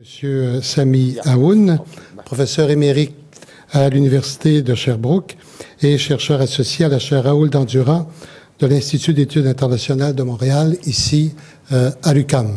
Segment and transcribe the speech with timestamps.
[0.00, 1.78] Monsieur Sami Aoun,
[2.24, 3.12] professeur émérite
[3.70, 5.36] à l'Université de Sherbrooke
[5.82, 8.08] et chercheur associé à la chaire Raoul Dandurand
[8.60, 11.34] de l'Institut d'études internationales de Montréal, ici
[11.72, 12.56] euh, à l'UQAM.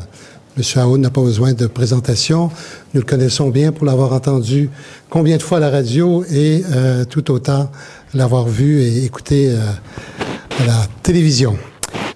[0.56, 2.50] Monsieur Aoun n'a pas besoin de présentation.
[2.94, 4.70] Nous le connaissons bien pour l'avoir entendu
[5.10, 7.70] combien de fois à la radio et euh, tout autant
[8.14, 9.58] l'avoir vu et écouté euh,
[10.62, 11.58] à la télévision.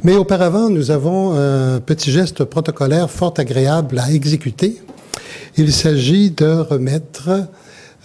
[0.04, 4.78] Mais auparavant, nous avons un petit geste protocolaire fort agréable à exécuter
[5.57, 7.29] il s'agit de remettre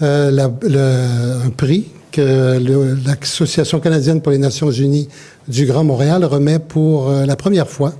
[0.01, 0.49] euh,
[1.45, 2.59] un prix que
[3.07, 5.09] l'Association canadienne pour les Nations unies
[5.49, 7.93] du Grand Montréal remet pour euh, la première fois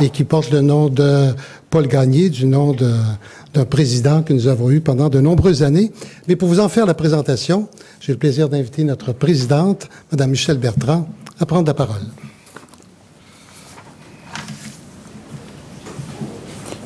[0.00, 1.32] et qui porte le nom de
[1.70, 2.74] Paul Gagné, du nom
[3.52, 5.92] d'un président que nous avons eu pendant de nombreuses années.
[6.26, 7.68] Mais pour vous en faire la présentation,
[8.00, 11.08] j'ai le plaisir d'inviter notre présidente, Mme Michel Bertrand,
[11.38, 12.02] à prendre la parole.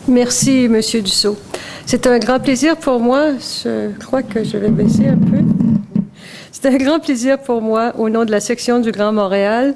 [0.06, 1.36] Merci, Monsieur Dussault.
[1.90, 3.28] C'est un grand plaisir pour moi.
[3.40, 5.38] Je crois que je vais baisser un peu.
[6.52, 9.74] C'est un grand plaisir pour moi, au nom de la section du Grand Montréal,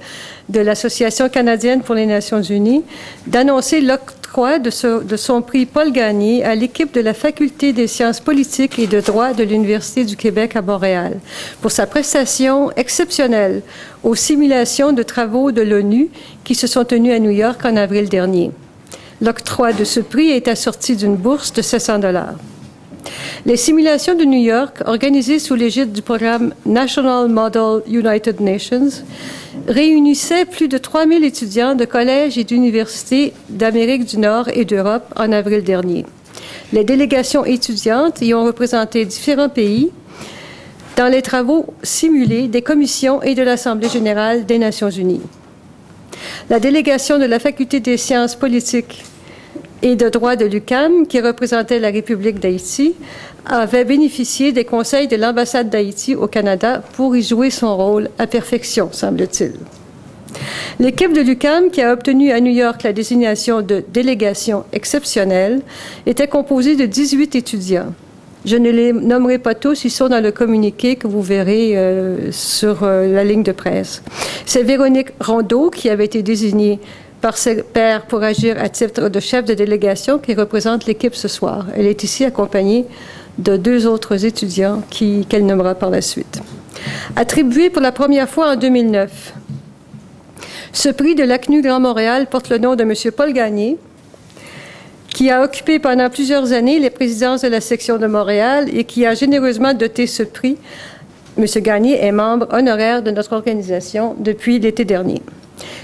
[0.50, 2.84] de l'Association canadienne pour les Nations unies,
[3.26, 8.78] d'annoncer l'octroi de, son prix Paul Gagné à l'équipe de la Faculté des sciences politiques
[8.78, 11.18] et de droit de l'Université du Québec à Montréal
[11.62, 13.62] pour sa prestation exceptionnelle
[14.02, 16.10] aux simulations de travaux de l'ONU
[16.44, 18.50] qui se sont tenues à New York en avril dernier.
[19.22, 22.34] L'octroi de ce prix est assorti d'une bourse de 700 dollars.
[23.46, 28.88] Les simulations de New York, organisées sous l'égide du programme National Model United Nations,
[29.68, 35.30] réunissaient plus de 3000 étudiants de collèges et d'universités d'Amérique du Nord et d'Europe en
[35.30, 36.04] avril dernier.
[36.72, 39.92] Les délégations étudiantes y ont représenté différents pays
[40.96, 45.22] dans les travaux simulés des commissions et de l'Assemblée générale des Nations unies.
[46.50, 49.04] La délégation de la Faculté des sciences politiques
[49.82, 52.94] et de droit de l'UCAM, qui représentait la République d'Haïti,
[53.44, 58.26] avait bénéficié des conseils de l'ambassade d'Haïti au Canada pour y jouer son rôle à
[58.26, 59.54] perfection, semble-t-il.
[60.78, 65.60] L'équipe de l'UCAM, qui a obtenu à New York la désignation de délégation exceptionnelle,
[66.06, 67.92] était composée de 18 étudiants.
[68.44, 72.32] Je ne les nommerai pas tous, ils sont dans le communiqué que vous verrez euh,
[72.32, 74.02] sur euh, la ligne de presse.
[74.46, 76.80] C'est Véronique Rondeau qui avait été désignée
[77.22, 81.28] par ses pairs pour agir à titre de chef de délégation qui représente l'équipe ce
[81.28, 81.66] soir.
[81.74, 82.84] Elle est ici accompagnée
[83.38, 86.40] de deux autres étudiants qu'elle nommera par la suite.
[87.16, 89.34] Attribué pour la première fois en 2009,
[90.72, 92.92] ce prix de l'ACNU Grand Montréal porte le nom de M.
[93.16, 93.78] Paul Gagné,
[95.08, 99.06] qui a occupé pendant plusieurs années les présidences de la section de Montréal et qui
[99.06, 100.56] a généreusement doté ce prix.
[101.38, 101.44] M.
[101.58, 105.22] Gagné est membre honoraire de notre organisation depuis l'été dernier.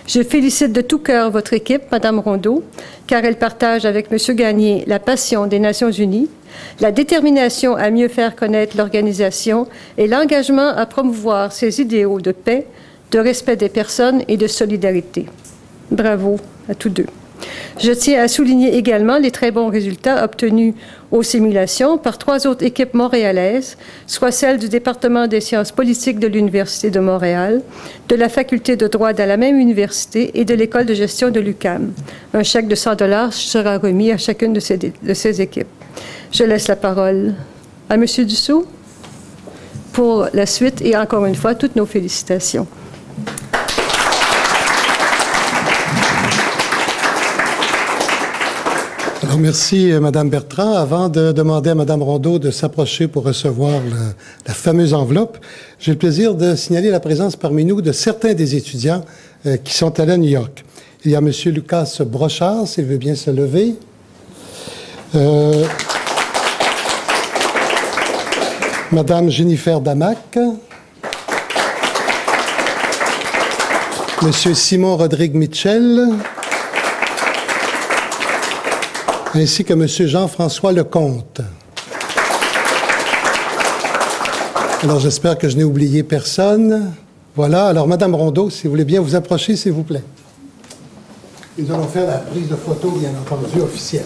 [0.06, 2.64] Je félicite de tout cœur votre équipe, Madame Rondeau,
[3.06, 4.18] car elle partage avec M.
[4.34, 6.28] Gagné la passion des Nations unies,
[6.80, 9.66] la détermination à mieux faire connaître l'organisation
[9.96, 12.66] et l'engagement à promouvoir ses idéaux de paix,
[13.10, 15.26] de respect des personnes et de solidarité.
[15.90, 17.06] Bravo à tous deux.
[17.78, 20.74] Je tiens à souligner également les très bons résultats obtenus
[21.10, 23.76] aux simulations par trois autres équipes montréalaises,
[24.06, 27.62] soit celle du département des sciences politiques de l'Université de Montréal,
[28.08, 31.40] de la faculté de droit de la même université et de l'école de gestion de
[31.40, 31.92] l'UCAM.
[32.34, 35.68] Un chèque de 100 dollars sera remis à chacune de ces, de ces équipes.
[36.32, 37.34] Je laisse la parole
[37.88, 38.04] à M.
[38.04, 38.66] Dussault
[39.92, 42.66] pour la suite et encore une fois, toutes nos félicitations.
[49.38, 50.74] Merci, euh, Madame Bertrand.
[50.74, 53.80] Avant de demander à Madame Rondeau de s'approcher pour recevoir
[54.46, 55.38] la fameuse enveloppe,
[55.78, 59.04] j'ai le plaisir de signaler la présence parmi nous de certains des étudiants
[59.46, 60.64] euh, qui sont allés à New York.
[61.04, 63.74] Il y a Monsieur Lucas Brochard, s'il veut bien se lever.
[65.14, 65.64] Euh,
[68.90, 70.38] Madame Jennifer Damac.
[74.22, 76.08] Monsieur Simon Rodrigue Mitchell
[79.34, 79.86] ainsi que M.
[79.86, 81.40] Jean-François Lecomte.
[84.82, 86.92] Alors, j'espère que je n'ai oublié personne.
[87.34, 87.66] Voilà.
[87.66, 90.04] Alors, Madame Rondeau, si vous voulez bien vous approcher, s'il vous plaît.
[91.58, 94.04] Nous allons faire la prise de photo, bien entendu, officielle.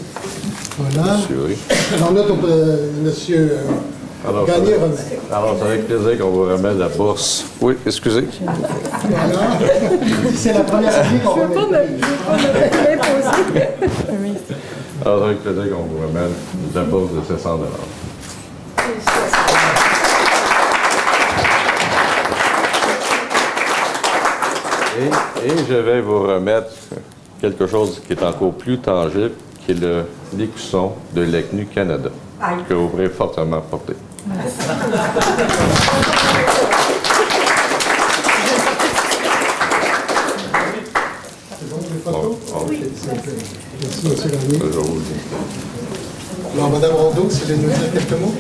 [0.79, 1.19] Voilà.
[1.19, 1.57] Monsieur, oui.
[1.95, 4.75] Alors, notre euh, monsieur euh, alors, Gagné
[5.31, 7.45] Alors, c'est avec plaisir qu'on vous remet la bourse.
[7.61, 8.25] Oui, excusez.
[8.41, 9.59] Voilà.
[10.35, 11.89] c'est la première année qu'on remet.
[11.89, 12.53] Je ne
[12.93, 13.63] peux pas
[15.05, 16.31] alors, avec plaisir qu'on vous remette
[16.75, 17.61] la bourse de 700
[24.99, 26.71] et, et je vais vous remettre
[27.41, 29.33] quelque chose qui est encore plus tangible,
[29.65, 30.05] qui est le
[30.37, 32.11] l'écusson de l'ECNU Canada,
[32.69, 33.95] que vous pourrez fortement porter.
[42.05, 42.67] Bon, bon,
[44.05, 44.27] Merci.
[46.55, 48.35] Alors, Mme Rondeau, si vous voulez nous dire quelques mots.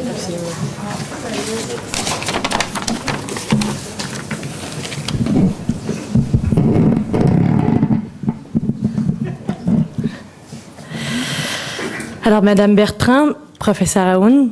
[12.24, 13.30] Alors, Madame Bertrand,
[13.60, 14.50] professeur Aoun,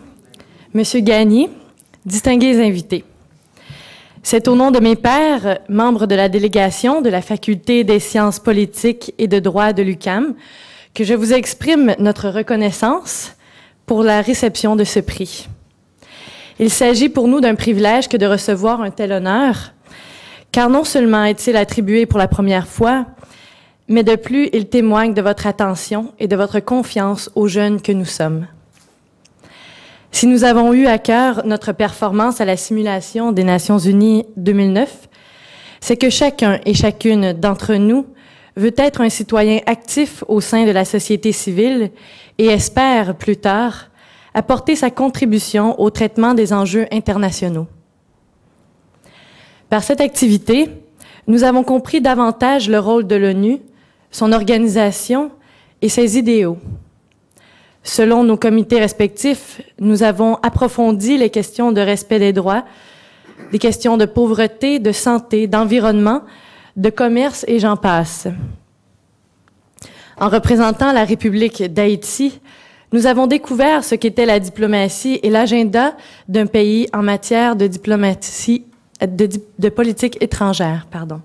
[0.74, 1.50] Monsieur Gagné,
[2.06, 3.04] distingués invités.
[4.22, 8.38] C'est au nom de mes pairs, membres de la délégation de la Faculté des sciences
[8.38, 10.34] politiques et de droit de l'UCAM,
[10.94, 13.32] que je vous exprime notre reconnaissance
[13.86, 15.48] pour la réception de ce prix.
[16.58, 19.72] Il s'agit pour nous d'un privilège que de recevoir un tel honneur,
[20.52, 23.06] car non seulement est-il attribué pour la première fois,
[23.88, 27.92] mais de plus, il témoigne de votre attention et de votre confiance aux jeunes que
[27.92, 28.46] nous sommes.
[30.12, 35.08] Si nous avons eu à cœur notre performance à la simulation des Nations Unies 2009,
[35.80, 38.06] c'est que chacun et chacune d'entre nous
[38.56, 41.90] veut être un citoyen actif au sein de la société civile
[42.38, 43.90] et espère plus tard
[44.34, 47.66] apporter sa contribution au traitement des enjeux internationaux.
[49.68, 50.68] Par cette activité,
[51.26, 53.58] nous avons compris davantage le rôle de l'ONU,
[54.10, 55.30] son organisation
[55.82, 56.58] et ses idéaux.
[57.82, 62.64] Selon nos comités respectifs, nous avons approfondi les questions de respect des droits,
[63.52, 66.22] des questions de pauvreté, de santé, d'environnement,
[66.76, 68.28] de commerce et j'en passe.
[70.18, 72.40] En représentant la République d'Haïti,
[72.92, 75.94] nous avons découvert ce qu'était la diplomatie et l'agenda
[76.28, 78.64] d'un pays en matière de diplomatie,
[79.00, 81.20] de, politique étrangère, pardon.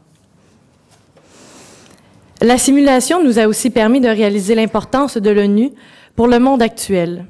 [2.41, 5.71] La simulation nous a aussi permis de réaliser l'importance de l'ONU
[6.15, 7.25] pour le monde actuel.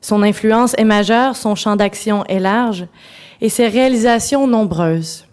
[0.00, 2.86] Son influence est majeure, son champ d'action est large
[3.40, 5.26] et ses réalisations nombreuses.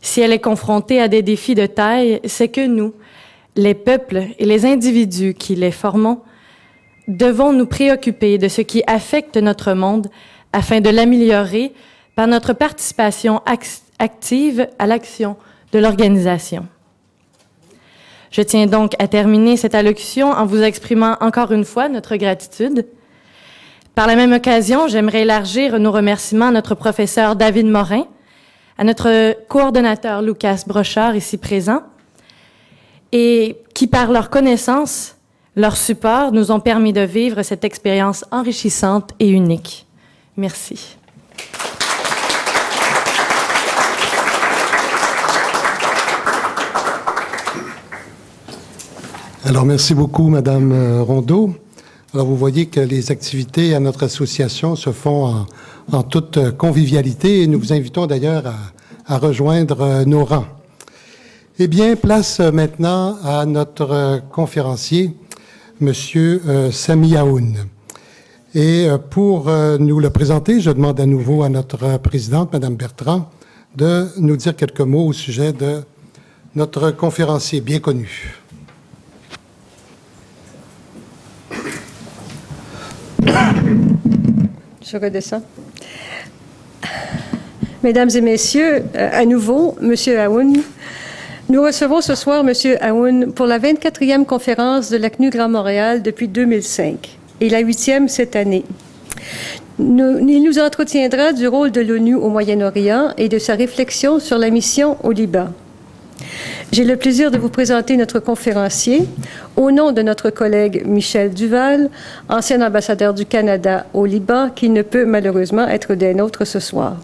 [0.00, 2.92] Si elle est confrontée à des défis de taille, c'est que nous,
[3.56, 6.20] les peuples et les individus qui les formons,
[7.08, 10.08] devons nous préoccuper de ce qui affecte notre monde
[10.52, 11.72] afin de l'améliorer
[12.14, 13.42] par notre participation
[13.98, 15.36] active à l'action
[15.72, 16.66] de l'organisation.
[18.30, 22.86] Je tiens donc à terminer cette allocution en vous exprimant encore une fois notre gratitude.
[23.94, 28.06] Par la même occasion, j'aimerais élargir nos remerciements à notre professeur David Morin,
[28.78, 31.82] à notre coordonnateur Lucas Brochard, ici présent,
[33.12, 35.16] et qui, par leur connaissance,
[35.54, 39.86] leur support, nous ont permis de vivre cette expérience enrichissante et unique.
[40.36, 40.96] Merci.
[49.44, 51.54] Alors, merci beaucoup, Madame euh, Rondeau.
[52.14, 55.46] Alors, vous voyez que les activités à notre association se font
[55.90, 58.44] en, toute convivialité et nous vous invitons d'ailleurs
[59.06, 60.46] à, rejoindre euh, nos rangs.
[61.58, 65.16] Eh bien, place maintenant à notre conférencier,
[65.80, 67.56] Monsieur euh, Sami Aoun.
[68.54, 73.28] Et pour nous le présenter, je demande à nouveau à notre présidente, Madame Bertrand,
[73.76, 75.82] de nous dire quelques mots au sujet de
[76.54, 78.34] notre conférencier bien connu.
[84.88, 85.42] Je redescends.
[87.82, 90.56] Mesdames et messieurs, euh, à nouveau, Monsieur Aoun,
[91.48, 96.28] nous recevons ce soir Monsieur Aoun pour la 24e conférence de l'ACNU Grand Montréal depuis
[96.28, 98.64] 2005 et la 8e cette année.
[99.78, 104.50] Il nous entretiendra du rôle de l'ONU au Moyen-Orient et de sa réflexion sur la
[104.50, 105.48] mission au Liban.
[106.72, 109.06] J'ai le plaisir de vous présenter notre conférencier
[109.56, 111.90] au nom de notre collègue Michel Duval,
[112.28, 116.96] ancien ambassadeur du Canada au Liban, qui ne peut malheureusement être des nôtres ce soir.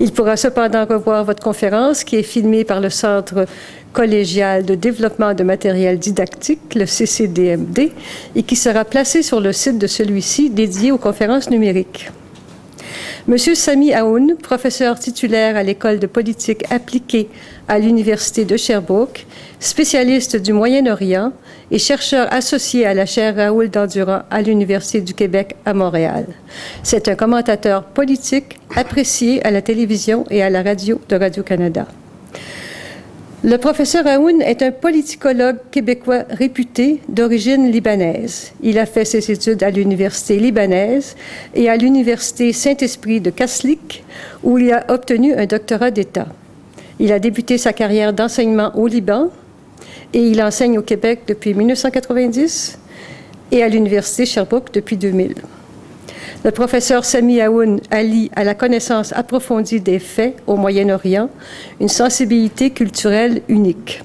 [0.00, 3.46] Il pourra cependant revoir votre conférence qui est filmée par le Centre
[3.92, 7.92] collégial de développement de matériel didactique, le CCDMD,
[8.34, 12.10] et qui sera placée sur le site de celui-ci dédié aux conférences numériques.
[13.26, 17.30] Monsieur Sami Aoun, professeur titulaire à l'École de politique appliquée
[17.68, 19.24] à l'Université de Sherbrooke,
[19.60, 21.32] spécialiste du Moyen-Orient
[21.70, 26.26] et chercheur associé à la chaire Raoul Dandurand à l'Université du Québec à Montréal.
[26.82, 31.86] C'est un commentateur politique apprécié à la télévision et à la radio de Radio-Canada.
[33.46, 38.52] Le professeur Aoun est un politicologue québécois réputé d'origine libanaise.
[38.62, 41.14] Il a fait ses études à l'Université libanaise
[41.54, 44.02] et à l'Université Saint-Esprit de Kaslik,
[44.42, 46.28] où il a obtenu un doctorat d'État.
[46.98, 49.28] Il a débuté sa carrière d'enseignement au Liban
[50.14, 52.78] et il enseigne au Québec depuis 1990
[53.52, 55.34] et à l'Université Sherbrooke depuis 2000.
[56.44, 61.30] Le professeur Sami Aoun allie à la connaissance approfondie des faits au Moyen-Orient
[61.80, 64.02] une sensibilité culturelle unique.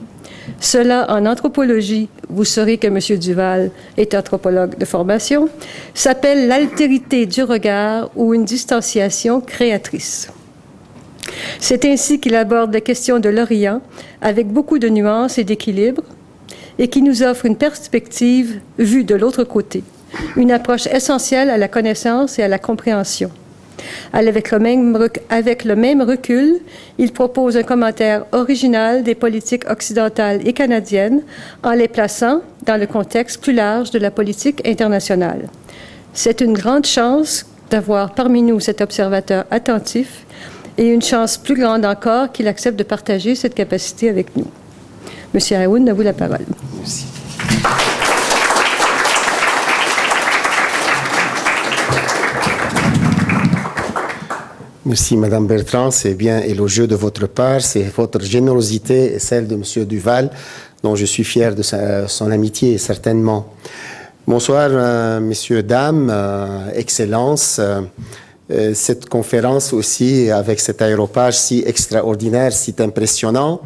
[0.62, 3.20] Cela, en anthropologie, vous saurez que M.
[3.20, 5.50] Duval est anthropologue de formation,
[5.94, 10.30] s'appelle l'altérité du regard ou une distanciation créatrice.
[11.60, 13.82] C'est ainsi qu'il aborde les questions de l'Orient
[14.22, 16.04] avec beaucoup de nuances et d'équilibre
[16.78, 19.84] et qui nous offre une perspective vue de l'autre côté,
[20.36, 23.32] une approche essentielle à la connaissance et à la compréhension.
[24.14, 24.60] Avec le,
[25.76, 26.60] même, recul,
[26.98, 31.22] il propose un commentaire original des politiques occidentales et canadiennes
[31.64, 35.48] en les plaçant dans le contexte plus large de la politique internationale.
[36.14, 40.26] C'est une grande chance d'avoir parmi nous cet observateur attentif
[40.78, 44.48] et une chance plus grande encore qu'il accepte de partager cette capacité avec nous.
[45.34, 46.46] Monsieur Aoun, à vous la parole.
[46.78, 47.06] Merci.
[54.90, 55.92] Merci, Madame Bertrand.
[55.92, 57.62] C'est bien élogieux de votre part.
[57.62, 60.32] C'est votre générosité et celle de Monsieur Duval,
[60.82, 63.54] dont je suis fier de son amitié, certainement.
[64.26, 67.60] Bonsoir, euh, messieurs, dames, euh, excellences.
[67.60, 73.62] Euh, cette conférence aussi, avec cet aéropage si extraordinaire, si impressionnant,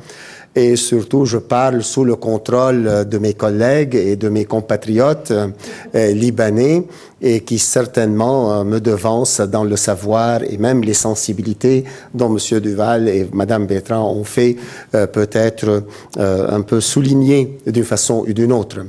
[0.55, 6.11] et surtout je parle sous le contrôle de mes collègues et de mes compatriotes euh,
[6.11, 6.83] libanais
[7.21, 12.59] et qui certainement euh, me devancent dans le savoir et même les sensibilités dont M.
[12.59, 14.57] Duval et Mme Bertrand ont fait
[14.93, 15.83] euh, peut-être
[16.17, 18.79] un peu souligner d'une façon ou d'une autre.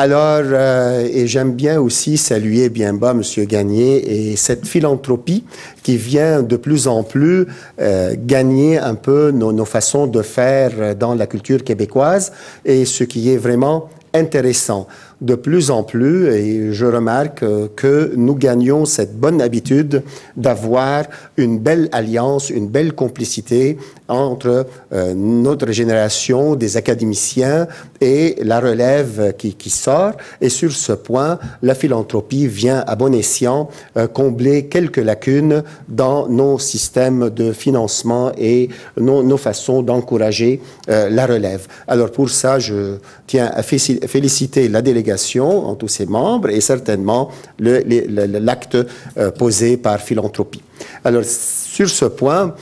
[0.00, 3.22] Alors, euh, et j'aime bien aussi saluer bien bas M.
[3.46, 5.42] Gagné et cette philanthropie
[5.82, 7.48] qui vient de plus en plus
[7.80, 12.30] euh, gagner un peu nos, nos, façons de faire dans la culture québécoise
[12.64, 14.86] et ce qui est vraiment intéressant
[15.20, 17.44] de plus en plus, et je remarque
[17.74, 20.02] que nous gagnons cette bonne habitude
[20.36, 21.04] d'avoir
[21.36, 27.66] une belle alliance, une belle complicité entre euh, notre génération des académiciens
[28.00, 30.12] et la relève qui, sort.
[30.40, 36.28] Et sur ce point, la philanthropie vient à bon escient euh, combler quelques lacunes dans
[36.28, 41.66] nos systèmes de financement et nos, façons d'encourager euh, la relève.
[41.86, 42.96] Alors pour ça, je
[43.26, 48.76] tiens à féliciter la délégation en tous ses membres et certainement l'acte
[49.16, 50.62] euh, posé par philanthropie.
[51.04, 52.54] Alors, sur ce point,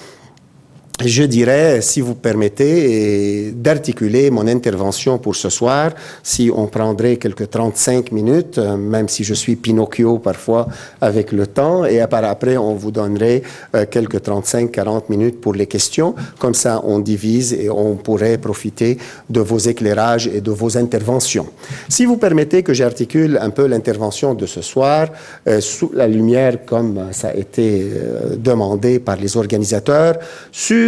[1.04, 5.90] je dirais, si vous permettez, d'articuler mon intervention pour ce soir,
[6.22, 10.66] si on prendrait quelques 35 minutes, euh, même si je suis Pinocchio parfois
[11.02, 13.42] avec le temps, et après on vous donnerait
[13.74, 16.14] euh, quelques 35-40 minutes pour les questions.
[16.38, 18.96] Comme ça, on divise et on pourrait profiter
[19.28, 21.48] de vos éclairages et de vos interventions.
[21.90, 25.08] Si vous permettez que j'articule un peu l'intervention de ce soir,
[25.46, 27.90] euh, sous la lumière, comme ça a été
[28.38, 30.14] demandé par les organisateurs,
[30.52, 30.85] sur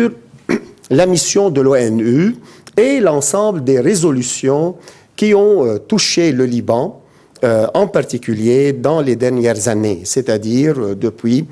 [0.91, 2.37] la mission de l'ONU
[2.77, 4.77] et l'ensemble des résolutions
[5.17, 7.03] qui ont euh, touché le Liban,
[7.45, 11.47] euh, en particulier dans les dernières années, c'est-à-dire euh, depuis,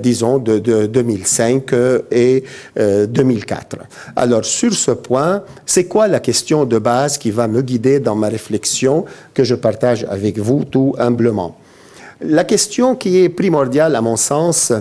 [0.00, 1.72] disons, de, 2005
[2.10, 2.44] et
[2.76, 3.76] 2004.
[4.16, 8.16] Alors, sur ce point, c'est quoi la question de base qui va me guider dans
[8.16, 11.56] ma réflexion que je partage avec vous tout humblement?
[12.20, 14.72] La question qui est primordiale à mon sens,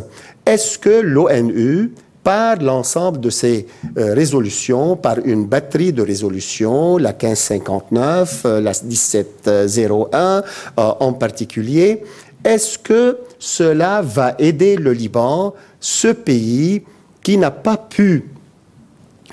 [0.45, 1.91] est-ce que l'ONU
[2.25, 3.67] par l'ensemble de ces
[4.00, 10.41] euh, résolutions, par une batterie de résolutions, la 1559, euh, la 1701 euh,
[10.75, 12.01] en particulier.
[12.44, 16.84] Est-ce que cela va aider le Liban, ce pays
[17.22, 18.25] qui n'a pas pu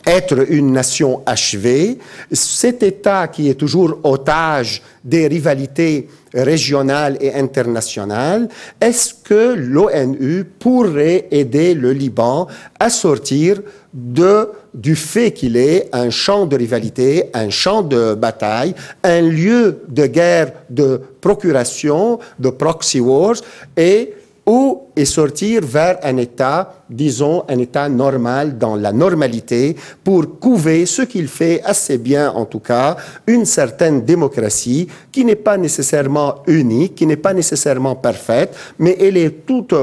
[0.07, 1.99] être une nation achevée,
[2.33, 8.49] cet État qui est toujours otage des rivalités régionales et internationales,
[8.81, 12.49] est-ce que l'ONU pourrait aider le Liban
[12.81, 13.61] à sortir
[13.93, 19.83] de, du fait qu'il est un champ de rivalité, un champ de bataille, un lieu
[19.89, 23.37] de guerre de procuration, de proxy wars,
[23.77, 24.15] et
[24.47, 30.85] ou et sortir vers un état, disons, un état normal dans la normalité pour couver
[30.87, 32.97] ce qu'il fait assez bien, en tout cas,
[33.27, 39.17] une certaine démocratie qui n'est pas nécessairement unique, qui n'est pas nécessairement parfaite, mais elle
[39.17, 39.75] est toute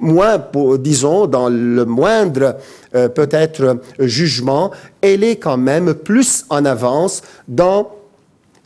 [0.00, 0.42] moins,
[0.78, 2.56] disons, dans le moindre
[2.94, 7.90] euh, peut-être jugement, elle est quand même plus en avance dans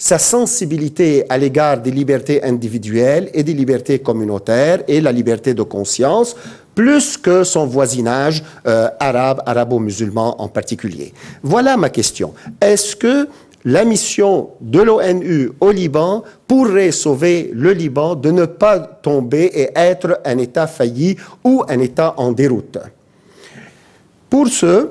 [0.01, 5.63] sa sensibilité à l'égard des libertés individuelles et des libertés communautaires et la liberté de
[5.63, 6.35] conscience,
[6.75, 11.13] plus que son voisinage euh, arabe, arabo-musulman en particulier.
[11.43, 12.33] Voilà ma question.
[12.63, 13.29] Est-ce que
[13.67, 19.69] la mission de l'ONU au Liban pourrait sauver le Liban de ne pas tomber et
[19.77, 22.79] être un État failli ou un État en déroute?
[24.31, 24.89] Pour ce,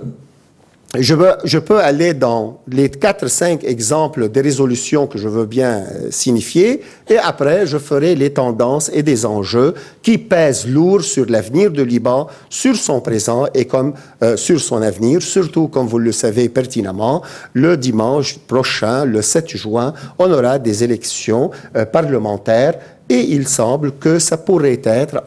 [0.98, 6.82] je, peux aller dans les 4-5 exemples des résolutions que je veux bien euh, signifier,
[7.08, 11.86] et après, je ferai les tendances et des enjeux qui pèsent lourd sur l'avenir du
[11.86, 13.94] Liban, sur son présent et comme
[14.24, 17.22] euh, sur son avenir, surtout, comme vous le savez pertinemment,
[17.54, 22.74] le dimanche prochain, le 7 juin, on aura des élections euh, parlementaires
[23.08, 25.22] et il semble que ça pourrait être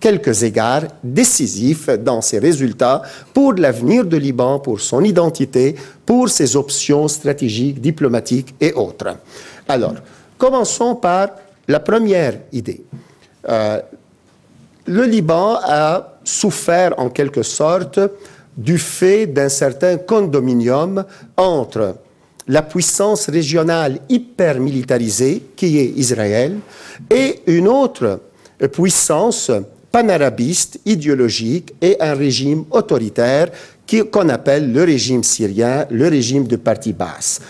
[0.00, 3.02] quelques égards décisifs dans ses résultats
[3.32, 5.74] pour l'avenir du Liban, pour son identité,
[6.06, 9.16] pour ses options stratégiques, diplomatiques et autres.
[9.68, 9.94] Alors,
[10.36, 11.30] commençons par
[11.66, 12.82] la première idée.
[13.48, 13.80] Euh,
[14.86, 18.00] le Liban a souffert en quelque sorte
[18.56, 21.04] du fait d'un certain condominium
[21.36, 21.96] entre
[22.48, 26.56] la puissance régionale hyper militarisée qui est Israël
[27.10, 28.20] et une autre
[28.72, 29.50] puissance
[29.90, 33.48] panarabiste, idéologique et un régime autoritaire
[34.10, 37.40] qu'on appelle le régime syrien, le régime de parti basse.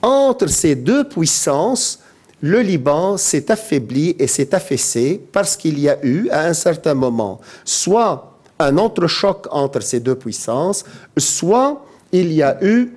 [0.00, 1.98] Entre ces deux puissances,
[2.40, 6.94] le Liban s'est affaibli et s'est affaissé parce qu'il y a eu, à un certain
[6.94, 10.84] moment, soit un entrechoc entre ces deux puissances,
[11.16, 12.92] soit il y a eu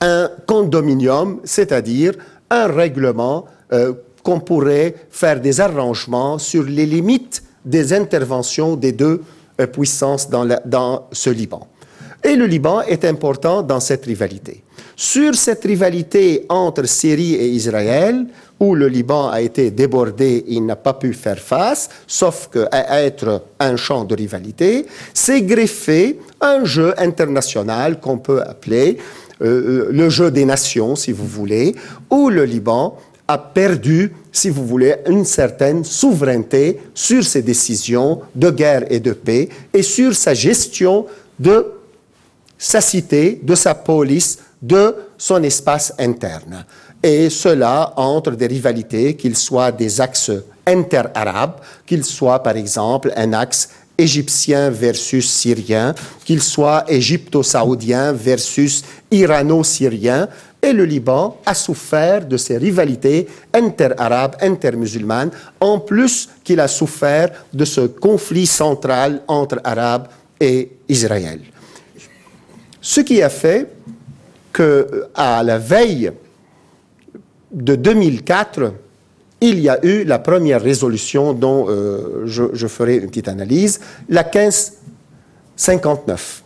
[0.00, 2.14] un condominium, c'est-à-dire
[2.50, 9.22] un règlement euh, qu'on pourrait faire des arrangements sur les limites des interventions des deux
[9.60, 11.68] euh, puissances dans, dans ce Liban.
[12.24, 14.62] Et le Liban est important dans cette rivalité.
[14.94, 18.26] Sur cette rivalité entre Syrie et Israël,
[18.60, 23.42] où le Liban a été débordé, il n'a pas pu faire face, sauf qu'à être
[23.58, 28.98] un champ de rivalité, s'est greffé un jeu international qu'on peut appeler
[29.42, 31.74] euh, euh, le jeu des nations, si vous voulez,
[32.08, 38.50] où le Liban a perdu, si vous voulez, une certaine souveraineté sur ses décisions de
[38.50, 41.06] guerre et de paix et sur sa gestion
[41.38, 41.66] de
[42.56, 46.64] sa cité, de sa police, de son espace interne.
[47.02, 50.32] Et cela entre des rivalités, qu'ils soient des axes
[50.66, 60.28] inter-arabes, qu'ils soient par exemple un axe égyptien versus syrien, qu'il soit égypto-saoudien versus irano-syrien,
[60.62, 67.30] et le Liban a souffert de ces rivalités inter-arabes, inter-musulmanes, en plus qu'il a souffert
[67.52, 70.06] de ce conflit central entre Arabes
[70.40, 71.40] et Israël.
[72.80, 73.66] Ce qui a fait
[74.52, 76.12] que, à la veille
[77.50, 78.72] de 2004,
[79.40, 83.80] il y a eu la première résolution dont euh, je, je, ferai une petite analyse,
[84.08, 86.41] la 1559.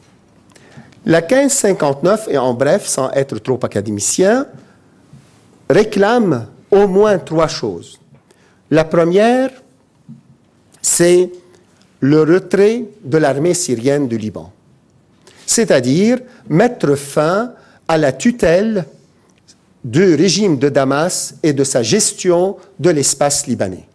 [1.07, 4.47] La 1559, et en bref, sans être trop académicien,
[5.71, 8.01] réclame au moins trois choses.
[8.73, 9.51] La première,
[10.83, 11.31] c'est
[12.01, 14.53] le retrait de l'armée syrienne du Liban,
[15.47, 17.53] c'est-à-dire mettre fin
[17.87, 18.85] à la tutelle
[19.85, 23.86] du régime de Damas et de sa gestion de l'espace libanais.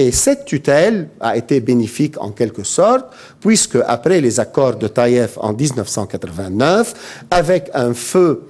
[0.00, 3.04] Et cette tutelle a été bénéfique en quelque sorte,
[3.38, 8.44] puisque après les accords de Taïef en 1989, avec un feu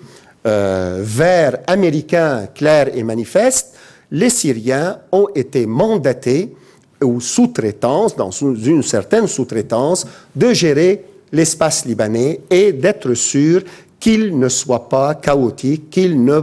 [0.46, 3.74] euh, vert américain clair et manifeste,
[4.12, 6.54] les Syriens ont été mandatés
[7.02, 13.62] ou sous-traitance, dans une certaine sous-traitance, de gérer l'espace libanais et d'être sûr
[13.98, 16.42] qu'il ne soit pas chaotique, qu'il ne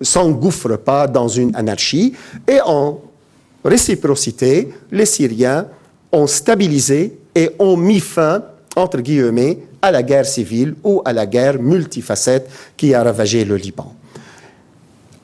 [0.00, 2.14] s'engouffre pas dans une anarchie.
[2.46, 3.00] Et en
[3.64, 5.66] réciprocité, les Syriens
[6.12, 8.42] ont stabilisé et ont mis fin,
[8.76, 13.56] entre guillemets, à la guerre civile ou à la guerre multifacette qui a ravagé le
[13.56, 13.94] Liban.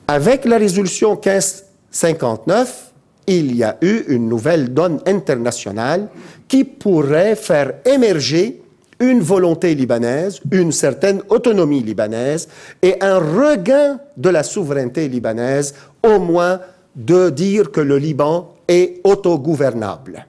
[0.07, 2.91] Avec la résolution 1559,
[3.27, 6.09] il y a eu une nouvelle donne internationale
[6.47, 8.61] qui pourrait faire émerger
[8.99, 12.47] une volonté libanaise, une certaine autonomie libanaise
[12.81, 15.73] et un regain de la souveraineté libanaise,
[16.03, 16.59] au moins
[16.95, 20.25] de dire que le Liban est autogouvernable.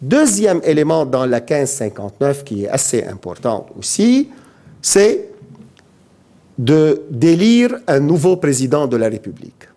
[0.00, 4.28] Deuxième élément dans la 1559 qui est assez important aussi,
[4.82, 5.30] c'est
[6.58, 9.68] de d'élire un nouveau président de la République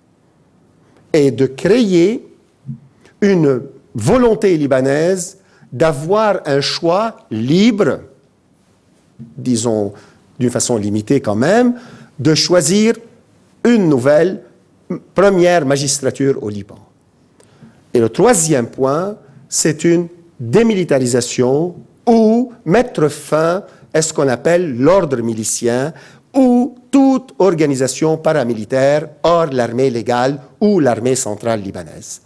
[1.13, 2.28] et de créer
[3.22, 3.63] une
[3.96, 5.38] volonté libanaise
[5.72, 8.02] d'avoir un choix libre,
[9.20, 9.93] disons
[10.39, 11.76] d'une façon limitée quand même,
[12.20, 12.96] de choisir
[13.63, 14.43] une nouvelle
[15.13, 16.78] première magistrature au Liban.
[17.93, 19.17] Et le troisième point,
[19.50, 20.08] c'est une
[20.39, 25.93] démilitarisation ou mettre fin à ce qu'on appelle l'ordre milicien,
[26.36, 32.21] où toute organisation paramilitaire hors l'armée légale ou l'armée centrale libanaise.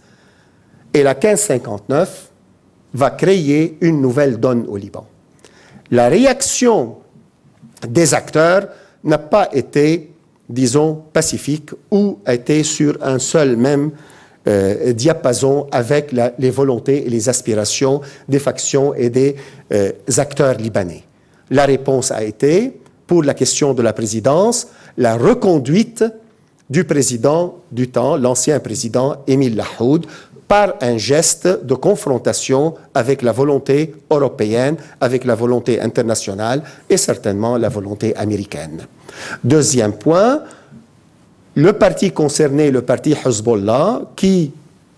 [0.92, 2.30] Et la 1559
[2.94, 5.06] va créer une nouvelle donne au Liban.
[5.90, 6.98] La réaction
[7.88, 8.68] des acteurs
[9.04, 10.11] n'a pas été,
[10.52, 13.90] disons, pacifique ou été sur un seul même
[14.46, 19.36] euh, diapason avec les volontés et les aspirations des factions et des
[19.72, 21.04] euh, acteurs libanais.
[21.50, 22.72] La réponse a été,
[23.06, 26.04] pour la question de la présidence, la reconduite
[26.70, 30.06] du président du temps, l'ancien président Émile Lahoud,
[30.52, 37.56] par un geste de confrontation avec la volonté européenne, avec la volonté internationale et certainement
[37.56, 38.86] la volonté américaine.
[39.42, 40.42] Deuxième point,
[41.54, 44.52] le parti concerné, le parti Hezbollah, qui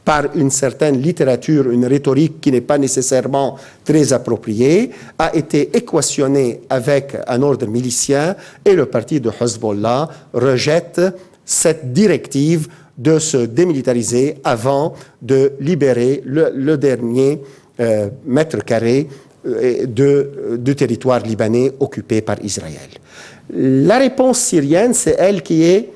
[0.05, 6.63] par une certaine littérature, une rhétorique qui n'est pas nécessairement très appropriée, a été équationné
[6.69, 11.01] avec un ordre milicien et le parti de Hezbollah rejette
[11.45, 17.41] cette directive de se démilitariser avant de libérer le, dernier
[17.81, 19.09] euh, mètre carré
[19.47, 22.91] euh, de, du territoire libanais occupé par Israël.
[23.51, 25.91] La réponse syrienne, c'est elle qui est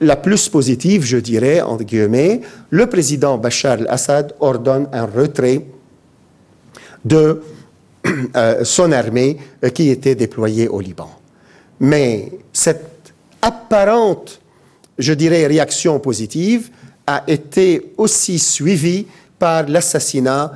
[0.00, 2.40] la plus positive, je dirais, entre guillemets.
[2.70, 5.66] Le président Bachar al-Assad ordonne un retrait
[7.04, 7.42] de
[8.36, 9.36] euh, son armée
[9.74, 11.10] qui était déployée au Liban.
[11.80, 14.39] Mais cette apparente
[15.00, 16.70] je dirais, réaction positive
[17.06, 19.06] a été aussi suivie
[19.38, 20.52] par l'assassinat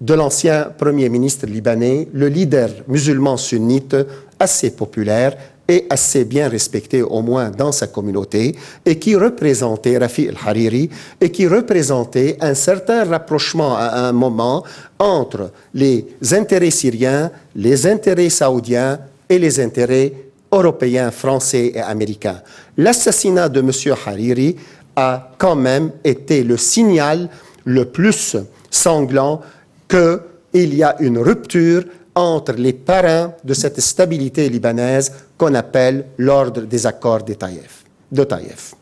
[0.00, 3.96] de l'ancien Premier ministre libanais, le leader musulman sunnite
[4.38, 10.28] assez populaire et assez bien respecté au moins dans sa communauté et qui représentait Rafi
[10.28, 14.62] al-Hariri et qui représentait un certain rapprochement à un moment
[14.98, 20.12] entre les intérêts syriens, les intérêts saoudiens et les intérêts
[20.56, 22.40] européens, français et américains.
[22.76, 23.70] L'assassinat de M.
[24.06, 24.56] Hariri
[24.96, 27.28] a quand même été le signal
[27.64, 28.36] le plus
[28.70, 29.40] sanglant
[29.88, 36.62] qu'il y a une rupture entre les parrains de cette stabilité libanaise qu'on appelle l'ordre
[36.62, 38.74] des accords de Taïf, de Taïf,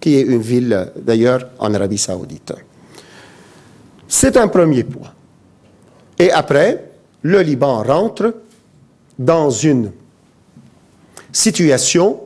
[0.00, 2.54] qui est une ville d'ailleurs en Arabie saoudite.
[4.06, 5.12] C'est un premier point.
[6.18, 8.34] Et après, le Liban rentre
[9.18, 9.92] dans une
[11.32, 12.20] situation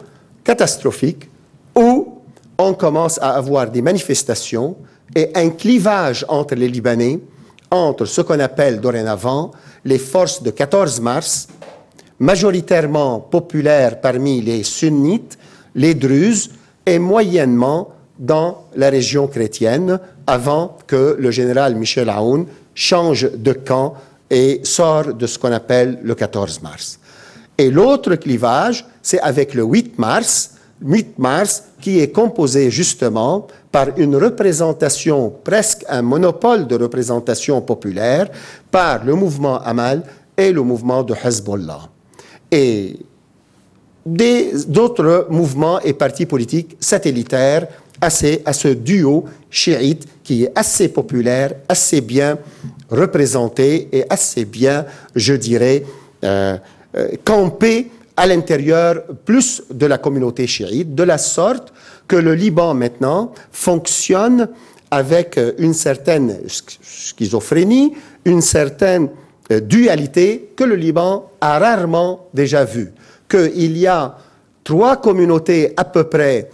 [0.44, 1.28] catastrophique
[1.74, 2.18] où
[2.58, 4.76] on commence à avoir des manifestations
[5.14, 7.20] et un clivage entre les Libanais,
[7.70, 9.50] entre ce qu'on appelle dorénavant
[9.84, 11.48] les forces de 14 mars,
[12.18, 15.38] majoritairement populaires parmi les sunnites,
[15.74, 16.50] les druzes,
[16.84, 23.94] et moyennement dans la région chrétienne, avant que le général Michel Aoun change de camp
[24.30, 26.98] et sort de ce qu'on appelle le 14 mars.
[27.62, 33.96] Et l'autre clivage, c'est avec le 8 mars, 8 mars qui est composé justement par
[33.98, 38.28] une représentation, presque un monopole de représentation populaire,
[38.68, 40.02] par le mouvement Amal
[40.36, 41.88] et le mouvement de Hezbollah.
[42.50, 42.96] Et
[44.04, 47.68] d'autres mouvements et partis politiques satellitaires
[48.00, 52.38] à ce duo chiite qui est assez populaire, assez bien
[52.90, 55.84] représenté et assez bien, je dirais,
[56.24, 56.56] euh,
[56.94, 61.72] euh, campé à l'intérieur plus de la communauté chiite, de la sorte
[62.06, 64.48] que le Liban maintenant fonctionne
[64.90, 67.94] avec euh, une certaine schizophrénie,
[68.26, 69.08] une certaine
[69.50, 72.92] euh, dualité que le Liban a rarement déjà vue.
[73.28, 74.18] Qu'il y a
[74.62, 76.50] trois communautés à peu près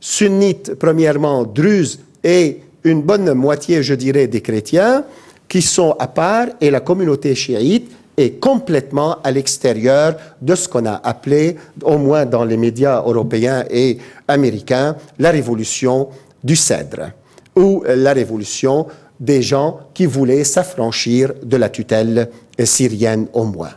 [0.00, 5.04] sunnites, premièrement, druzes et une bonne moitié, je dirais, des chrétiens,
[5.48, 10.84] qui sont à part, et la communauté chiite est complètement à l'extérieur de ce qu'on
[10.86, 16.08] a appelé, au moins dans les médias européens et américains, la révolution
[16.42, 17.12] du cèdre,
[17.54, 18.86] ou la révolution
[19.20, 22.28] des gens qui voulaient s'affranchir de la tutelle
[22.64, 23.72] syrienne au moins.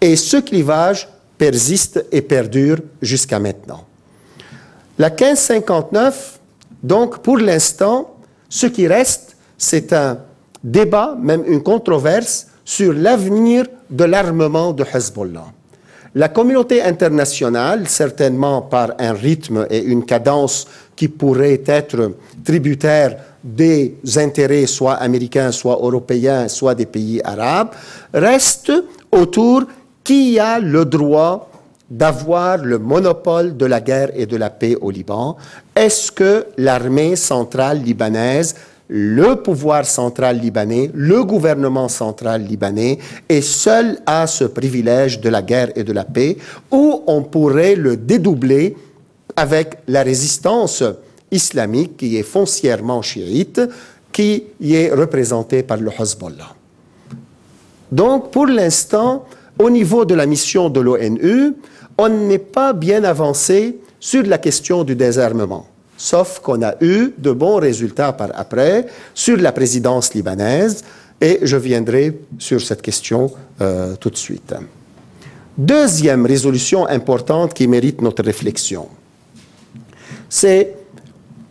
[0.00, 3.84] Et ce clivage persiste et perdure jusqu'à maintenant.
[4.98, 6.40] La 1559,
[6.82, 8.16] donc pour l'instant,
[8.48, 10.18] ce qui reste, c'est un
[10.62, 15.46] débat, même une controverse sur l'avenir de l'armement de Hezbollah.
[16.14, 22.12] La communauté internationale, certainement par un rythme et une cadence qui pourraient être
[22.44, 27.70] tributaires des intérêts soit américains, soit européens, soit des pays arabes,
[28.12, 28.70] reste
[29.10, 29.62] autour
[30.04, 31.50] qui a le droit
[31.88, 35.38] d'avoir le monopole de la guerre et de la paix au Liban.
[35.74, 38.54] Est-ce que l'armée centrale libanaise
[38.88, 42.98] le pouvoir central libanais, le gouvernement central libanais
[43.28, 46.36] est seul à ce privilège de la guerre et de la paix,
[46.70, 48.76] ou on pourrait le dédoubler
[49.36, 50.82] avec la résistance
[51.30, 53.60] islamique qui est foncièrement chiite,
[54.10, 56.54] qui y est représentée par le Hezbollah.
[57.92, 59.26] Donc, pour l'instant,
[59.58, 61.54] au niveau de la mission de l'ONU,
[61.98, 65.66] on n'est pas bien avancé sur la question du désarmement.
[66.00, 70.84] Sauf qu'on a eu de bons résultats par après sur la présidence libanaise,
[71.20, 74.54] et je viendrai sur cette question euh, tout de suite.
[75.56, 78.86] Deuxième résolution importante qui mérite notre réflexion,
[80.28, 80.76] c'est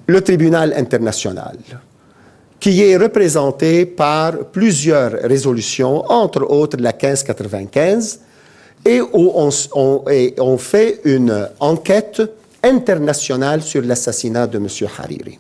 [0.08, 1.58] le tribunal international,
[2.58, 8.22] qui est représenté par plusieurs résolutions, entre autres la 1595,
[8.86, 12.22] et où on, on fait une enquête
[12.68, 14.68] internationale sur l'assassinat de M.
[14.98, 15.40] Hariri.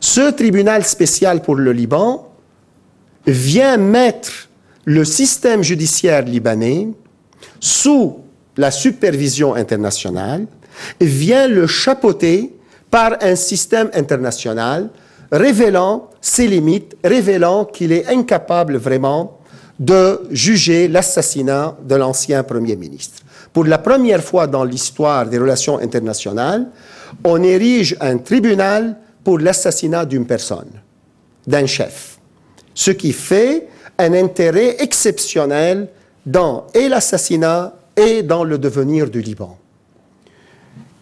[0.00, 2.28] Ce tribunal spécial pour le Liban
[3.26, 4.48] vient mettre
[4.84, 6.88] le système judiciaire libanais
[7.60, 8.20] sous
[8.56, 10.46] la supervision internationale,
[11.00, 12.54] vient le chapeauter
[12.90, 14.90] par un système international
[15.30, 19.37] révélant ses limites, révélant qu'il est incapable vraiment
[19.78, 23.22] de juger l'assassinat de l'ancien Premier ministre.
[23.52, 26.66] Pour la première fois dans l'histoire des relations internationales,
[27.24, 30.70] on érige un tribunal pour l'assassinat d'une personne,
[31.46, 32.18] d'un chef,
[32.74, 35.88] ce qui fait un intérêt exceptionnel
[36.24, 39.58] dans et l'assassinat et dans le devenir du Liban.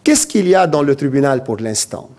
[0.04, 2.10] Qu'est-ce qu'il y a dans le tribunal pour l'instant?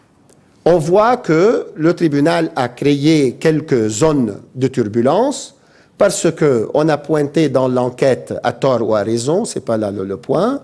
[0.65, 5.56] On voit que le tribunal a créé quelques zones de turbulence
[5.97, 10.17] parce qu'on a pointé dans l'enquête à tort ou à raison, c'est pas là le,
[10.17, 10.61] point,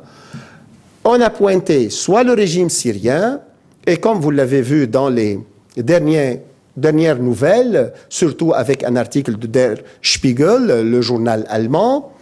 [1.03, 3.39] on a pointé soit le régime syrien,
[3.85, 5.39] et comme vous l'avez vu dans les
[5.75, 12.12] dernières nouvelles, surtout avec un article de Der Spiegel, le journal allemand,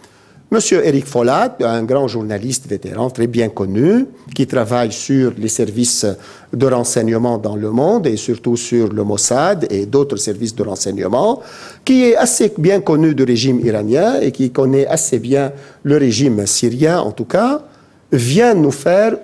[0.52, 6.04] Monsieur Eric Follat, un grand journaliste vétéran très bien connu, qui travaille sur les services
[6.52, 11.40] de renseignement dans le monde et surtout sur le Mossad et d'autres services de renseignement,
[11.86, 15.52] qui est assez bien connu du régime iranien et qui connaît assez bien
[15.84, 17.62] le régime syrien en tout cas,
[18.12, 19.16] vient nous faire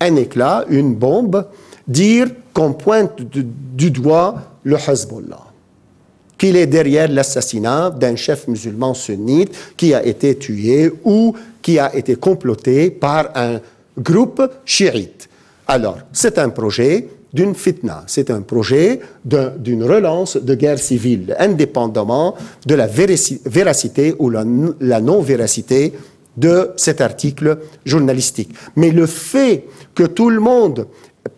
[0.00, 1.46] un éclat, une bombe,
[1.86, 5.51] dire qu'on pointe du doigt le Hezbollah
[6.42, 11.94] qu'il est derrière l'assassinat d'un chef musulman sunnite qui a été tué ou qui a
[11.94, 13.60] été comploté par un
[13.96, 15.28] groupe chiite.
[15.68, 22.34] Alors, c'est un projet d'une fitna, c'est un projet d'une relance de guerre civile, indépendamment
[22.66, 24.44] de la véracité ou la,
[24.80, 25.92] la non-véracité
[26.36, 28.52] de cet article journalistique.
[28.74, 30.88] Mais le fait que tout le monde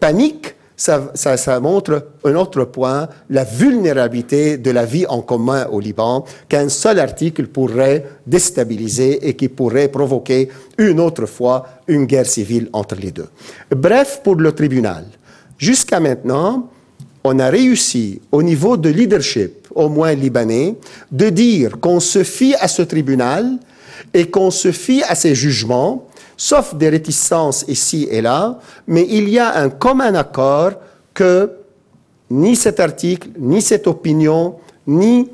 [0.00, 6.24] panique ça, montre un autre point, la vulnérabilité de la vie en commun au Liban,
[6.48, 12.68] qu'un seul article pourrait déstabiliser et qui pourrait provoquer une autre fois une guerre civile
[12.72, 13.28] entre les deux.
[13.70, 15.04] Bref, pour le tribunal,
[15.58, 16.68] jusqu'à maintenant,
[17.22, 20.74] on a réussi au niveau de leadership, au moins libanais,
[21.10, 23.58] de dire qu'on se fie à ce tribunal
[24.12, 26.06] et qu'on se fie à ses jugements
[26.44, 30.72] sauf des réticences ici et là, mais il y a un commun accord
[31.14, 31.50] que
[32.30, 35.30] ni cet article, ni cette opinion, ni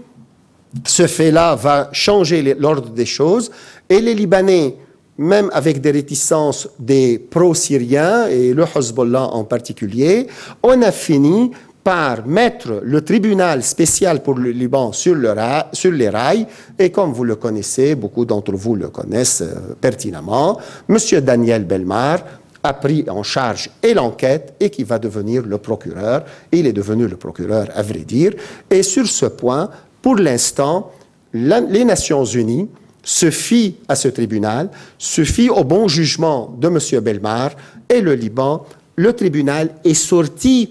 [0.87, 3.51] ce fait-là va changer l'ordre des choses.
[3.89, 4.77] Et les Libanais,
[5.19, 10.29] même avec des réticences des pro-syriens et le Hezbollah en particulier,
[10.63, 11.51] on a fini
[11.91, 15.35] par mettre le tribunal spécial pour le Liban sur, le
[15.73, 16.47] sur les rails,
[16.79, 20.97] et comme vous le connaissez, beaucoup d'entre vous le connaissent euh, pertinemment, M.
[21.21, 22.21] Daniel Belmar
[22.63, 26.25] a pris en charge et l'enquête et qui va devenir le procureur.
[26.53, 28.35] Il est devenu le procureur, à vrai dire.
[28.71, 29.69] Et sur ce point,
[30.01, 30.93] pour l'instant,
[31.33, 32.69] les Nations Unies
[33.03, 37.01] se fient à ce tribunal, se fient au bon jugement de M.
[37.03, 37.51] Belmar
[37.89, 38.65] et le Liban.
[38.95, 40.71] Le tribunal est sorti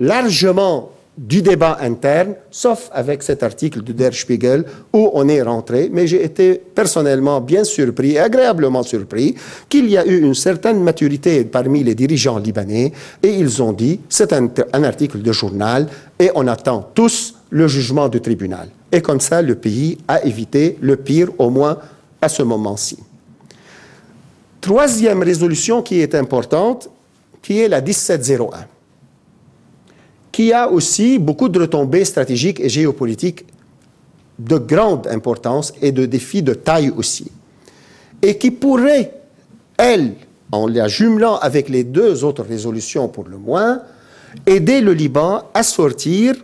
[0.00, 5.90] largement du débat interne, sauf avec cet article de Der Spiegel où on est rentré,
[5.92, 9.34] mais j'ai été personnellement bien surpris, agréablement surpris,
[9.68, 13.98] qu'il y a eu une certaine maturité parmi les dirigeants libanais et ils ont dit,
[14.08, 15.88] c'est un, un, article de journal
[16.20, 18.68] et on attend tous le jugement du tribunal.
[18.92, 21.78] Et comme ça, le pays a évité le pire, au moins
[22.22, 22.98] à ce moment-ci.
[24.60, 26.88] Troisième résolution qui est importante,
[27.42, 28.66] qui est la 1701
[30.38, 33.44] qui a aussi beaucoup de retombées stratégiques et géopolitiques
[34.38, 37.28] de grande importance et de défis de taille aussi.
[38.22, 39.14] Et qui pourrait,
[39.76, 40.12] elle,
[40.52, 43.82] en la jumelant avec les deux autres résolutions pour le moins,
[44.46, 46.36] aider le Liban à sortir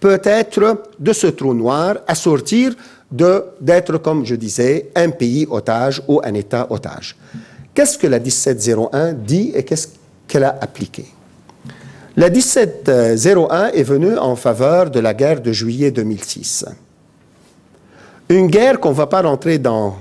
[0.00, 2.74] peut-être de ce trou noir, à sortir
[3.12, 7.14] d'être, comme je disais, un pays otage ou un État otage.
[7.74, 9.86] Qu'est-ce que la 1701 dit et qu'est-ce
[10.26, 11.06] qu'elle a appliquée.
[12.16, 16.64] La 1701 est venue en faveur de la guerre de juillet 2006.
[18.28, 19.96] Une guerre qu'on ne va pas rentrer dans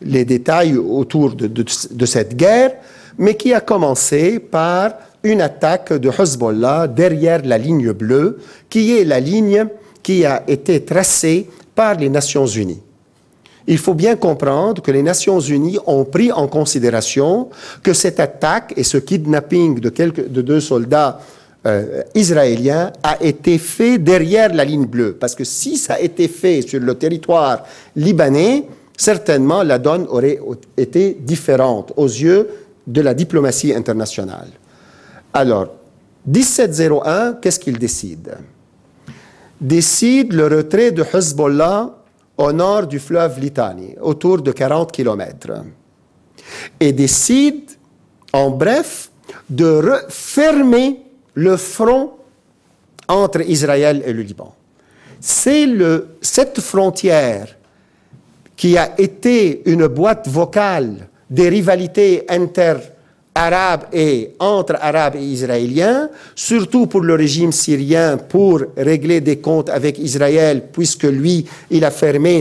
[0.00, 2.76] les détails autour de, cette guerre,
[3.18, 4.92] mais qui a commencé par
[5.24, 8.38] une attaque de Hezbollah derrière la ligne bleue,
[8.70, 9.66] qui est la ligne
[10.04, 12.82] qui a été tracée par les Nations Unies.
[13.66, 17.48] Il faut bien comprendre que les Nations Unies ont pris en considération
[17.82, 21.20] que cette attaque et ce kidnapping de, quelques, de deux soldats
[21.66, 25.14] euh, israéliens a été fait derrière la ligne bleue.
[25.18, 27.64] Parce que si ça a été fait sur le territoire
[27.96, 30.38] libanais, certainement la donne aurait
[30.76, 32.48] été différente aux yeux
[32.86, 34.48] de la diplomatie internationale.
[35.34, 35.68] Alors,
[36.26, 38.36] 1701, qu'est-ce qu'il décide?
[39.60, 41.96] Décide le retrait de Hezbollah
[42.38, 45.64] au nord du fleuve Litani, autour de 40 km.
[46.78, 47.70] Et décide,
[48.32, 49.10] en bref,
[49.48, 51.02] de fermer
[51.34, 52.12] le front
[53.08, 54.54] entre Israël et le Liban.
[55.20, 55.66] C'est
[56.20, 57.56] cette frontière
[58.56, 62.24] qui a été une boîte vocale des rivalités
[63.36, 69.68] inter-arabes et entre arabes et israéliens, surtout pour le régime syrien pour régler des comptes
[69.68, 72.40] avec Israël, puisque lui, il a fermé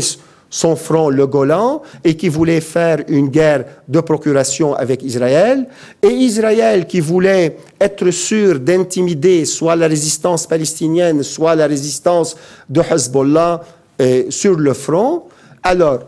[0.49, 5.67] son front, le Golan, et qui voulait faire une guerre de procuration avec Israël,
[6.01, 12.37] et Israël qui voulait être sûr d'intimider soit la résistance palestinienne, soit la résistance
[12.69, 13.61] de Hezbollah
[14.01, 15.23] euh, sur le front.
[15.61, 15.99] Alors,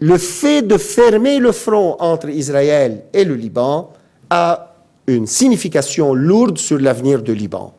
[0.00, 3.92] le fait de fermer le front entre Israël et le Liban
[4.34, 4.74] a
[5.06, 7.72] une signification lourde sur l'avenir du Liban.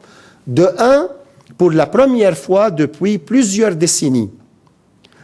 [0.48, 1.10] De un,
[1.58, 4.32] pour la première fois depuis plusieurs décennies,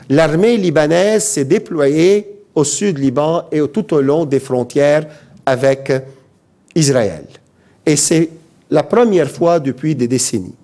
[0.09, 5.07] l'armée libanaise s'est déployée au sud Liban et tout au long des frontières
[5.45, 5.91] avec
[6.75, 7.25] Israël.
[7.85, 8.29] Et c'est
[8.69, 10.55] la première fois depuis des décennies.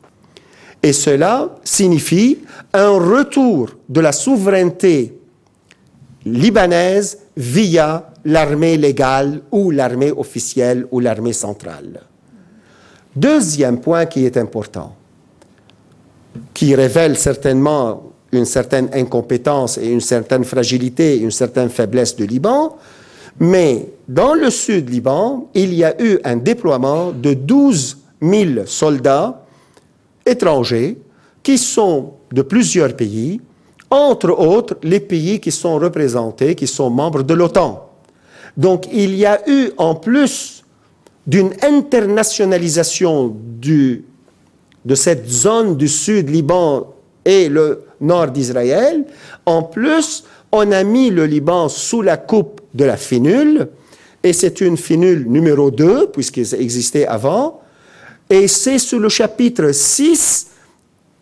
[0.83, 2.39] Et cela signifie
[2.73, 5.17] un retour de la souveraineté
[6.25, 12.01] libanaise via l'armée légale ou l'armée officielle ou l'armée centrale.
[13.15, 14.95] Deuxième point qui est important,
[16.53, 22.75] qui révèle certainement une certaine incompétence et une certaine fragilité, une certaine faiblesse du Liban,
[23.39, 29.45] mais dans le sud Liban, il y a eu un déploiement de 12 000 soldats
[30.25, 30.97] étrangers
[31.43, 33.39] qui sont de plusieurs pays,
[33.89, 37.89] entre autres les pays qui sont représentés, qui sont membres de l'OTAN.
[38.55, 40.63] Donc il y a eu, en plus
[41.25, 46.93] d'une internationalisation de cette zone du sud Liban
[47.25, 49.05] et le nord d'Israël,
[49.45, 53.67] en plus, on a mis le Liban sous la coupe de la finule,
[54.23, 57.61] et c'est une finule numéro 2, puisqu'il existait avant,
[58.29, 60.47] et c'est sous le chapitre 6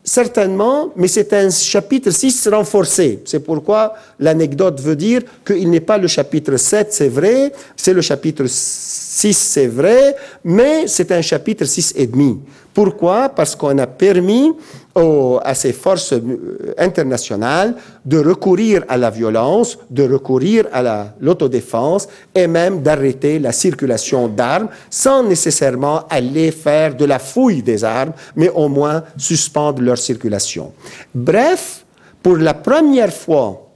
[0.07, 3.23] Certainement, mais c'est un chapitre 6 renforcé.
[3.25, 8.01] C'est pourquoi l'anecdote veut dire qu'il n'est pas le chapitre 7, c'est vrai, c'est le
[8.01, 12.39] chapitre 6, c'est vrai, mais c'est un chapitre 6 et demi.
[12.71, 13.29] Pourquoi?
[13.29, 14.51] Parce qu'on a permis
[14.95, 22.47] à ces forces euh, internationales de recourir à la violence, de recourir à l'autodéfense et
[22.47, 28.49] même d'arrêter la circulation d'armes sans nécessairement aller faire de la fouille des armes, mais
[28.49, 30.71] au moins suspendre leur circulation.
[31.13, 31.85] Bref,
[32.23, 33.67] pour la première fois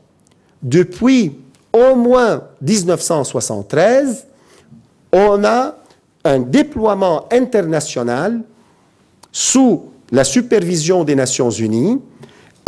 [0.64, 1.38] depuis
[1.74, 4.26] au moins 1973,
[5.12, 5.76] on a
[6.24, 8.42] un déploiement international
[9.32, 12.00] sous la supervision des Nations Unies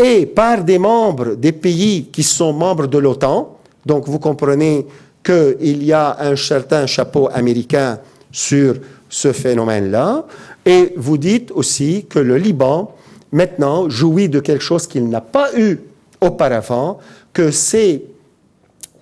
[0.02, 3.58] et par des membres des pays qui sont membres de l'OTAN.
[3.86, 4.86] Donc vous comprenez
[5.24, 8.00] qu'il y a un certain chapeau américain
[8.32, 8.76] sur
[9.10, 10.26] ce phénomène-là.
[10.66, 12.96] Et vous dites aussi que le Liban,
[13.32, 15.80] maintenant, jouit de quelque chose qu'il n'a pas eu
[16.20, 17.00] auparavant,
[17.34, 18.04] que c'est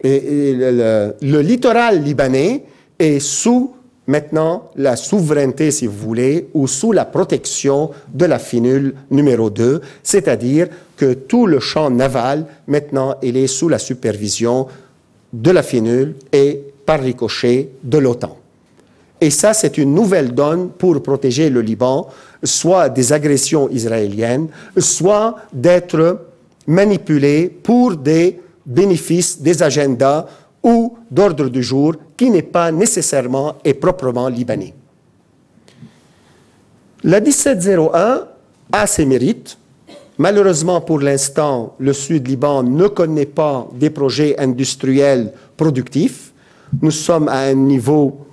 [0.04, 2.63] le, le littoral libanais
[2.97, 3.74] est sous
[4.10, 9.82] maintenant la souveraineté, si vous voulez, ou sous la protection de la finule numéro 2,
[10.01, 14.66] c'est-à-dire que tout le champ naval, maintenant, il est sous la supervision
[15.32, 18.36] de la finule et par ricochet de l'OTAN.
[19.22, 22.07] Et ça, c'est une nouvelle donne pour protéger le Liban,
[22.43, 24.47] soit des agressions israéliennes,
[24.78, 26.26] soit d'être
[26.66, 30.26] manipulé pour des bénéfices, des agendas
[30.64, 34.74] ou d'ordre du jour qui n'est pas nécessairement et proprement libanais.
[37.03, 38.28] La 1701
[38.72, 39.57] a ses mérites.
[40.18, 46.34] Malheureusement, pour l'instant, le Sud Liban ne connaît pas des projets industriels productifs.
[46.82, 48.26] Nous sommes à un niveau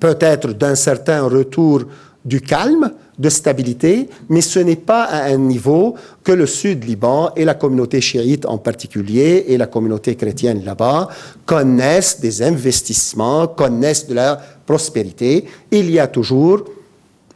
[0.00, 1.84] peut-être d'un certain retour
[2.24, 2.92] du calme,
[3.22, 5.94] de stabilité, mais ce n'est pas à un niveau
[6.24, 11.08] que le sud Liban et la communauté chiite en particulier et la communauté chrétienne là-bas
[11.46, 15.44] connaissent des investissements, connaissent de la prospérité.
[15.70, 16.64] Il y a toujours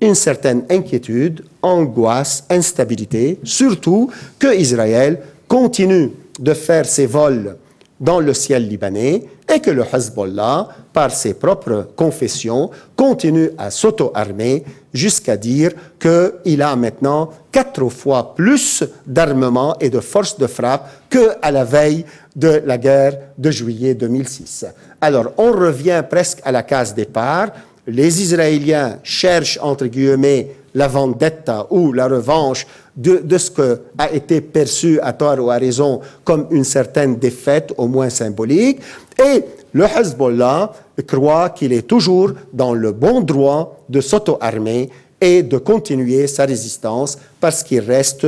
[0.00, 7.56] une certaine inquiétude, angoisse, instabilité, surtout que Israël continue de faire ses vols
[8.00, 9.22] dans le ciel libanais
[9.52, 16.74] et que le Hezbollah, par ses propres confessions, continue à s'auto-armer jusqu'à dire qu'il a
[16.74, 22.78] maintenant quatre fois plus d'armement et de force de frappe qu'à la veille de la
[22.78, 24.66] guerre de juillet 2006.
[25.00, 27.48] Alors, on revient presque à la case départ.
[27.86, 32.66] Les Israéliens cherchent, entre guillemets, la vendetta ou la revanche
[32.96, 37.72] de, ce que a été perçu à tort ou à raison comme une certaine défaite,
[37.76, 38.80] au moins symbolique.
[39.18, 40.72] Et le Hezbollah
[41.06, 44.88] croit qu'il est toujours dans le bon droit de s'auto-armer
[45.20, 48.26] et de continuer sa résistance parce qu'il reste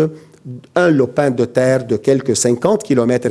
[0.74, 3.28] un lopin de terre de quelques 50 km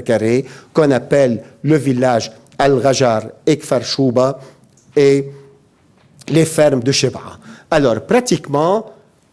[0.74, 3.82] qu'on appelle le village Al-Rajar et Kfar
[4.96, 5.30] et
[6.30, 7.40] les fermes de Sheba.
[7.70, 8.86] Alors, pratiquement,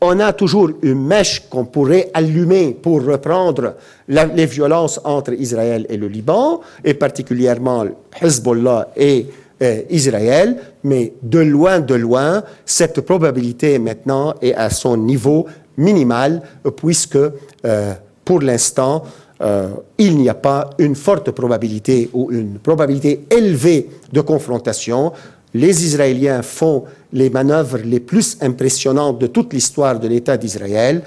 [0.04, 3.74] on a toujours une mèche qu'on pourrait allumer pour reprendre
[4.08, 7.84] les violences entre Israël et le Liban, et particulièrement
[8.20, 9.26] Hezbollah et
[9.62, 15.46] euh, Israël, mais de loin, de loin, cette probabilité maintenant est à son niveau
[15.76, 16.42] minimal,
[16.76, 17.94] puisque euh,
[18.24, 19.04] pour l'instant,
[19.40, 25.12] euh, il n'y a pas une forte probabilité ou une probabilité élevée de confrontation
[25.54, 31.02] les Israéliens font les manœuvres les plus impressionnantes de toute l'histoire de l'État d'Israël,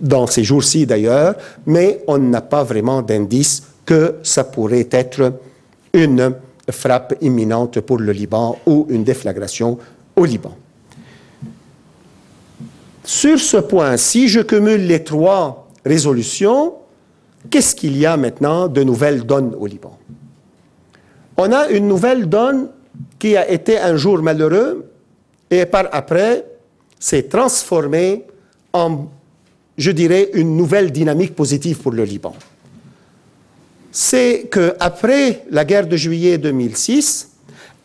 [0.00, 1.34] dans ces jours-ci d'ailleurs,
[1.66, 5.32] mais on n'a pas vraiment d'indice que ça pourrait être
[5.92, 6.34] une
[6.70, 9.78] frappe imminente pour le Liban ou une déflagration
[10.14, 10.54] au Liban.
[13.04, 16.74] Sur ce point, si je cumule les trois résolutions,
[17.50, 19.98] qu'est-ce qu'il y a maintenant de nouvelles donnes au Liban?
[21.36, 22.68] On a une nouvelle donne
[23.18, 24.90] qui a été un jour malheureux
[25.50, 26.44] et par après
[26.98, 28.24] s'est transformé
[28.72, 29.06] en,
[29.76, 32.34] je dirais, une nouvelle dynamique positive pour le Liban.
[33.90, 37.30] C'est qu'après la guerre de juillet 2006,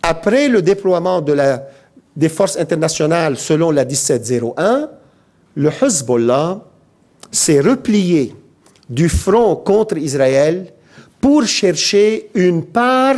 [0.01, 1.67] après le déploiement de la,
[2.15, 4.89] des forces internationales selon la 1701,
[5.55, 6.61] le Hezbollah
[7.31, 8.33] s'est replié
[8.89, 10.73] du front contre Israël
[11.19, 13.17] pour chercher une part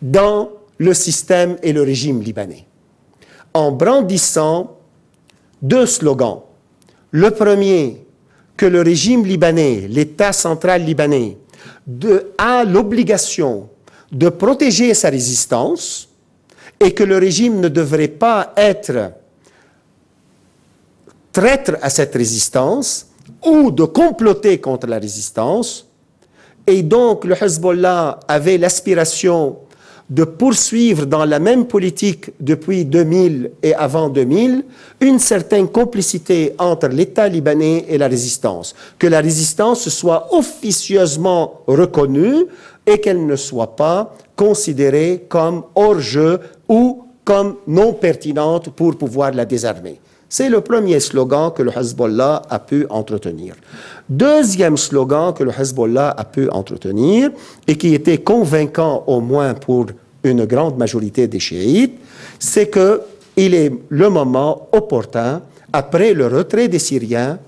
[0.00, 2.66] dans le système et le régime libanais,
[3.52, 4.78] en brandissant
[5.60, 6.42] deux slogans.
[7.10, 8.06] Le premier,
[8.56, 11.38] que le régime libanais, l'État central libanais,
[12.36, 13.68] a l'obligation
[14.12, 16.08] de protéger sa résistance
[16.80, 19.12] et que le régime ne devrait pas être
[21.32, 23.06] traître à cette résistance
[23.44, 25.86] ou de comploter contre la résistance.
[26.66, 29.58] Et donc le Hezbollah avait l'aspiration
[30.10, 34.64] de poursuivre dans la même politique depuis 2000 et avant 2000
[35.00, 42.46] une certaine complicité entre l'État libanais et la résistance, que la résistance soit officieusement reconnue
[42.86, 49.44] et qu'elle ne soit pas considérée comme hors-jeu ou comme non pertinente pour pouvoir la
[49.44, 50.00] désarmer.
[50.28, 53.54] C'est le premier slogan que le Hezbollah a pu entretenir.
[54.08, 57.30] Deuxième slogan que le Hezbollah a pu entretenir
[57.66, 59.86] et qui était convaincant au moins pour
[60.22, 61.98] une grande majorité des chiites,
[62.38, 65.40] c'est qu'il est le moment opportun,
[65.72, 67.38] après le retrait des Syriens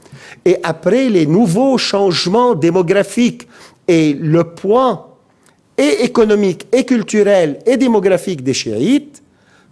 [0.45, 3.47] et après les nouveaux changements démographiques
[3.87, 5.19] et le poids
[5.77, 9.23] et économique et culturel et démographique des chiites,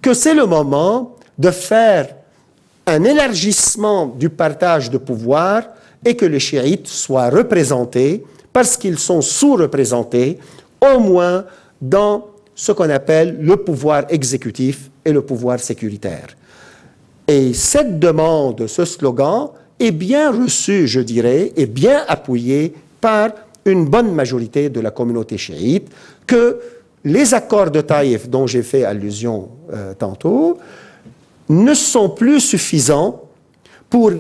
[0.02, 2.17] que c'est le moment de faire
[2.88, 5.62] un élargissement du partage de pouvoir
[6.04, 10.38] et que les chiites soient représentés parce qu'ils sont sous-représentés,
[10.80, 11.44] au moins
[11.82, 16.28] dans ce qu'on appelle le pouvoir exécutif et le pouvoir sécuritaire.
[17.26, 23.30] Et cette demande, ce slogan, est bien reçu, je dirais, et bien appuyé par
[23.66, 25.88] une bonne majorité de la communauté chiite,
[26.26, 26.58] que
[27.04, 30.58] les accords de Taïf, dont j'ai fait allusion euh, tantôt,
[31.48, 33.22] ne sont plus suffisants
[33.88, 34.12] pour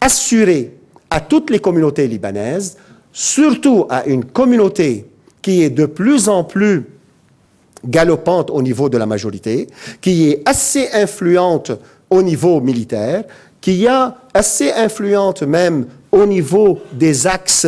[0.00, 0.74] assurer
[1.10, 2.76] à toutes les communautés libanaises,
[3.12, 5.06] surtout à une communauté
[5.42, 6.84] qui est de plus en plus
[7.84, 9.68] galopante au niveau de la majorité,
[10.00, 11.72] qui est assez influente
[12.10, 13.24] au niveau militaire,
[13.60, 13.88] qui est
[14.34, 17.66] assez influente même au niveau des axes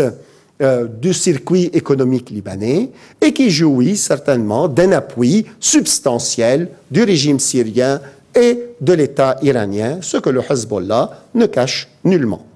[0.63, 2.91] euh, du circuit économique libanais
[3.21, 8.01] et qui jouit certainement d'un appui substantiel du régime syrien
[8.35, 12.47] et de l'État iranien, ce que le Hezbollah ne cache nullement.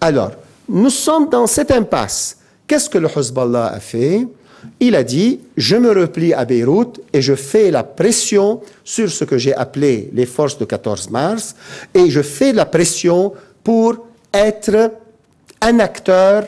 [0.00, 0.32] Alors,
[0.68, 2.38] nous sommes dans cette impasse.
[2.66, 4.26] Qu'est-ce que le Hezbollah a fait?
[4.78, 9.24] Il a dit, je me replie à Beyrouth et je fais la pression sur ce
[9.24, 11.56] que j'ai appelé les forces de 14 mars
[11.94, 13.32] et je fais la pression
[13.64, 14.92] pour être
[15.62, 16.44] un acteur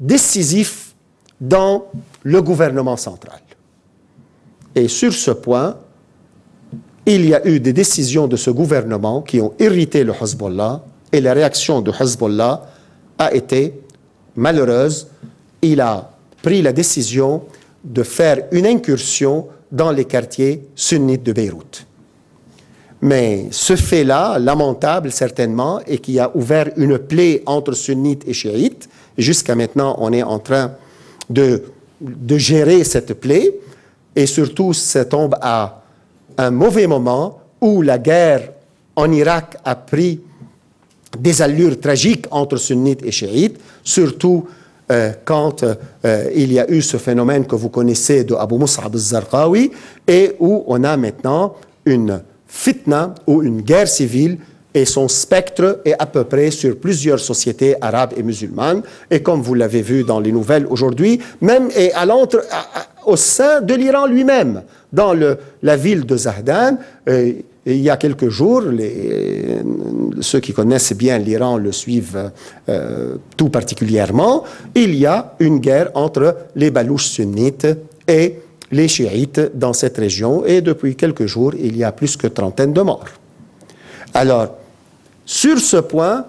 [0.00, 0.94] décisif
[1.40, 1.86] dans
[2.22, 3.40] le gouvernement central.
[4.74, 5.76] Et sur ce point,
[7.06, 10.82] il y a eu des décisions de ce gouvernement qui ont irrité le Hezbollah
[11.12, 12.66] et la réaction du Hezbollah
[13.18, 13.74] a été
[14.36, 15.08] malheureuse.
[15.60, 16.10] Il a
[16.42, 17.42] pris la décision
[17.84, 21.86] de faire une incursion dans les quartiers sunnites de Beyrouth.
[23.02, 28.88] Mais ce fait-là, lamentable certainement, et qui a ouvert une plaie entre sunnites et chiites,
[29.18, 30.72] jusqu'à maintenant on est en train
[31.28, 31.64] de,
[32.00, 33.54] de gérer cette plaie,
[34.16, 35.83] et surtout ça tombe à
[36.38, 38.52] un mauvais moment où la guerre
[38.96, 40.20] en Irak a pris
[41.18, 44.46] des allures tragiques entre sunnites et chiites, surtout
[44.90, 48.92] euh, quand euh, il y a eu ce phénomène que vous connaissez de Abu Mus'ab
[48.92, 49.70] al-Zarqawi
[50.06, 51.54] et où on a maintenant
[51.86, 54.38] une fitna ou une guerre civile
[54.74, 58.82] et son spectre est à peu près sur plusieurs sociétés arabes et musulmanes.
[59.08, 62.42] Et comme vous l'avez vu dans les nouvelles aujourd'hui, même et à l'entre,
[63.06, 65.14] au sein de l'Iran lui-même, dans
[65.62, 66.78] la ville de Zahdan,
[67.08, 67.32] euh,
[67.66, 69.58] il y a quelques jours, les,
[70.20, 72.30] ceux qui connaissent bien l'Iran le suivent
[72.68, 74.44] euh, tout particulièrement,
[74.74, 77.66] il y a une guerre entre les Balouches sunnites
[78.06, 78.38] et
[78.70, 82.72] les chiites dans cette région et depuis quelques jours, il y a plus que trentaine
[82.72, 83.08] de morts.
[84.12, 84.56] Alors,
[85.24, 86.26] sur ce point,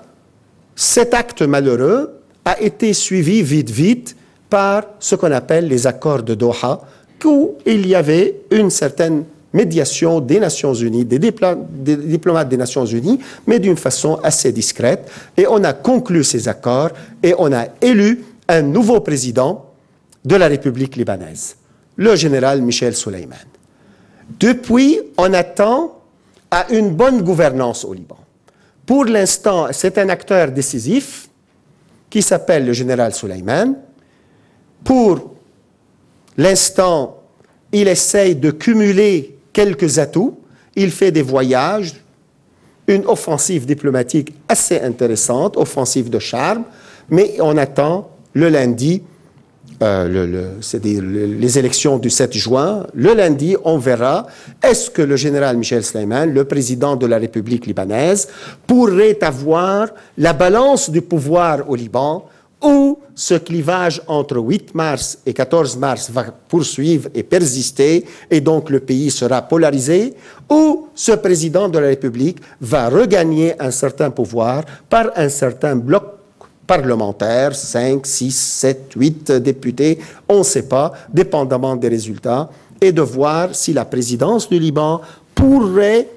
[0.75, 2.11] cet acte malheureux
[2.45, 4.15] a été suivi vite vite
[4.49, 6.81] par ce qu'on appelle les accords de Doha,
[7.23, 13.19] où il y avait une certaine médiation des Nations Unies, des, diplomates des Nations Unies,
[13.47, 15.09] mais d'une façon assez discrète.
[15.37, 16.89] Et on a conclu ces accords
[17.23, 19.65] et on a élu un nouveau président
[20.23, 21.55] de la République libanaise,
[21.95, 23.47] le général Michel Soleiman.
[24.39, 25.99] Depuis, on attend
[26.51, 28.17] à une bonne gouvernance au Liban.
[28.85, 31.29] Pour l'instant, c'est un acteur décisif
[32.09, 33.75] qui s'appelle le général Soleiman.
[34.85, 35.33] Pour
[36.37, 37.17] l'instant,
[37.73, 40.39] il essaye de cumuler quelques atouts.
[40.75, 41.95] Il fait des voyages,
[42.87, 46.63] une offensive diplomatique assez intéressante, offensive de charme,
[47.09, 49.01] mais on attend le lundi
[49.83, 54.25] euh, le, les élections du 7 juin, le lundi, on verra
[54.63, 58.29] est-ce que le général Michel Sleiman, le président de la République libanaise,
[58.65, 62.25] pourrait avoir la balance du pouvoir au Liban
[62.65, 68.69] ou ce clivage entre 8 mars et 14 mars va poursuivre et persister et donc
[68.69, 70.15] le pays sera polarisé,
[70.49, 76.03] ou ce président de la République va regagner un certain pouvoir par un certain bloc
[76.65, 82.49] parlementaires, 5, 6, 7, 8 députés, on ne sait pas, dépendamment des résultats,
[82.81, 84.99] et de voir si la présidence du Liban
[85.35, 86.07] pourrait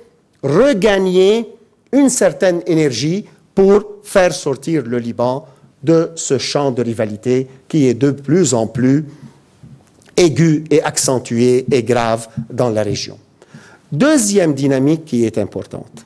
[0.43, 1.47] regagner
[1.93, 5.47] une certaine énergie pour faire sortir le Liban
[5.83, 9.05] de ce champ de rivalité qui est de plus en plus
[10.17, 13.19] aigu et accentué et grave dans la région.
[13.93, 16.05] Deuxième dynamique qui est importante.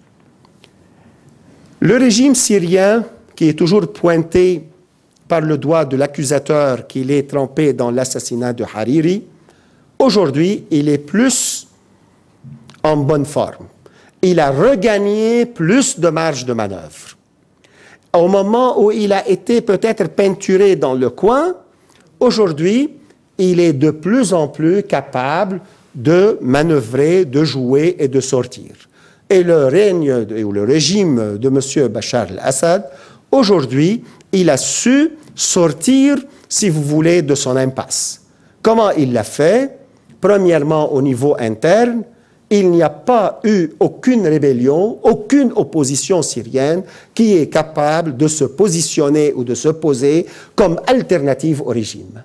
[1.80, 3.04] Le régime syrien
[3.34, 4.64] qui est toujours pointé
[5.26, 9.24] par le doigt de l'accusateur qu'il est trempé dans l'assassinat de Hariri,
[9.98, 11.66] aujourd'hui, il est plus
[12.82, 13.66] en bonne forme.
[14.20, 17.16] Il a regagné plus de marge de manœuvre.
[18.14, 21.54] Au moment où il a été peut-être peinturé dans le coin,
[22.20, 22.90] aujourd'hui,
[23.38, 25.60] il est de plus en plus capable
[25.94, 28.72] de manœuvrer, de jouer et de sortir.
[29.30, 31.88] Et le règne ou le régime de M.
[31.88, 32.90] Bachar al-Assad
[33.30, 38.20] Aujourd'hui, il a su sortir, si vous voulez, de son impasse.
[38.60, 39.78] Comment il l'a fait?
[40.20, 42.02] Premièrement, au niveau interne,
[42.52, 46.82] il n'y a pas eu aucune rébellion, aucune opposition syrienne
[47.14, 52.22] qui est capable de se positionner ou de se poser comme alternative au régime.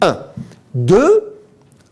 [0.00, 0.16] Un.
[0.72, 1.34] Deux,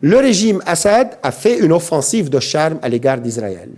[0.00, 3.70] le régime Assad a fait une offensive de charme à l'égard d'Israël.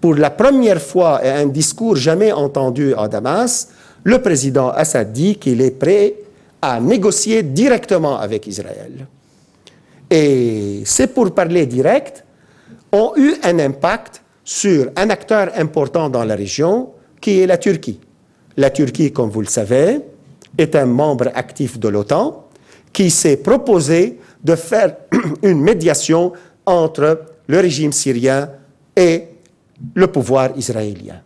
[0.00, 3.68] Pour la première fois et un discours jamais entendu à Damas,
[4.04, 6.14] le président Assad dit qu'il est prêt
[6.60, 9.06] à négocier directement avec Israël.
[10.10, 12.24] Et c'est pour parler direct,
[12.92, 18.00] ont eu un impact sur un acteur important dans la région qui est la Turquie.
[18.56, 20.00] La Turquie, comme vous le savez,
[20.56, 22.48] est un membre actif de l'OTAN
[22.92, 24.96] qui s'est proposé de faire
[25.42, 26.32] une médiation
[26.64, 28.50] entre le régime syrien
[28.96, 29.24] et
[29.94, 31.20] le pouvoir israélien.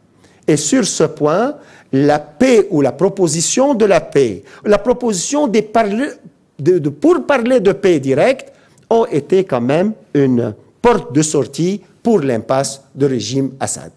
[0.46, 1.56] Et sur ce point,
[1.92, 8.00] la paix ou la proposition de la paix, la proposition de, pour parler de paix
[8.00, 8.52] directe,
[8.90, 13.92] ont été quand même une porte de sortie pour l'impasse du régime Assad.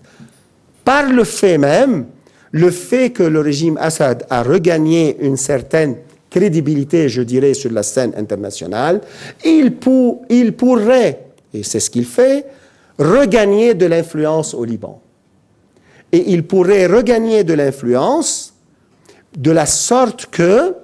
[0.86, 2.06] Par le fait même,
[2.52, 5.98] le fait que le régime Assad a regagné une certaine
[6.30, 9.02] crédibilité, je dirais, sur la scène internationale,
[9.44, 9.74] il,
[10.30, 12.46] il pourrait, et c'est ce qu'il fait,
[13.00, 15.02] regagner de l'influence au Liban.
[16.12, 18.54] Et il pourrait regagner de l'influence
[19.36, 20.76] de la sorte que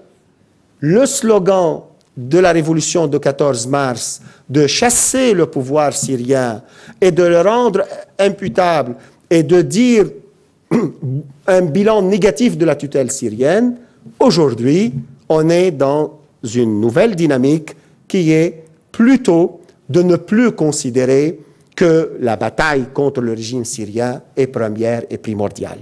[0.79, 1.83] le slogan
[2.17, 6.61] de la révolution de 14 mars, de chasser le pouvoir syrien
[6.99, 7.83] et de le rendre
[8.19, 8.95] imputable
[9.29, 10.07] et de dire
[11.47, 13.77] un bilan négatif de la tutelle syrienne,
[14.19, 14.93] aujourd'hui,
[15.29, 17.75] on est dans une nouvelle dynamique
[18.07, 21.39] qui est plutôt de ne plus considérer
[21.75, 25.79] que la bataille contre le régime syrien est première et primordiale.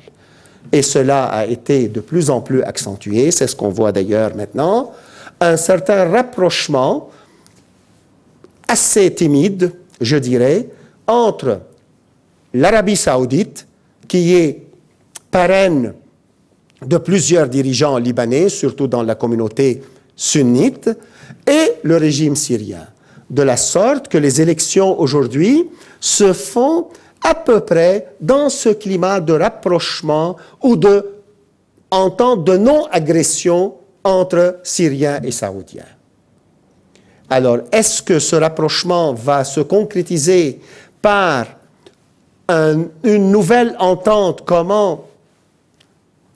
[0.72, 4.92] Et cela a été de plus en plus accentué, c'est ce qu'on voit d'ailleurs maintenant,
[5.40, 7.10] un certain rapprochement
[8.68, 10.70] assez timide, je dirais,
[11.08, 11.62] entre
[12.54, 13.68] l'Arabie saoudite,
[14.08, 14.64] qui est
[15.32, 15.94] parraine
[16.86, 19.82] de plusieurs dirigeants libanais, surtout dans la communauté
[20.16, 20.90] sunnite,
[21.48, 22.88] et le régime syrien.
[23.30, 25.70] De la sorte que les élections aujourd'hui
[26.00, 26.88] se font
[27.24, 31.06] à peu près dans ce climat de rapprochement ou de
[31.92, 33.74] entente de non-agression
[34.04, 35.86] entre Syriens et Saoudiens.
[37.30, 40.60] Alors, est-ce que ce rapprochement va se concrétiser
[41.02, 41.46] par
[42.50, 44.44] une nouvelle entente?
[44.46, 45.06] Comment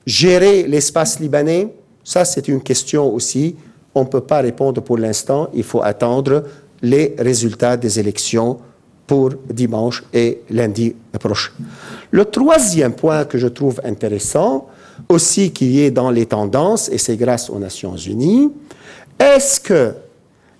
[0.06, 1.74] gérer l'espace libanais?
[2.04, 3.56] Ça, c'est une question aussi.
[3.94, 5.48] On ne peut pas répondre pour l'instant.
[5.54, 6.44] Il faut attendre
[6.82, 8.58] les résultats des élections
[9.06, 11.52] pour dimanche et lundi prochain.
[12.10, 14.68] Le troisième point que je trouve intéressant,
[15.08, 18.52] aussi qui est dans les tendances, et c'est grâce aux Nations Unies,
[19.18, 19.94] est-ce que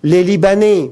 [0.02, 0.90] les Libanais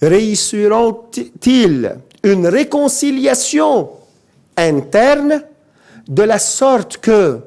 [0.00, 3.90] réussiront-ils une réconciliation
[4.56, 5.42] interne
[6.08, 7.40] de la sorte que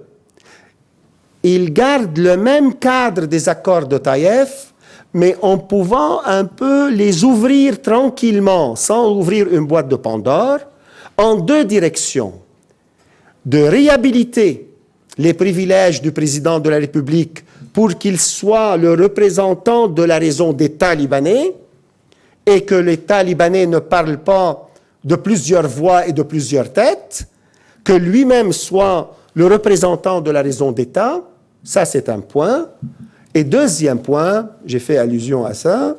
[1.43, 4.73] ils gardent le même cadre des accords de Taïf,
[5.13, 10.59] mais en pouvant un peu les ouvrir tranquillement, sans ouvrir une boîte de Pandore,
[11.15, 12.33] en deux directions.
[13.45, 14.66] De réhabiliter
[15.17, 17.43] les privilèges du président de la République
[17.73, 21.53] pour qu'il soit le représentant de la raison d'État libanais
[22.45, 24.69] et que l'État libanais ne parle pas
[25.03, 27.27] de plusieurs voix et de plusieurs têtes,
[27.83, 31.21] que lui-même soit le représentant de la raison d'État,
[31.63, 32.67] ça c'est un point.
[33.33, 35.97] Et deuxième point, j'ai fait allusion à ça,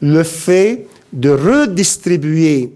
[0.00, 2.72] le fait de redistribuer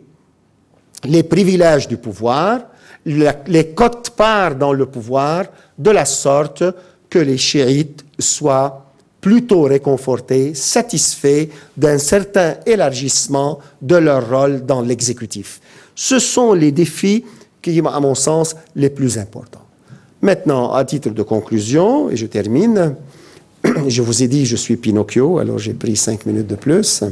[1.04, 2.60] les privilèges du pouvoir
[3.08, 5.44] les cotes-parts dans le pouvoir
[5.78, 6.64] de la sorte
[7.08, 8.84] que les chiites soient
[9.20, 15.60] plutôt réconfortés, satisfaits d'un certain élargissement de leur rôle dans l'exécutif.
[15.94, 17.24] Ce sont les défis
[17.60, 19.64] qui, à mon sens, les plus importants.
[20.22, 22.94] Maintenant, à titre de conclusion, et je termine,
[23.86, 27.02] je vous ai dit je suis Pinocchio, alors j'ai pris cinq minutes de plus.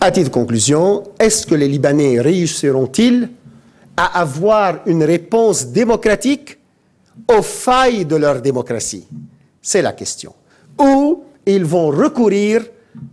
[0.00, 3.28] À titre de conclusion, est-ce que les Libanais réussiront-ils
[4.02, 6.58] à avoir une réponse démocratique
[7.28, 9.06] aux failles de leur démocratie?
[9.60, 10.34] C'est la question.
[10.76, 12.62] Ou ils vont recourir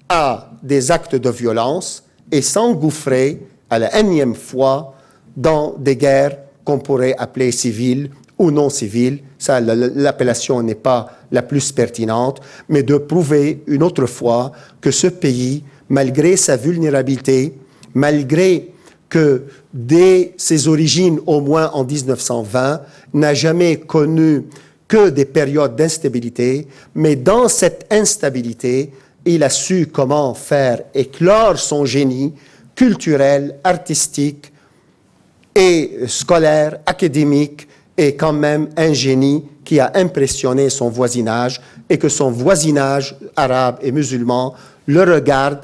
[0.10, 4.96] à des actes de violence et s'engouffrer à la énième fois
[5.38, 8.10] dans des guerres qu'on pourrait appeler civiles
[8.40, 9.20] ou non civiles.
[9.38, 15.06] Ça, l'appellation n'est pas la plus pertinente, mais de prouver une autre fois que ce
[15.06, 17.54] pays, malgré sa vulnérabilité,
[17.94, 18.74] malgré
[19.10, 19.44] que
[19.74, 22.82] dès ses origines, au moins en 1920,
[23.14, 24.46] n'a jamais connu
[24.88, 28.92] que des périodes d'instabilité, mais dans cette instabilité,
[29.26, 32.34] il a su comment faire éclore son génie
[32.76, 34.52] culturel, artistique
[35.54, 42.08] et scolaire, académique, et quand même un génie qui a impressionné son voisinage et que
[42.08, 44.56] son voisinage arabe et musulman
[44.88, 45.60] le regarde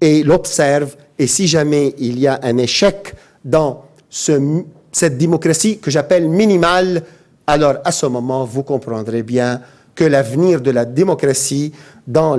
[0.00, 3.14] et l'observe et si jamais il y a un échec
[3.44, 7.02] dans cette démocratie que j'appelle minimale,
[7.46, 9.60] alors à ce moment, vous comprendrez bien
[9.94, 11.72] que l'avenir de la démocratie
[12.06, 12.38] dans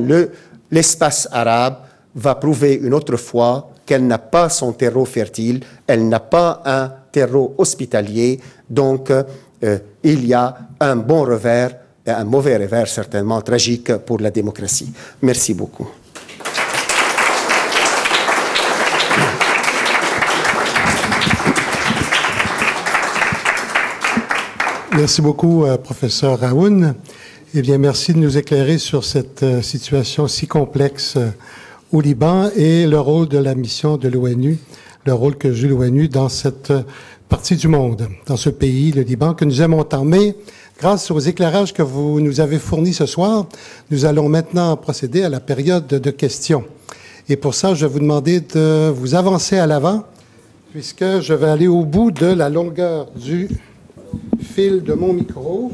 [0.72, 1.78] l'espace arabe
[2.16, 6.92] va prouver une autre fois qu'elle n'a pas son terreau fertile, elle n'a pas un
[7.12, 11.76] terreau hospitalier, donc euh, il y a un bon revers
[12.06, 14.92] et un mauvais revers certainement tragique pour la démocratie.
[15.22, 15.88] Merci beaucoup.
[24.92, 26.96] Merci beaucoup, euh, professeur Raoun.
[27.54, 31.30] Eh bien, merci de nous éclairer sur cette euh, situation si complexe euh,
[31.92, 34.58] au Liban et le rôle de la mission de l'ONU,
[35.06, 36.74] le rôle que joue l'ONU dans cette
[37.30, 40.04] partie du monde, dans ce pays, le Liban, que nous aimons tant.
[40.04, 40.36] Mais
[40.80, 43.46] grâce aux éclairages que vous nous avez fournis ce soir,
[43.92, 46.66] nous allons maintenant procéder à la période de questions.
[47.30, 50.04] Et pour ça, je vais vous demander de vous avancer à l'avant,
[50.72, 53.48] puisque je vais aller au bout de la longueur du
[54.41, 55.72] fil de mon micro.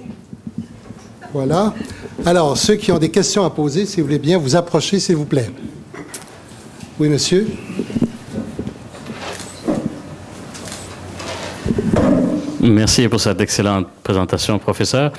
[1.33, 1.73] Voilà.
[2.25, 5.15] Alors, ceux qui ont des questions à poser, si vous voulez bien vous approcher, s'il
[5.15, 5.49] vous plaît.
[6.97, 7.47] Oui, monsieur.
[12.61, 15.11] Merci pour cette excellente présentation, professeur.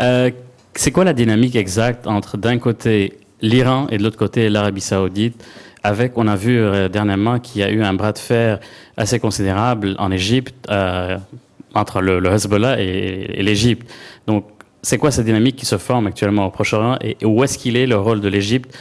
[0.00, 0.30] Euh,
[0.74, 5.44] c'est quoi la dynamique exacte entre d'un côté l'Iran et de l'autre côté l'Arabie saoudite?
[5.82, 8.60] Avec, on a vu euh, dernièrement qu'il y a eu un bras de fer
[8.96, 11.16] assez considérable en Égypte euh,
[11.74, 13.90] entre le, Hezbollah et, l'Égypte.
[14.26, 14.44] Donc,
[14.82, 17.86] c'est quoi cette dynamique qui se forme actuellement au Proche-Orient et, où est-ce qu'il est
[17.86, 18.74] le rôle de l'Égypte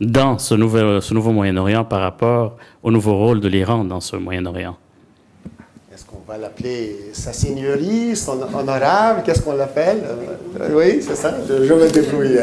[0.00, 4.76] dans ce nouveau, Moyen-Orient par rapport au nouveau rôle de l'Iran dans ce Moyen-Orient?
[5.94, 9.22] Est-ce qu'on va l'appeler sa seigneurie en, arabe?
[9.24, 10.02] Qu'est-ce qu'on l'appelle?
[10.60, 12.38] Euh, Oui, c'est ça, je, me débrouille.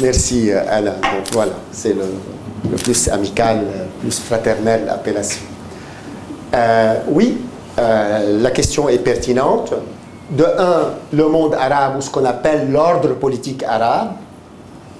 [0.00, 0.92] Merci Alain.
[0.94, 2.04] Donc voilà, c'est le,
[2.70, 5.42] le, plus amical, le plus fraternel appellation.
[6.54, 7.38] Euh, oui,
[7.78, 9.74] euh, la question est pertinente.
[10.30, 14.12] De un, le monde arabe, ou ce qu'on appelle l'ordre politique arabe,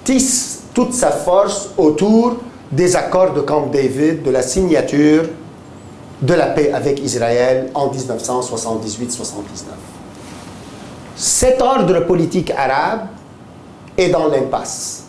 [0.04, 2.36] tisse toute sa force autour
[2.70, 5.24] des accords de Camp David, de la signature
[6.20, 9.24] de la paix avec Israël en 1978-79.
[11.16, 13.06] Cet ordre politique arabe
[13.96, 15.04] est dans l'impasse.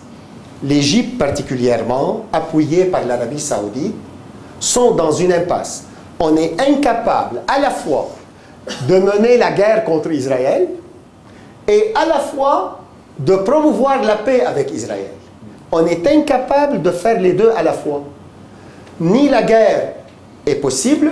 [0.64, 3.96] L'Égypte particulièrement, appuyée par l'Arabie saoudite,
[4.60, 5.84] sont dans une impasse
[6.20, 8.10] on est incapable à la fois
[8.88, 10.68] de mener la guerre contre Israël
[11.68, 12.80] et à la fois
[13.20, 15.12] de promouvoir la paix avec Israël.
[15.72, 18.04] On est incapable de faire les deux à la fois.
[19.00, 19.94] Ni la guerre
[20.46, 21.12] est possible,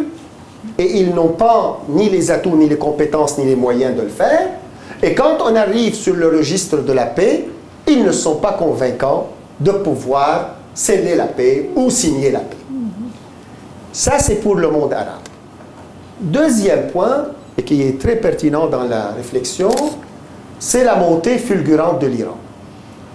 [0.78, 4.10] et ils n'ont pas ni les atouts, ni les compétences, ni les moyens de le
[4.10, 4.50] faire.
[5.04, 7.46] Et quand on arrive sur le registre de la paix,
[7.88, 9.28] ils ne sont pas convaincants
[9.60, 12.55] de pouvoir sceller la paix ou signer la paix.
[13.96, 15.24] Ça, c'est pour le monde arabe.
[16.20, 17.28] Deuxième point,
[17.58, 19.72] et qui est très pertinent dans la réflexion,
[20.60, 22.36] c'est la montée fulgurante de l'Iran.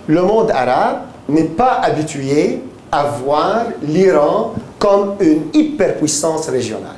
[0.07, 6.97] Le monde arabe n'est pas habitué à voir l'Iran comme une hyperpuissance régionale.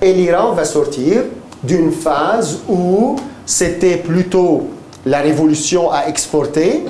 [0.00, 1.24] Et l'Iran va sortir
[1.62, 4.70] d'une phase où c'était plutôt
[5.04, 6.86] la révolution à exporter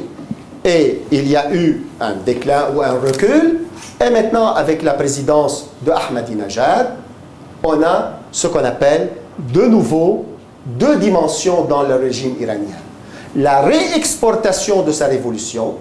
[0.65, 3.63] et il y a eu un déclin ou un recul
[4.01, 6.95] et maintenant, avec la présidence de Ahmadinejad,
[7.65, 10.27] on a ce qu'on appelle de nouveau
[10.67, 12.77] deux dimensions dans le régime iranien.
[13.35, 15.75] La réexportation de sa révolution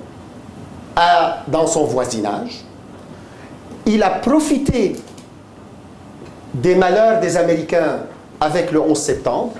[1.48, 2.64] dans son voisinage.
[3.86, 4.96] Il a profité
[6.54, 8.00] des malheurs des Américains
[8.42, 9.54] avec le 11 septembre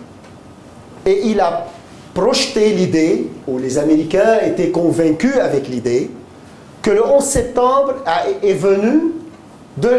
[1.06, 1.68] et il a
[2.14, 6.10] projeté l'idée, ou les Américains étaient convaincus avec l'idée,
[6.88, 7.96] que le 11 septembre
[8.42, 9.12] est venu
[9.76, 9.92] de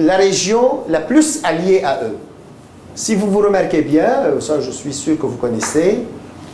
[0.00, 2.16] la région la plus alliée à eux.
[2.96, 6.02] Si vous vous remarquez bien, euh, ça je suis sûr que vous connaissez,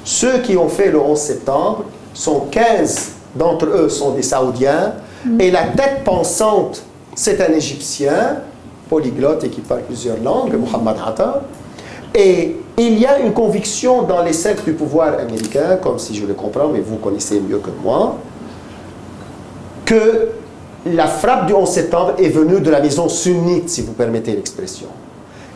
[0.04, 4.92] ceux qui ont fait le 11 septembre sont 15 d'entre eux sont des Saoudiens
[5.40, 6.82] et la tête pensante
[7.14, 8.40] c'est un Égyptien
[8.90, 11.40] polyglotte et qui parle plusieurs langues, Mohamed Atta.
[12.14, 16.26] Et il y a une conviction dans les sectes du pouvoir américain, comme si je
[16.26, 18.18] le comprends, mais vous connaissez mieux que moi,
[19.92, 20.28] que
[20.86, 24.86] la frappe du 11 septembre est venue de la maison sunnite, si vous permettez l'expression.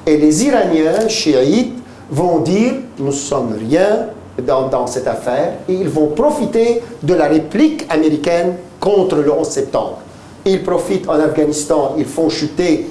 [0.07, 1.79] Et les Iraniens chiites
[2.11, 4.09] vont dire nous sommes rien
[4.47, 10.01] dans, cette affaire et ils vont profiter de la réplique américaine contre le 11 septembre.
[10.45, 12.91] Ils profitent en Afghanistan, ils font chuter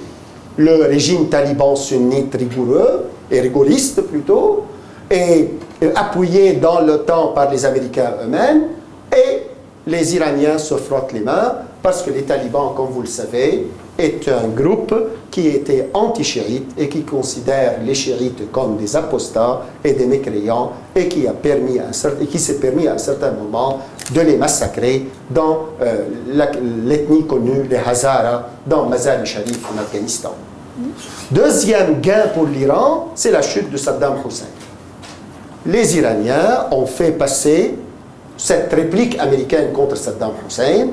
[0.57, 4.63] le régime taliban sunnite rigoureux et rigoriste plutôt,
[5.11, 8.63] et, et appuyé dans temps par les Américains eux-mêmes,
[9.15, 9.54] et
[9.88, 13.67] les Iraniens se frottent les mains parce que les talibans, comme vous le savez,
[13.97, 14.93] est un groupe
[15.29, 21.07] qui était anti-chiite et qui considère les chiites comme des apostats et des mécréants et
[21.07, 21.25] qui,
[22.29, 23.79] qui s'est permis à un certain moment
[24.13, 26.05] de les massacrer dans euh,
[26.86, 30.33] l'ethnie connue, les Hazaras, dans Mazar-e-Sharif en Afghanistan.
[31.31, 34.45] Deuxième gain pour l'Iran, c'est la chute de Saddam Hussein.
[35.65, 37.75] les Iraniens ont fait passer
[38.38, 40.88] cette réplique américaine contre Saddam Hussein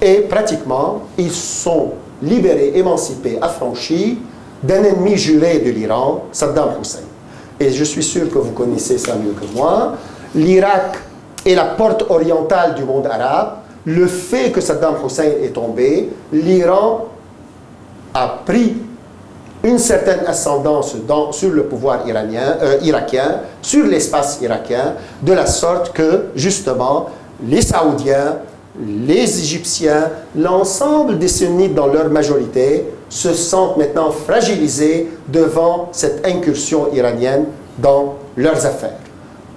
[0.00, 1.92] et pratiquement ils sont
[2.22, 4.18] libérés, émancipés, affranchis
[4.62, 7.00] d'un ennemi juré de l'Iran, Saddam Hussein.
[7.60, 9.94] Et je suis sûr que vous connaissez ça mieux que moi.
[10.34, 10.98] L'Irak
[11.44, 13.58] est la porte orientale du monde arabe.
[13.84, 17.06] Le fait que Saddam Hussein est tombé, l'Iran
[18.14, 18.76] a pris
[19.64, 20.94] une certaine ascendance
[21.32, 27.08] sur le pouvoir euh, irakien, sur l'espace irakien, de la sorte que, justement,
[27.42, 28.36] les Saoudiens,
[28.78, 36.92] les Égyptiens, l'ensemble des sunnites dans leur majorité, se sentent maintenant fragilisés devant cette incursion
[36.92, 37.46] iranienne
[37.78, 38.98] dans leurs affaires.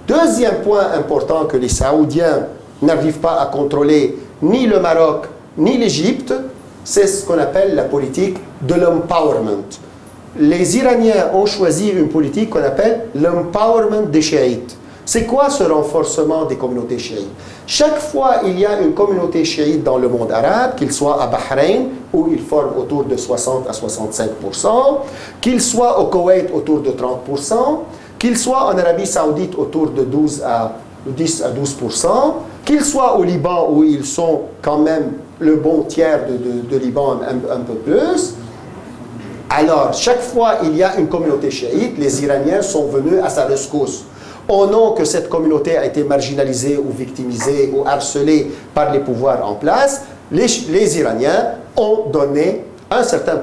[0.06, 2.46] Deuxième point important que les Saoudiens
[2.80, 5.26] n'arrivent pas à contrôler, ni le Maroc,
[5.58, 6.32] ni l'Égypte,
[6.82, 9.68] c'est ce qu'on appelle la politique de l'empowerment
[10.38, 14.76] les Iraniens ont choisi une politique qu'on appelle l'empowerment des chiites.
[15.04, 17.30] C'est quoi ce renforcement des communautés chiites?
[17.66, 21.26] Chaque fois il y a une communauté chiite dans le monde arabe, qu'il soit à
[21.26, 24.68] Bahreïn, où ils forment autour de 60 à 65%
[25.40, 27.54] qu'il soit au Koweït autour de 30%
[28.18, 30.76] qu'il soit en Arabie saoudite autour de 12 à
[31.06, 31.76] 10 à 12
[32.64, 37.60] qu'il soit au Liban où ils sont quand même le bon tiers de, Liban un
[37.60, 38.34] peu plus,
[39.50, 43.46] alors, chaque fois il y a une communauté chiite, les Iraniens sont venus à sa
[43.46, 44.04] rescousse.
[44.48, 49.46] Au nom que cette communauté a été marginalisée ou victimisée ou harcelée par les pouvoirs
[49.46, 53.42] en place, les, Iraniens ont donné un certain,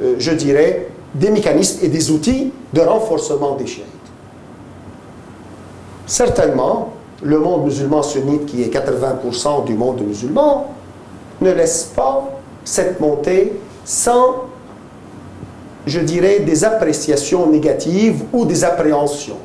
[0.00, 3.84] euh, je dirais, des mécanismes et des outils de renforcement des chiites.
[6.06, 6.92] Certainement,
[7.22, 10.72] le monde musulman sunnite, qui est 80% du monde musulman,
[11.40, 12.28] ne laisse pas
[12.64, 13.52] cette montée
[13.84, 14.48] sans
[15.88, 19.38] je dirais, des appréciations négatives ou des appréhensions.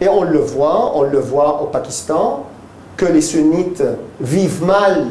[0.00, 2.46] Et on le voit, on le voit au Pakistan,
[2.96, 3.82] que les sunnites
[4.20, 5.06] vivent mal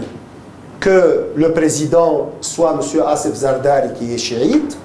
[0.79, 3.01] que le président soit M.
[3.07, 4.77] Asif Zardari qui est chiite.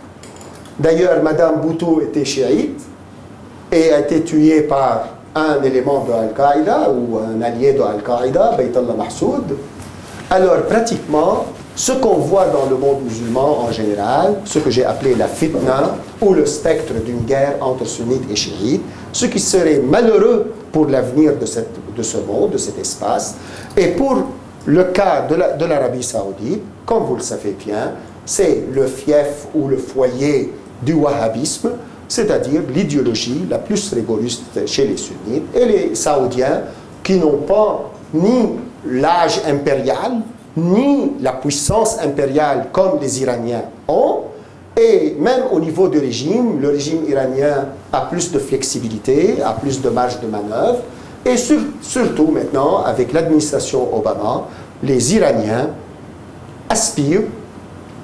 [0.79, 2.83] D'ailleurs, Mme Bhutto était chiite
[3.73, 8.95] et a été tuée par un élément de Al-Qaïda ou un allié de Al-Qaïda, Baytallah
[8.95, 9.57] Mahsoud.
[10.31, 11.47] Alors, pratiquement,
[11.77, 15.97] ce qu'on voit dans le monde musulman en général, ce que j'ai appelé la fitna
[16.23, 21.35] ou le spectre d'une guerre entre sunnites et chiites, ce qui serait malheureux pour l'avenir
[21.37, 21.47] de,
[21.97, 23.35] de, ce monde, de cet espace.
[23.77, 24.17] Et pour
[24.65, 27.93] le cas de l'Arabie saoudite, comme vous le savez bien,
[28.25, 31.73] c'est le fief ou le foyer du wahhabisme,
[32.09, 36.63] c'est-à-dire l'idéologie la plus rigoriste chez les sunnites, et les saoudiens
[37.03, 38.49] qui n'ont pas ni
[38.87, 40.23] l'âge impérial,
[40.57, 44.23] ni la puissance impériale comme les Iraniens ont,
[44.77, 49.81] et même au niveau du régime, le régime iranien a plus de flexibilité, a plus
[49.81, 50.81] de marge de manœuvre,
[51.25, 54.45] et surtout maintenant, avec l'administration Obama,
[54.83, 55.71] les Iraniens
[56.69, 57.23] aspirent,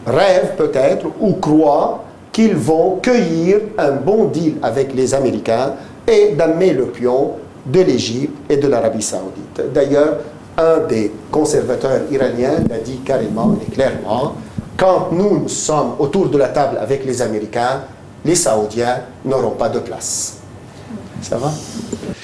[0.07, 5.74] rêvent peut-être, ou croient qu'ils vont cueillir un bon deal avec les Américains
[6.09, 7.32] et d'amener le pion
[7.66, 9.72] de l'Égypte et de l'Arabie saoudite.
[9.72, 10.16] D'ailleurs,
[10.59, 14.34] un des conservateurs iraniens l'a dit carrément et clairement,
[14.76, 17.82] quand nous sommes autour de la table avec les Américains,
[18.24, 20.38] les Saoudiens n'auront pas de place.
[21.20, 21.50] Ça va?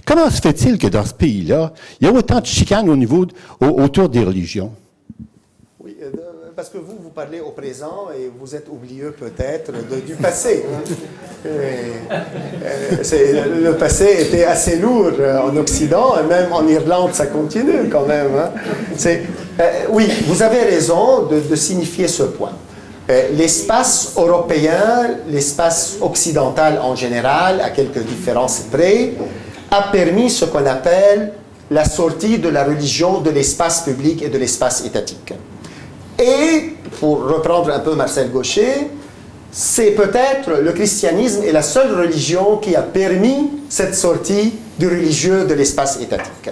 [0.04, 3.26] Comment se fait-il que dans ce pays-là, il y a autant de chicanes au niveau,
[3.60, 4.72] autour des religions?
[6.58, 9.70] Parce que vous, vous parlez au présent et vous êtes oublieux peut-être
[10.04, 10.64] du passé.
[11.46, 18.06] Euh, le passé était assez lourd en Occident et même en Irlande, ça continue quand
[18.06, 18.32] même.
[18.36, 18.50] Hein.
[19.06, 19.16] Euh,
[19.90, 22.50] oui, vous avez raison de, signifier ce point.
[23.08, 29.12] Euh, l'espace européen, l'espace occidental en général, à quelques différences près,
[29.70, 31.34] a permis ce qu'on appelle
[31.70, 35.34] la sortie de la religion de l'espace public et de l'espace étatique.
[36.18, 38.88] Et, pour reprendre un peu Marcel Gaucher,
[39.50, 45.44] c'est peut-être le christianisme est la seule religion qui a permis cette sortie du religieux
[45.46, 46.50] de l'espace étatique.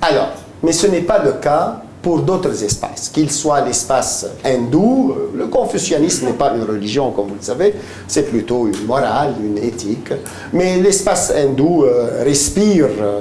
[0.00, 5.36] Alors, mais ce n'est pas le cas pour d'autres espaces, qu'il soit l'espace hindou, euh,
[5.36, 7.74] le confucianisme n'est pas une religion comme vous le savez,
[8.06, 10.12] c'est plutôt une morale, une éthique,
[10.52, 13.20] mais l'espace hindou euh, respire euh,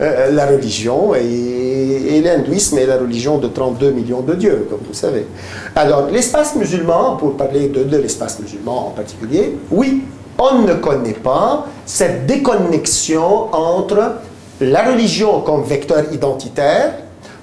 [0.00, 5.26] la religion et, l'hindouisme est la religion de 32 millions de dieux, comme vous savez.
[5.74, 10.04] Alors, l'espace musulman, pour parler de l'espace musulman en particulier, oui,
[10.38, 14.16] on ne connaît pas cette déconnexion entre
[14.60, 16.94] la religion comme vecteur identitaire,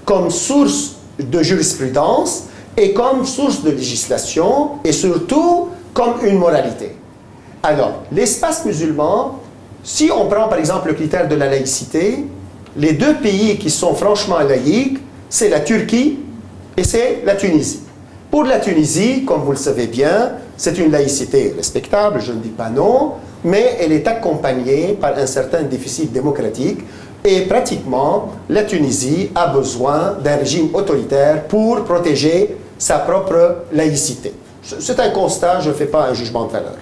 [0.06, 2.46] comme source de jurisprudence
[2.78, 6.96] et comme source de législation et surtout comme une moralité.
[7.62, 9.39] Alors, l'espace musulman
[9.84, 12.26] si on prend par exemple le critère de la laïcité,
[12.78, 15.00] les deux pays qui sont franchement laïques,
[15.30, 16.20] c'est la Turquie
[16.78, 17.82] et c'est la Tunisie.
[18.32, 22.50] Pour la Tunisie, comme vous le savez bien, c'est une laïcité respectable, je ne dis
[22.50, 23.14] pas non,
[23.44, 26.80] mais elle est accompagnée par un certain déficit démocratique
[27.24, 34.34] et pratiquement la Tunisie a besoin d'un régime autoritaire pour protéger sa propre laïcité.
[34.62, 36.76] C'est un constat, je ne fais pas un jugement de valeur.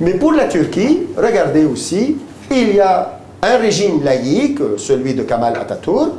[0.00, 2.16] Mais pour la Turquie, regardez aussi,
[2.50, 6.12] il y a un régime laïque, celui de Kamal Atatürk,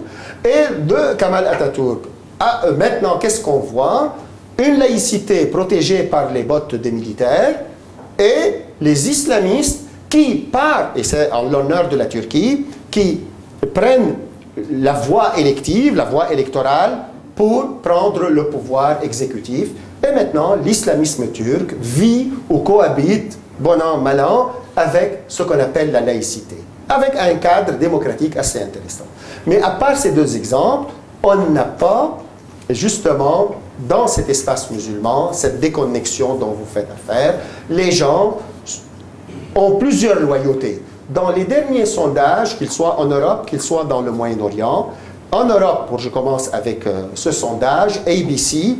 [0.43, 2.05] et de Kamal Atatürk.
[2.77, 4.15] Maintenant, qu'est-ce qu'on voit?
[4.57, 7.61] Une laïcité protégée par les bottes des militaires
[8.17, 13.21] et les islamistes qui, par, et c'est en l'honneur de la Turquie, qui
[13.73, 14.15] prennent
[14.71, 16.99] la voie élective, la voie électorale,
[17.35, 19.69] pour prendre le pouvoir exécutif.
[20.07, 25.91] Et maintenant, l'islamisme turc vit ou cohabite, bon an, mal an, avec ce qu'on appelle
[25.91, 26.57] la laïcité,
[26.89, 29.05] avec un cadre démocratique assez intéressant.
[29.45, 30.91] Mais à part ces deux exemples,
[31.23, 32.17] on n'a pas,
[32.69, 37.35] justement, dans cet espace musulman, cette déconnexion dont vous faites affaire,
[37.69, 38.37] les gens
[39.55, 40.83] ont plusieurs loyautés.
[41.09, 44.89] Dans les derniers sondages, qu'ils soient en Europe, qu'ils soient dans le Moyen-Orient,
[45.31, 48.77] en Europe, pour je commence avec euh, ce sondage, ABC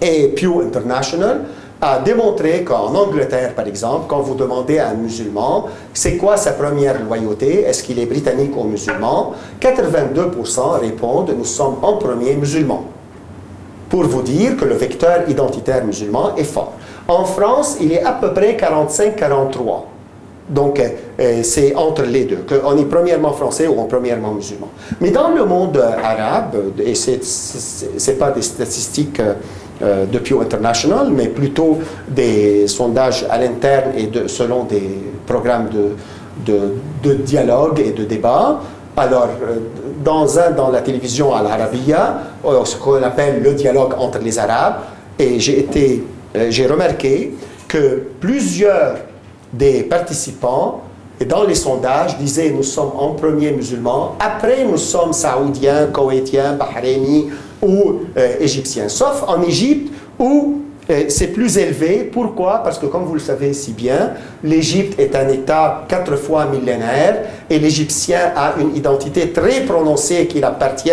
[0.00, 1.42] et Pew International
[1.80, 6.52] a démontré qu'en Angleterre, par exemple, quand vous demandez à un musulman c'est quoi sa
[6.52, 12.84] première loyauté, est-ce qu'il est britannique ou musulman, 82% répondent nous sommes en premier musulmans.
[13.88, 16.72] Pour vous dire que le vecteur identitaire musulman est fort.
[17.08, 19.84] En France, il est à peu près 45-43.
[20.48, 24.68] Donc, euh, euh, c'est entre les deux, qu'on est premièrement français ou premièrement musulman.
[25.00, 29.34] Mais dans le monde arabe, et ce n'est pas des statistiques euh,
[29.80, 34.88] de Pew International, mais plutôt des sondages à l'interne et selon des
[35.26, 38.60] programmes de, de, dialogue et de débat.
[38.96, 39.28] Alors,
[40.02, 42.22] dans un, dans la télévision à l'Arabia,
[42.64, 44.76] ce qu'on appelle le dialogue entre les Arabes,
[45.18, 46.04] et j'ai été,
[46.48, 47.34] j'ai remarqué
[47.68, 48.96] que plusieurs
[49.52, 50.82] des participants
[51.18, 56.52] et dans les sondages disaient nous sommes en premier musulmans, après nous sommes saoudiens, koweïtiens,
[56.52, 57.28] bahreïnis
[57.66, 62.08] ou euh, égyptiens, sauf en Égypte où euh, c'est plus élevé.
[62.10, 62.62] Pourquoi?
[62.62, 64.12] Parce que comme vous le savez si bien,
[64.44, 70.42] l'Égypte est un État quatre fois millénaire et l'Égyptien a une identité très prononcée qui
[70.42, 70.90] appartient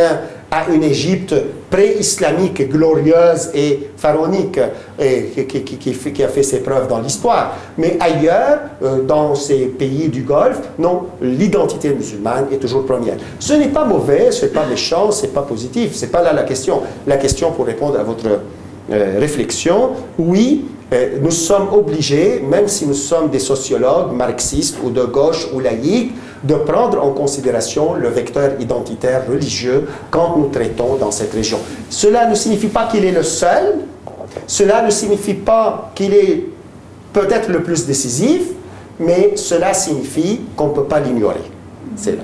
[0.54, 1.34] à une Égypte
[1.72, 4.60] pré-islamique, glorieuse et pharaonique,
[5.00, 7.58] et qui, a fait ses preuves dans l'histoire.
[7.80, 13.16] Mais ailleurs, euh, dans ces pays du Golfe, non, l'identité musulmane est toujours première.
[13.40, 16.22] Ce n'est pas mauvais, ce n'est pas méchant, ce n'est pas positif, ce n'est pas
[16.22, 16.82] là la question.
[17.08, 18.28] La question pour répondre à votre
[18.92, 24.92] euh, réflexion, oui, euh, nous sommes obligés, même si nous sommes des sociologues marxistes ou
[24.92, 26.12] de gauche ou laïcs,
[26.44, 31.60] de prendre en considération le vecteur identitaire religieux quand nous traitons dans cette région.
[31.90, 33.76] Cela ne signifie pas qu'il est le seul,
[34.48, 36.46] cela ne signifie pas qu'il est
[37.14, 38.42] peut-être le plus décisif,
[39.00, 41.44] mais cela signifie qu'on ne peut pas l'ignorer.
[41.96, 42.24] C'est là.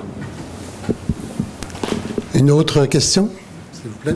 [2.33, 3.29] Une autre question,
[3.71, 4.15] s'il vous plaît?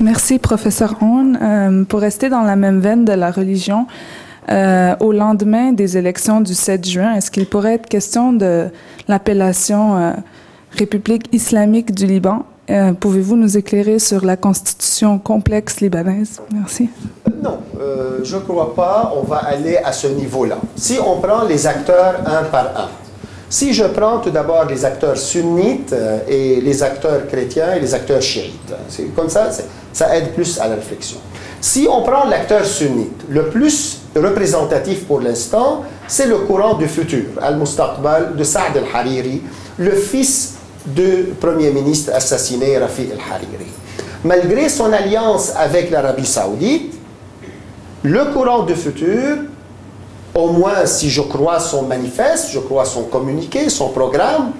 [0.00, 1.36] Merci, professeur Horn.
[1.42, 3.86] Euh, pour rester dans la même veine de la religion,
[4.50, 8.68] euh, au lendemain des élections du 7 juin, est-ce qu'il pourrait être question de
[9.06, 10.12] l'appellation euh,
[10.78, 12.44] République islamique du Liban?
[12.70, 16.40] Euh, pouvez-vous nous éclairer sur la constitution complexe libanaise?
[16.52, 16.88] Merci.
[17.42, 17.58] Non,
[18.22, 20.58] je ne crois pas on va aller à ce niveau-là.
[20.76, 22.88] Si on prend les acteurs un par un,
[23.50, 25.94] si je prends tout d'abord les acteurs sunnites
[26.26, 28.74] et les acteurs chrétiens et les acteurs chiites,
[29.14, 29.48] comme ça,
[29.92, 31.18] ça aide plus à la réflexion.
[31.60, 37.24] Si on prend l'acteur sunnite, le plus représentatif pour l'instant, c'est le courant du futur,
[37.40, 39.42] Al-Mustaqbal de Saad al-Hariri,
[39.78, 40.54] le fils
[40.86, 43.70] du Premier ministre assassiné Rafi al-Hariri.
[44.24, 46.94] Malgré son alliance avec l'Arabie saoudite,
[48.02, 49.36] le courant du futur,
[50.34, 54.52] au moins si je crois son manifeste, je crois son communiqué, son programme,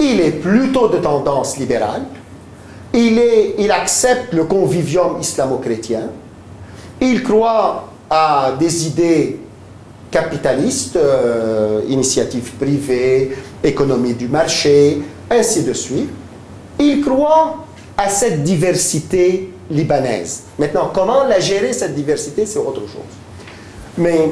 [0.00, 2.02] il est plutôt de tendance libérale,
[2.92, 6.08] il, est, il accepte le convivium islamo-chrétien,
[7.00, 9.40] il croit à des idées
[10.10, 13.34] capitalistes, euh, initiatives privées,
[13.64, 15.00] économie du marché,
[15.30, 16.10] ainsi de suite.
[16.78, 17.64] Il croit
[17.96, 20.42] à cette diversité libanaise.
[20.58, 23.14] Maintenant, comment la gérer, cette diversité, c'est autre chose.
[23.96, 24.30] Mais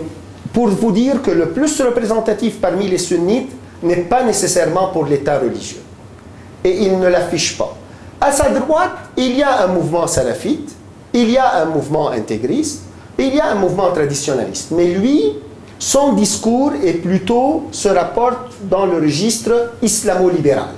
[0.53, 3.53] pour vous dire que le plus représentatif parmi les sunnites
[3.83, 5.81] n'est pas nécessairement pour l'État religieux.
[6.63, 7.75] Et il ne l'affiche pas.
[8.21, 10.77] À sa droite, il y a un mouvement salafite
[11.13, 12.83] il y a un mouvement intégriste,
[13.27, 14.71] il y a un mouvement traditionnaliste.
[14.73, 15.35] Mais lui,
[15.79, 20.69] son discours est plutôt, se rapporte dans le registre islamo-libéral.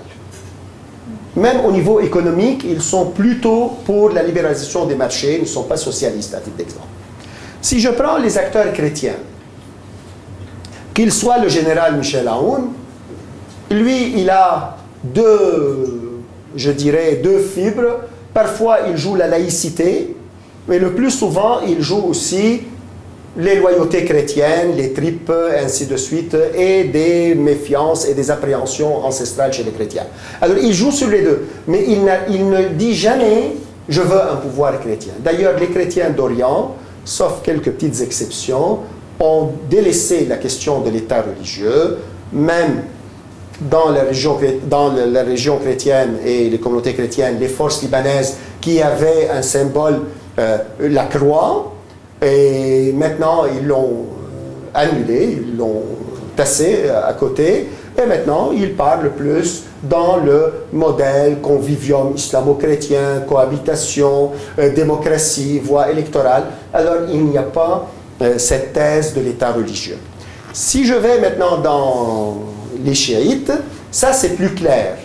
[1.35, 5.65] Même au niveau économique, ils sont plutôt pour la libéralisation des marchés, ils ne sont
[5.65, 6.87] pas socialistes à titre d'exemple.
[7.61, 9.17] Si je prends les acteurs chrétiens,
[10.93, 12.69] qu'il soit le général Michel Aoun,
[13.71, 16.21] lui, il a deux,
[16.55, 18.01] je dirais, deux fibres.
[18.35, 20.15] Parfois, il joue la laïcité,
[20.69, 22.63] mais le plus souvent, il joue aussi
[23.37, 29.53] les loyautés chrétiennes, les tripes, ainsi de suite, et des méfiances et des appréhensions ancestrales
[29.53, 30.07] chez les chrétiens.
[30.41, 33.57] Alors, il joue sur les deux, mais il, ne dit jamais
[33.89, 35.15] «je veux un pouvoir chrétien».
[35.25, 38.81] D'ailleurs, les chrétiens d'Orient, sauf quelques petites exceptions,
[39.19, 41.99] ont délaissé la question de l'État religieux,
[42.33, 42.83] même
[43.71, 50.01] dans la, région, chrétienne et les communautés chrétiennes, les forces libanaises qui avaient un symbole,
[50.37, 51.73] la croix,
[52.23, 55.83] et maintenant, ils l'ont euh, annulé, ils l'ont
[56.37, 57.69] tassé euh, à côté.
[58.01, 66.45] Et maintenant, ils parlent plus dans le modèle convivium islamo-chrétien, cohabitation, euh, démocratie, voie électorale.
[66.73, 67.89] Alors, il n'y a pas
[68.37, 69.99] cette thèse de l'État religieux.
[70.53, 72.37] Si je vais maintenant dans
[72.85, 73.51] les chiites,
[73.91, 74.99] ça c'est plus clair.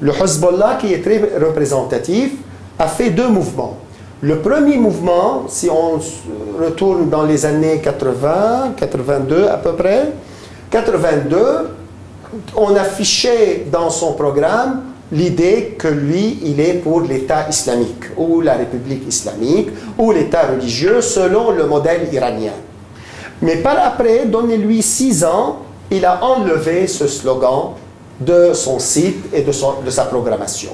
[0.00, 2.32] Le Hezbollah, qui est très représentatif,
[2.76, 3.78] a fait deux mouvements.
[4.24, 6.00] Le premier mouvement, si on
[6.58, 10.12] retourne dans les années 80, 82 à peu près,
[10.70, 11.36] 82,
[12.56, 14.80] on affichait dans son programme
[15.12, 19.68] l'idée que lui, il est pour l'État islamique, ou la République islamique,
[19.98, 22.56] ou l'État religieux, selon le modèle iranien.
[23.42, 25.58] Mais par après, donnez-lui six ans,
[25.90, 27.72] il a enlevé ce slogan
[28.18, 29.52] de son site et de,
[29.84, 30.70] de sa programmation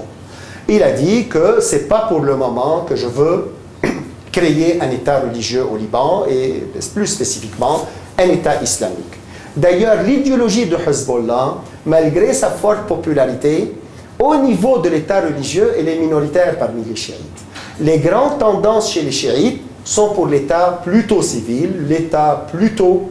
[0.70, 3.52] il a dit que ce n'est pas pour le moment que je veux
[4.32, 6.64] créer un État religieux au Liban et
[6.94, 9.18] plus spécifiquement un État islamique.
[9.56, 11.56] D'ailleurs, l'idéologie de Hezbollah,
[11.86, 13.72] malgré sa forte popularité,
[14.16, 17.16] au niveau de l'État religieux, elle est minoritaire parmi les chiites.
[17.80, 23.10] Les grandes tendances chez les chiites sont pour l'État plutôt civil, l'État plutôt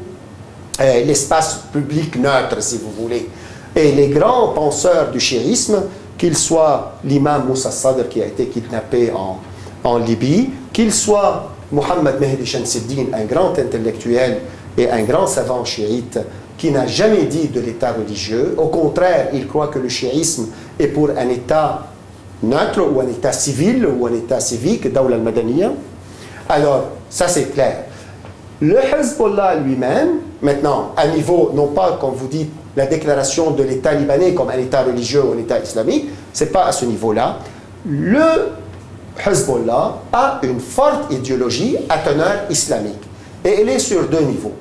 [0.79, 3.27] euh, l'espace public neutre, si vous voulez.
[3.75, 5.83] Et les grands penseurs du chiisme
[6.19, 9.37] qu'il soit l'imam Moussa Sadr qui a été kidnappé en,
[9.83, 14.39] en Libye, qu'il soit Mohamed Mehdi Shamsuddin, un grand intellectuel
[14.77, 16.19] et un grand savant chiite
[16.57, 18.53] qui n'a jamais dit de l'État religieux.
[18.57, 21.87] Au contraire, il croit que le chiisme est pour un État
[22.43, 25.71] neutre ou un État civil ou un État civique, Dawla al-Madaniya.
[26.49, 27.85] Alors, ça c'est clair.
[28.59, 33.93] Le Hezbollah lui-même, maintenant, à niveau, non pas, comme vous dites, la déclaration de l'État
[33.93, 37.39] libanais comme un État religieux ou un État islamique, ce n'est pas à ce niveau-là.
[37.87, 38.51] Le
[39.25, 43.03] Hezbollah a une forte idéologie à teneur islamique.
[43.43, 44.53] Et elle est sur deux niveaux.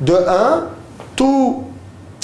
[0.00, 0.64] De un,
[1.14, 1.64] tout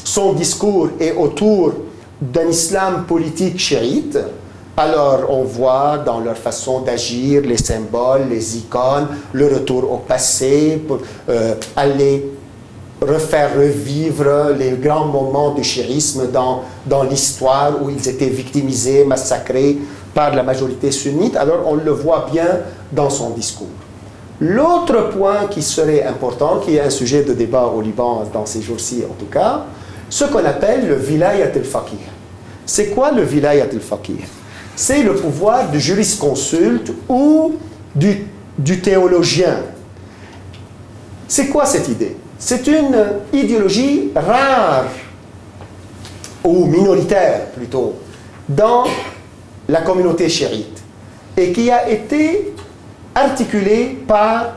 [0.05, 1.73] son discours est autour
[2.21, 4.19] d'un islam politique chiite.
[4.77, 10.83] Alors on voit dans leur façon d'agir les symboles, les icônes, le retour au passé,
[10.87, 12.32] pour euh, aller
[13.03, 19.79] refaire revivre les grands moments du chérisme dans, dans l'histoire où ils étaient victimisés, massacrés
[20.15, 21.37] par la majorité sunnite.
[21.37, 23.69] Alors on le voit bien dans son discours.
[24.41, 28.61] L'autre point qui serait important, qui est un sujet de débat au Liban dans ces
[28.61, 29.65] jours-ci en tout cas,
[30.09, 31.99] ce qu'on appelle le vilayat al-faqih.
[32.67, 34.19] C'est quoi le vilayat al-faqih?
[34.75, 37.55] C'est le pouvoir du jurisconsulte ou
[37.95, 38.27] du,
[38.59, 39.57] du théologien.
[41.29, 42.17] C'est quoi cette idée?
[42.45, 42.97] C'est une
[43.33, 44.87] idéologie rare,
[46.43, 47.95] ou minoritaire plutôt,
[48.49, 48.83] dans
[49.69, 50.83] la communauté chérite,
[51.37, 52.53] et qui a été
[53.15, 54.55] articulée par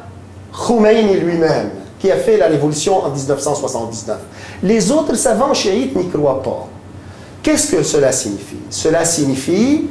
[0.51, 4.17] Khomeini lui-même, qui a fait la révolution en 1979.
[4.63, 6.67] Les autres savants chiites n'y croient pas.
[7.43, 8.57] Qu'est-ce que cela signifie?
[8.71, 9.85] Cela signifie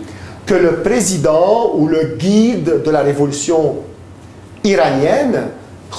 [0.45, 3.77] que le président ou le guide de la révolution
[4.65, 5.45] iranienne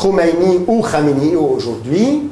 [0.01, 2.23] Khomeini ou Khamenei aujourd'hui,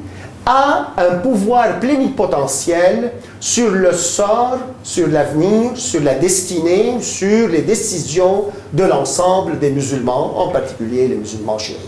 [0.46, 8.46] a un pouvoir plénipotentiel sur le sort, sur l'avenir, sur la destinée, sur les décisions
[8.72, 11.78] de l'ensemble des musulmans, en particulier les musulmans chiites.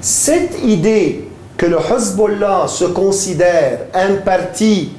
[0.00, 4.92] Cette idée que le Hezbollah se considère un parti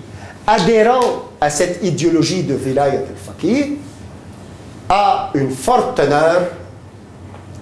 [0.46, 3.78] adhérent à cette idéologie de Vilayat al-Faqih
[4.90, 6.42] a une forte teneur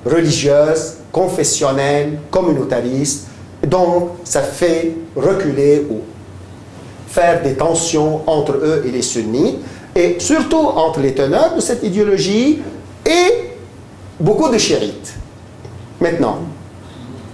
[0.06, 3.30] religieuse confessionnel, communautariste.
[3.66, 6.02] Donc, ça fait reculer ou
[7.08, 9.60] faire des tensions entre eux et les sunnites,
[9.96, 12.60] et surtout entre les teneurs de cette idéologie
[13.06, 13.50] et
[14.20, 15.14] beaucoup de chiites.
[16.02, 16.40] Maintenant,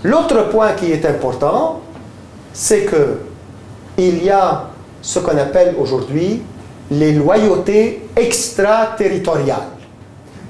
[0.03, 1.81] l'autre point qui est important,
[2.53, 3.17] c'est que
[3.97, 4.69] il y a
[5.01, 6.43] ce qu'on appelle aujourd'hui
[6.91, 9.80] les loyautés extraterritoriales.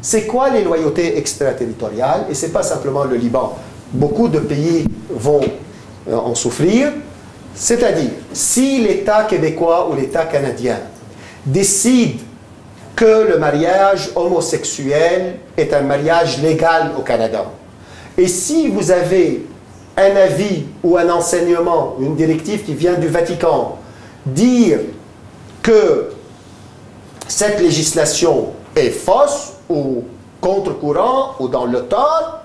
[0.01, 2.25] C'est quoi les loyautés extraterritoriales?
[2.29, 3.55] Et ce n'est pas simplement le Liban.
[3.93, 5.41] Beaucoup de pays vont
[6.09, 6.91] euh, en souffrir.
[7.53, 10.79] C'est-à-dire, si l'État québécois ou l'État canadien
[11.45, 12.19] décide
[12.95, 17.45] que le mariage homosexuel est un mariage légal au Canada,
[18.17, 19.45] et si vous avez
[19.97, 23.77] un avis ou un enseignement, une directive qui vient du Vatican,
[24.25, 24.79] dire
[25.61, 26.11] que
[27.27, 30.03] cette législation est fausse ou
[30.39, 32.39] contre-courant ou dans le tort,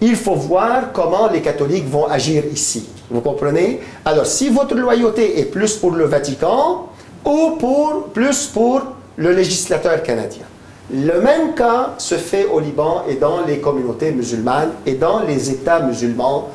[0.00, 2.88] il faut voir comment les catholiques vont agir ici.
[3.10, 3.80] Vous comprenez?
[4.04, 6.88] Alors, si votre loyauté est plus pour le Vatican
[7.24, 8.80] ou pour, plus pour
[9.16, 10.44] le législateur canadien.
[10.92, 15.50] Le même cas se fait au Liban et dans les communautés musulmanes et dans les
[15.50, 16.48] États musulmans.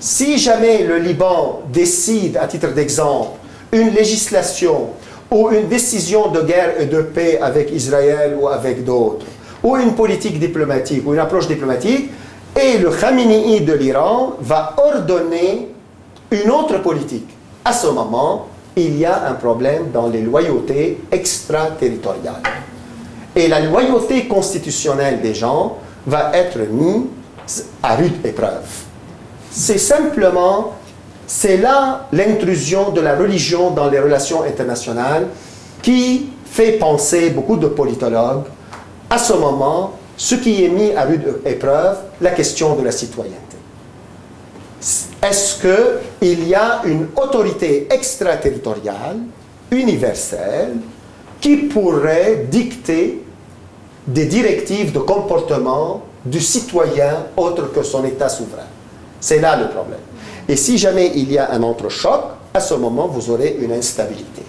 [0.00, 3.30] Si jamais le Liban décide, à titre d'exemple,
[3.70, 4.88] une législation
[5.32, 9.24] ou une décision de guerre et de paix avec Israël ou avec d'autres,
[9.62, 12.10] ou une politique diplomatique ou une approche diplomatique,
[12.54, 15.68] et le Khamenei de l'Iran va ordonner
[16.30, 17.28] une autre politique.
[17.64, 22.42] À ce moment, il y a un problème dans les loyautés extraterritoriales.
[23.34, 28.68] Et la loyauté constitutionnelle des gens va être mise à rude épreuve.
[29.50, 30.74] C'est simplement
[31.34, 35.28] c'est là l'intrusion de la religion dans les relations internationales
[35.80, 38.44] qui fait penser beaucoup de politologues
[39.08, 43.56] à ce moment, ce qui est mis à rude épreuve, la question de la citoyenneté.
[45.22, 45.58] Est-ce
[46.20, 49.16] qu'il y a une autorité extraterritoriale,
[49.70, 50.76] universelle,
[51.40, 53.24] qui pourrait dicter
[54.06, 58.68] des directives de comportement du citoyen autre que son État souverain?
[59.18, 59.98] C'est là le problème.
[60.48, 62.22] Et si jamais il y a un entrechoc,
[62.54, 64.42] à ce moment, vous aurez une instabilité.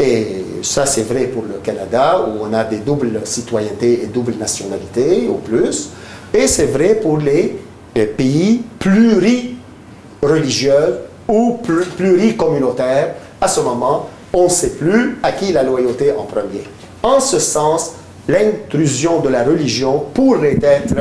[0.00, 0.26] Et
[0.62, 5.28] ça, c'est vrai pour le Canada, où on a des doubles citoyennetés et doubles nationalités,
[5.28, 5.90] au plus.
[6.32, 7.60] Et c'est vrai pour les,
[8.16, 10.98] pays pluri-religieux
[11.28, 11.60] ou
[11.96, 13.14] pluri-communautaires.
[13.40, 16.64] À ce moment, on ne sait plus à qui la loyauté en premier.
[17.04, 17.92] En ce sens,
[18.26, 20.96] l'intrusion de la religion pourrait être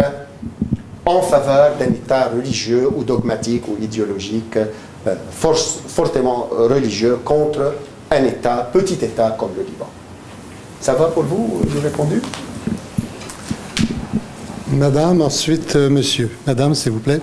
[1.05, 7.75] en faveur d'un État religieux ou dogmatique ou idéologique euh, fortement religieux contre
[8.09, 9.89] un État, petit État comme le Liban.
[10.79, 12.21] Ça va pour vous J'ai répondu?
[14.71, 16.31] Madame, ensuite euh, monsieur.
[16.47, 17.19] Madame, s'il vous plaît.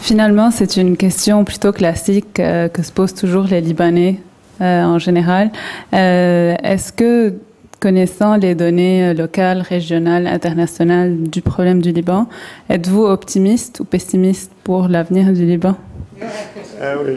[0.00, 4.20] Finalement, c'est une question plutôt classique euh, que se posent toujours les Libanais
[4.62, 5.50] en général.
[5.90, 7.32] Est-ce que
[7.80, 12.26] Connaissant les données euh, locales, régionales, internationales du problème du Liban,
[12.68, 15.76] êtes-vous optimiste ou pessimiste pour l'avenir du Liban?
[16.20, 17.16] Ah oui,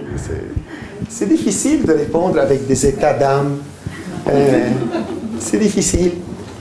[1.10, 3.57] c'est difficile de répondre avec des états d'âme.
[4.30, 4.69] Euh,
[5.38, 6.14] c'est difficile.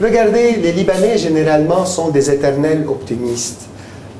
[0.02, 3.68] Regardez, les Libanais généralement sont des éternels optimistes.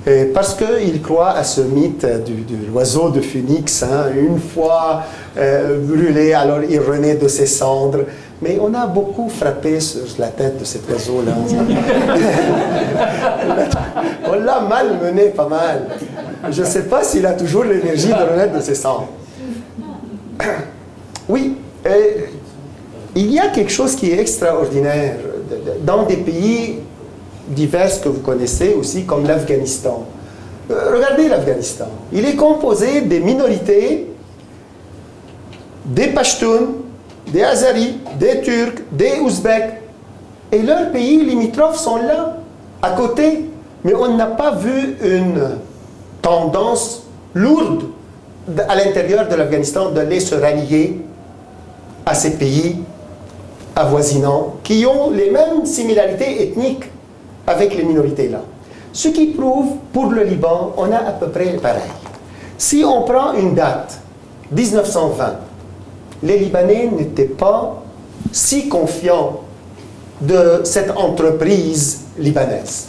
[0.07, 5.03] Euh, parce qu'ils croient à ce mythe de l'oiseau de phoenix, hein, une fois
[5.35, 8.05] brûlé, alors il renaît de ses cendres.
[8.43, 11.33] Mais on a beaucoup frappé sur la tête de cet oiseau-là.
[14.29, 15.87] on l'a malmené pas mal.
[16.51, 19.09] Je ne sais pas s'il a toujours l'énergie de renaître de ses cendres.
[21.29, 21.57] Oui,
[23.15, 25.19] il y a quelque chose qui est extraordinaire
[25.85, 26.81] dans des pays
[27.49, 30.07] divers que vous connaissez aussi, comme l'Afghanistan.
[30.71, 31.89] Euh, regardez l'Afghanistan.
[32.13, 34.09] Il est composé des minorités,
[35.85, 36.69] des Pashtuns,
[37.29, 39.81] des Azaris, des Turcs, des Ouzbeks.
[40.51, 42.37] Et leurs pays limitrophes sont là,
[42.83, 43.49] à côté.
[43.85, 45.59] Mais on n'a pas vu une
[46.21, 47.03] tendance
[47.35, 47.85] lourde
[48.69, 51.01] à l'intérieur de l'Afghanistan d'aller se rallier
[52.05, 52.77] à ces pays
[53.75, 56.85] avoisinants qui ont les mêmes similarités ethniques
[57.47, 58.41] avec les minorités là.
[58.93, 61.81] Ce qui prouve, pour le Liban, on a à peu près pareil.
[62.59, 63.99] Si on prend une date,
[64.53, 65.37] 1920,
[66.23, 67.83] les Libanais n'étaient pas
[68.31, 69.41] si confiants
[70.21, 72.87] de cette entreprise libanaise.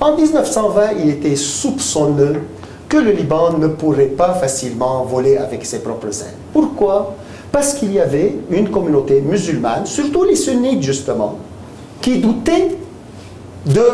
[0.00, 2.42] En 1920, il était soupçonneux
[2.88, 6.36] que le Liban ne pourrait pas facilement voler avec ses propres ailes.
[6.52, 7.14] Pourquoi?
[7.50, 11.38] Parce qu'il y avait une communauté musulmane, surtout les sunnites justement,
[12.00, 12.76] qui doutaient
[13.64, 13.86] de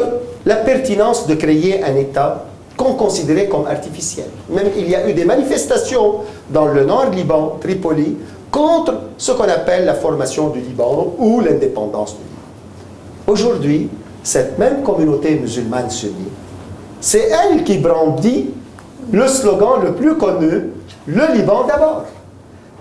[0.45, 2.47] la pertinence de créer un État
[2.77, 4.27] qu'on considérait comme artificiel.
[4.51, 6.17] Même il y a eu des manifestations
[6.51, 8.17] dans le nord Liban, Tripoli,
[8.53, 13.33] contre ce qu'on appelle la formation du Liban ou l'indépendance du Liban.
[13.33, 13.89] Aujourd'hui,
[14.23, 16.29] cette même communauté musulmane sunnite,
[17.01, 18.51] c'est elle qui brandit
[19.11, 20.70] le slogan le plus connu,
[21.07, 22.05] le Liban d'abord.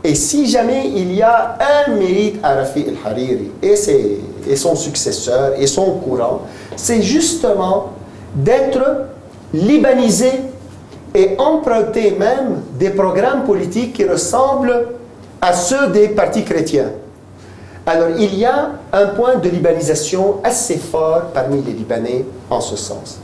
[0.03, 1.57] Et si jamais il y a
[1.87, 3.75] un mérite à Rafi el-Hariri et,
[4.47, 6.41] et son successeur et son courant,
[6.75, 7.91] c'est justement
[8.35, 9.05] d'être
[9.53, 10.31] libanisé
[11.13, 14.87] et emprunter même des programmes politiques qui ressemblent
[15.41, 16.91] à ceux des partis chrétiens.
[17.87, 22.75] Alors il y a un point de libanisation assez fort parmi les Libanais en ce
[22.75, 23.19] sens.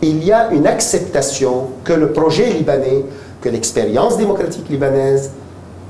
[0.00, 3.04] Il y a une acceptation que le projet libanais,
[3.40, 5.32] que l'expérience démocratique libanaise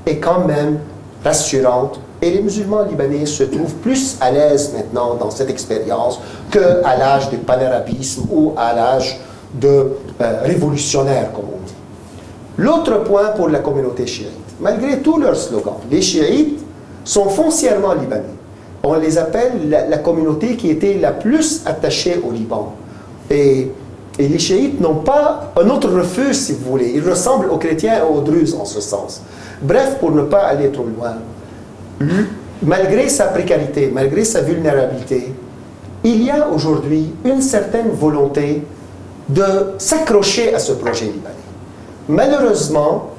[0.07, 0.79] est quand même
[1.23, 6.97] rassurante et les musulmans libanais se trouvent plus à l'aise maintenant dans cette expérience qu'à
[6.97, 9.19] l'âge du panarabisme ou à l'âge
[9.53, 9.91] de
[10.21, 11.73] euh, révolutionnaire, comme on dit.
[12.57, 16.59] L'autre point pour la communauté chiite, malgré tous leurs slogans, les chiites
[17.03, 18.23] sont foncièrement libanais.
[18.83, 22.75] On les appelle la, communauté qui était la plus attachée au Liban.
[23.29, 23.71] Et,
[24.19, 26.91] les chiites n'ont pas un autre refuge, si vous voulez.
[26.95, 29.21] Ils ressemblent aux chrétiens et aux druzes en ce sens.
[29.61, 31.17] Bref, pour ne pas aller trop loin,
[32.63, 35.33] malgré sa précarité, malgré sa vulnérabilité,
[36.03, 38.63] il y a aujourd'hui une certaine volonté
[39.29, 39.43] de
[39.77, 41.35] s'accrocher à ce projet libanais.
[42.09, 43.11] Malheureusement,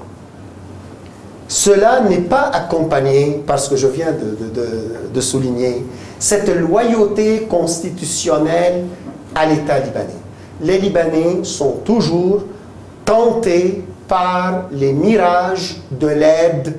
[1.49, 5.85] cela n'est pas accompagné par ce que je viens de, souligner,
[6.19, 8.85] cette loyauté constitutionnelle
[9.35, 10.09] à l'État libanais.
[10.61, 12.43] Les Libanais sont toujours
[13.05, 16.77] tentés par les mirages de l'aide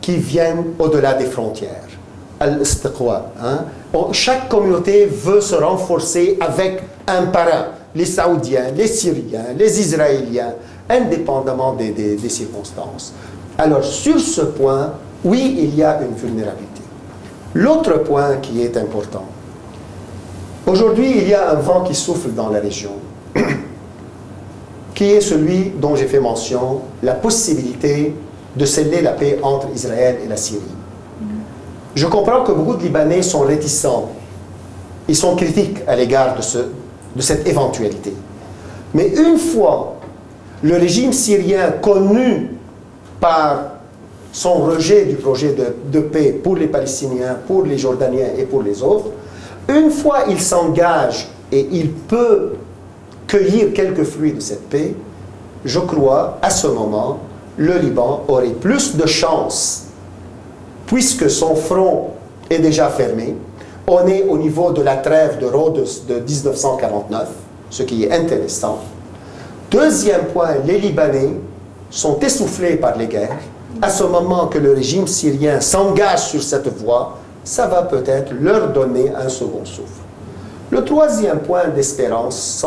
[0.00, 1.88] qui viennent au-delà des frontières.
[2.40, 3.64] Hein?
[4.12, 7.66] Chaque communauté veut se renforcer avec un parrain.
[7.94, 10.54] Les Saoudiens, les Syriens, les Israéliens,
[10.88, 13.12] indépendamment des circonstances.
[13.60, 16.80] Alors sur ce point, oui, il y a une vulnérabilité.
[17.52, 19.26] L'autre point qui est important,
[20.66, 22.92] aujourd'hui il y a un vent qui souffle dans la région,
[24.94, 28.14] qui est celui dont j'ai fait mention, la possibilité
[28.56, 30.62] de sceller la paix entre Israël et la Syrie.
[31.94, 34.08] Je comprends que beaucoup de Libanais sont réticents,
[35.06, 36.40] ils sont critiques à l'égard de,
[37.14, 38.14] de cette éventualité.
[38.94, 39.96] Mais une fois
[40.62, 42.56] le régime syrien connu
[43.20, 43.72] par
[44.32, 48.82] son rejet du projet de, paix pour les Palestiniens, pour les Jordaniens et pour les
[48.82, 49.10] autres,
[49.68, 52.54] une fois il s'engage et il peut
[53.26, 54.94] cueillir quelques fruits de cette paix,
[55.64, 57.18] je crois à ce moment
[57.56, 59.86] le Liban aurait plus de chances,
[60.86, 62.10] puisque son front
[62.48, 63.36] est déjà fermé.
[63.86, 67.28] On est au niveau de la trêve de Rhodes de 1949,
[67.68, 68.78] ce qui est intéressant.
[69.70, 71.30] Deuxième point, les Libanais
[71.90, 73.36] sont essoufflés par les guerres.
[73.82, 78.72] À ce moment que le régime syrien s'engage sur cette voie, ça va peut-être leur
[78.72, 80.00] donner un second souffle.
[80.70, 82.64] Le troisième point d'espérance,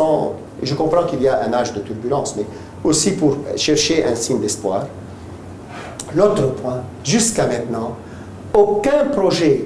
[0.62, 2.44] je comprends qu'il y a un âge de turbulence, mais
[2.82, 4.86] aussi pour chercher un signe d'espoir.
[6.14, 7.96] L'autre point, jusqu'à maintenant,
[8.52, 9.64] aucun projet,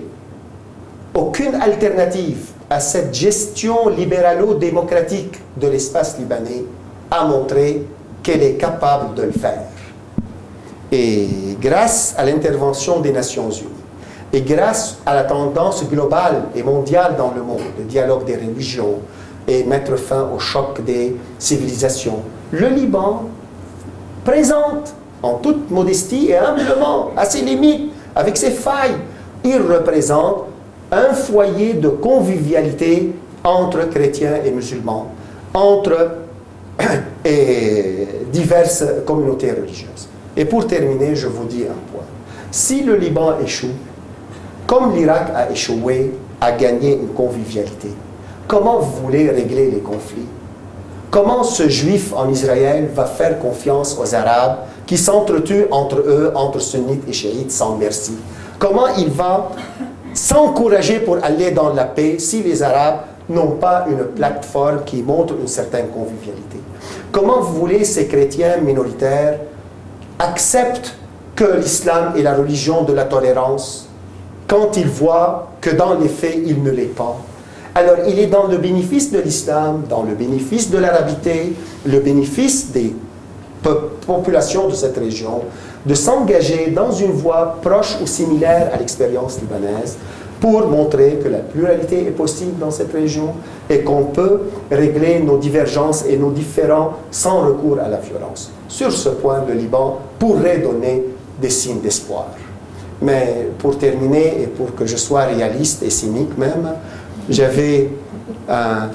[1.14, 6.64] aucune alternative à cette gestion libéralo-démocratique de l'espace libanais
[7.10, 7.82] a montré
[8.22, 9.62] qu'elle est capable de le faire.
[10.90, 11.28] Et
[11.60, 13.68] grâce à l'intervention des Nations Unies,
[14.32, 18.96] et grâce à la tendance globale et mondiale dans le monde, le dialogue des religions
[19.46, 22.20] et mettre fin au choc des civilisations,
[22.52, 23.24] le Liban
[24.24, 28.96] présente en toute modestie et humblement, à ses limites, avec ses failles,
[29.44, 30.44] il représente
[30.90, 33.12] un foyer de convivialité
[33.44, 35.08] entre chrétiens et musulmans,
[35.54, 36.10] entre
[37.28, 40.08] et diverses communautés religieuses.
[40.36, 42.06] Et pour terminer, je vous dis un point.
[42.50, 43.74] Si le Liban échoue,
[44.66, 47.88] comme l'Irak a échoué à gagner une convivialité,
[48.46, 50.26] comment vous voulez régler les conflits?
[51.10, 56.60] Comment ce juif en Israël va faire confiance aux Arabes qui s'entretuent entre eux, entre
[56.60, 58.12] sunnites et chiites, sans merci?
[58.58, 59.50] Comment il va
[60.12, 65.34] s'encourager pour aller dans la paix si les Arabes n'ont pas une plateforme qui montre
[65.40, 66.57] une certaine convivialité?
[67.10, 69.38] Comment vous voulez ces chrétiens minoritaires
[70.18, 70.94] acceptent
[71.34, 73.88] que l'islam est la religion de la tolérance
[74.46, 77.16] quand ils voient que dans les faits, il ne l'est pas?
[77.74, 81.54] Alors il est dans le bénéfice de l'islam, dans le bénéfice de l'arabité,
[81.86, 82.94] le bénéfice des
[84.06, 85.42] populations de cette région,
[85.86, 89.96] de s'engager dans une voie proche ou similaire à l'expérience libanaise
[90.40, 93.34] pour montrer que la pluralité est possible dans cette région
[93.68, 98.52] et qu'on peut régler nos divergences et nos différends sans recours à la violence.
[98.68, 101.04] Sur ce point, le Liban pourrait donner
[101.40, 102.28] des signes d'espoir.
[103.00, 106.74] Mais pour terminer, et pour que je sois réaliste et cynique même,
[107.28, 107.90] j'avais
[108.48, 108.88] un,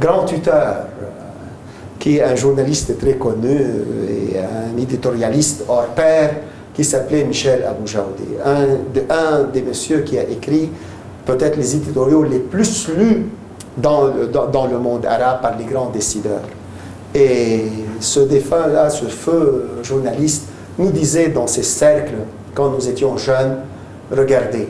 [0.00, 1.06] grand tuteur euh,
[1.98, 6.30] qui est un journaliste très connu et un éditorialiste hors pair
[6.78, 8.68] qui s'appelait Michel Aboujaoudi, un,
[9.12, 10.70] un des messieurs qui a écrit
[11.26, 13.26] peut-être les éditoriaux les plus lus
[13.76, 14.08] dans,
[14.52, 16.44] dans, le monde arabe par les grands décideurs.
[17.16, 17.64] Et
[17.98, 20.44] ce défunt-là, ce feu journaliste,
[20.78, 22.14] nous disait dans ces cercles,
[22.54, 23.56] quand nous étions jeunes,
[24.16, 24.68] regardez,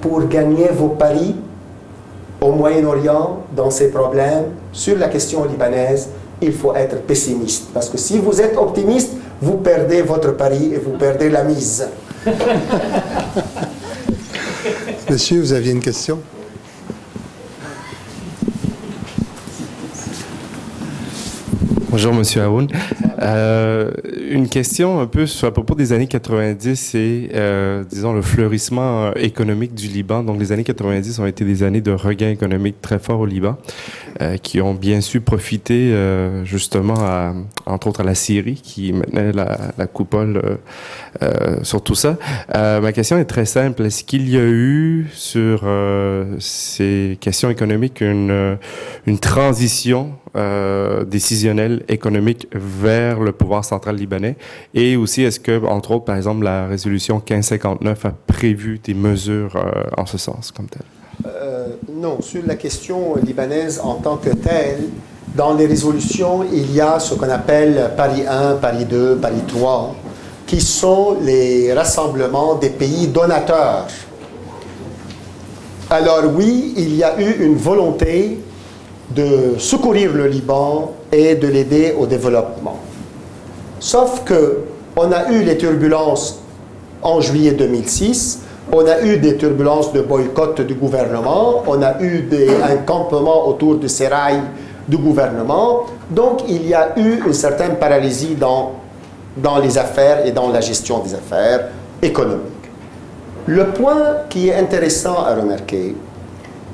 [0.00, 1.34] pour gagner vos paris
[2.40, 6.10] au Moyen-Orient, dans ces problèmes, sur la question libanaise,
[6.40, 7.70] il faut être pessimiste.
[7.74, 11.86] Parce que si vous êtes optimiste, vous perdez votre pari et vous perdez la mise.
[15.08, 16.20] Monsieur, vous aviez une question?
[21.90, 22.68] Bonjour, Monsieur Aoun.
[23.20, 23.90] Euh,
[24.30, 29.12] une question un peu à propos des années 90 et, euh, disons, le fleurissement euh,
[29.16, 30.22] économique du Liban.
[30.22, 33.56] Donc, les années 90 ont été des années de regain économique très fort au Liban,
[34.20, 37.34] euh, qui ont bien su profiter euh, justement, à,
[37.66, 40.58] entre autres, à la Syrie, qui maintenait la, la coupole
[41.62, 42.16] sur tout ça.
[42.54, 43.82] ma question est très simple.
[43.82, 45.64] Est-ce qu'il y a eu sur
[46.38, 48.58] ces questions économiques une,
[49.06, 54.36] une transition euh, décisionnel économique vers le pouvoir central libanais?
[54.74, 59.56] Et aussi, est-ce que, entre autres, par exemple, la résolution 1559 a prévu des mesures
[59.56, 60.82] euh, en ce sens comme telle?
[61.26, 64.84] Euh, non, sur la question libanaise en tant que telle,
[65.34, 69.94] dans les résolutions, il y a ce qu'on appelle Paris 1, Paris 2, Paris 3,
[70.46, 73.86] qui sont les rassemblements des pays donateurs.
[75.90, 78.38] Alors oui, il y a eu une volonté
[79.14, 82.78] de secourir le Liban et de l'aider au développement.
[83.80, 84.64] Sauf que
[84.96, 86.40] on a eu les turbulences
[87.02, 88.40] en juillet 2006,
[88.72, 92.28] on a eu des turbulences de boycott du gouvernement, on a eu
[92.62, 94.42] un campement autour de ces rails
[94.88, 98.72] du gouvernement, donc il y a eu une certaine paralysie dans,
[99.36, 101.68] dans les affaires et dans la gestion des affaires
[102.02, 102.42] économiques.
[103.46, 105.94] Le point qui est intéressant à remarquer,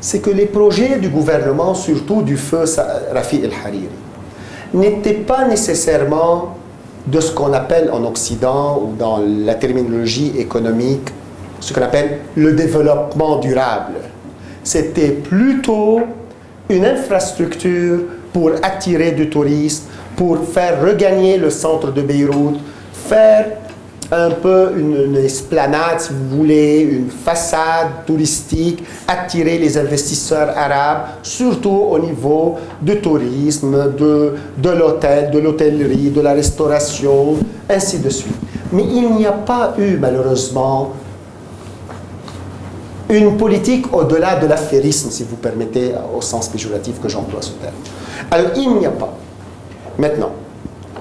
[0.01, 2.65] c'est que les projets du gouvernement, surtout du feu
[3.13, 3.89] Rafi el-Hariri,
[4.73, 6.57] n'étaient pas nécessairement
[7.07, 11.09] de ce qu'on appelle en Occident ou dans la terminologie économique,
[11.61, 13.95] ce qu'on appelle le développement durable.
[14.63, 16.01] C'était plutôt
[16.71, 18.01] une infrastructure
[18.33, 19.85] pour attirer du tourisme,
[20.17, 22.57] pour faire regagner le centre de Beyrouth,
[22.93, 23.47] faire
[24.13, 31.89] un peu une, esplanade, si vous voulez, une façade touristique, attirer les investisseurs arabes, surtout
[31.91, 37.37] au niveau du tourisme, de, de l'hôtel, de l'hôtellerie, de la restauration,
[37.69, 38.35] ainsi de suite.
[38.73, 40.93] Mais il n'y a pas eu, malheureusement,
[43.09, 47.75] une politique au-delà de l'affairisme, si vous permettez, au sens péjoratif que j'emploie ce terme.
[48.31, 49.15] Alors, il n'y a pas.
[49.99, 50.33] Maintenant,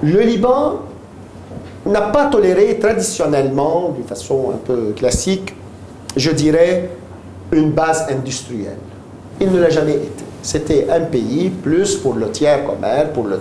[0.02, 0.80] le Liban
[1.86, 5.54] n'a pas toléré traditionnellement, d'une façon un peu classique,
[6.16, 6.90] je dirais,
[7.52, 8.78] une base industrielle.
[9.40, 10.24] Il ne l'a jamais été.
[10.42, 13.40] C'était un pays plus pour le tiers commerce pour le,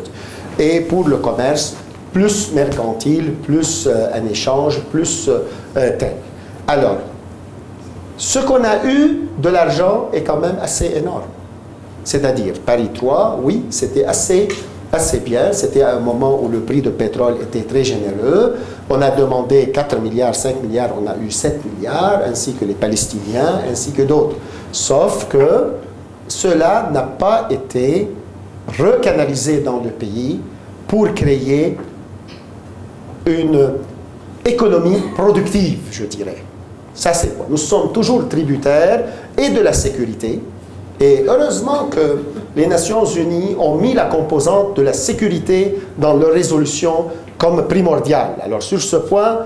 [0.59, 1.75] et pour le commerce
[2.11, 6.13] plus mercantile, plus euh, un échange, plus euh, tel.
[6.67, 6.97] Alors,
[8.17, 11.23] ce qu'on a eu de l'argent est quand même assez énorme.
[12.03, 14.47] C'est-à-dire, Paris 3, oui, c'était assez
[14.93, 15.51] assez bien.
[15.51, 18.55] C'était à un moment où le prix de pétrole était très généreux.
[18.89, 22.75] On a demandé 4 milliards, 5 milliards, on a eu 7 milliards, ainsi que les
[22.75, 24.35] Palestiniens, ainsi que d'autres.
[24.71, 25.73] Sauf que
[26.27, 28.09] cela n'a pas été
[28.79, 30.39] recanalisé dans le pays
[30.87, 31.77] pour créer
[33.25, 33.73] une
[34.45, 36.43] économie productive, je dirais.
[36.93, 37.47] Ça, c'est quoi?
[37.49, 39.05] Nous sommes toujours tributaires
[39.37, 40.41] et de la sécurité,
[40.99, 42.19] et heureusement que
[42.55, 47.05] les Nations Unies ont mis la composante de la sécurité dans leur résolution
[47.38, 48.35] comme primordiale.
[48.43, 49.39] Alors sur ce point,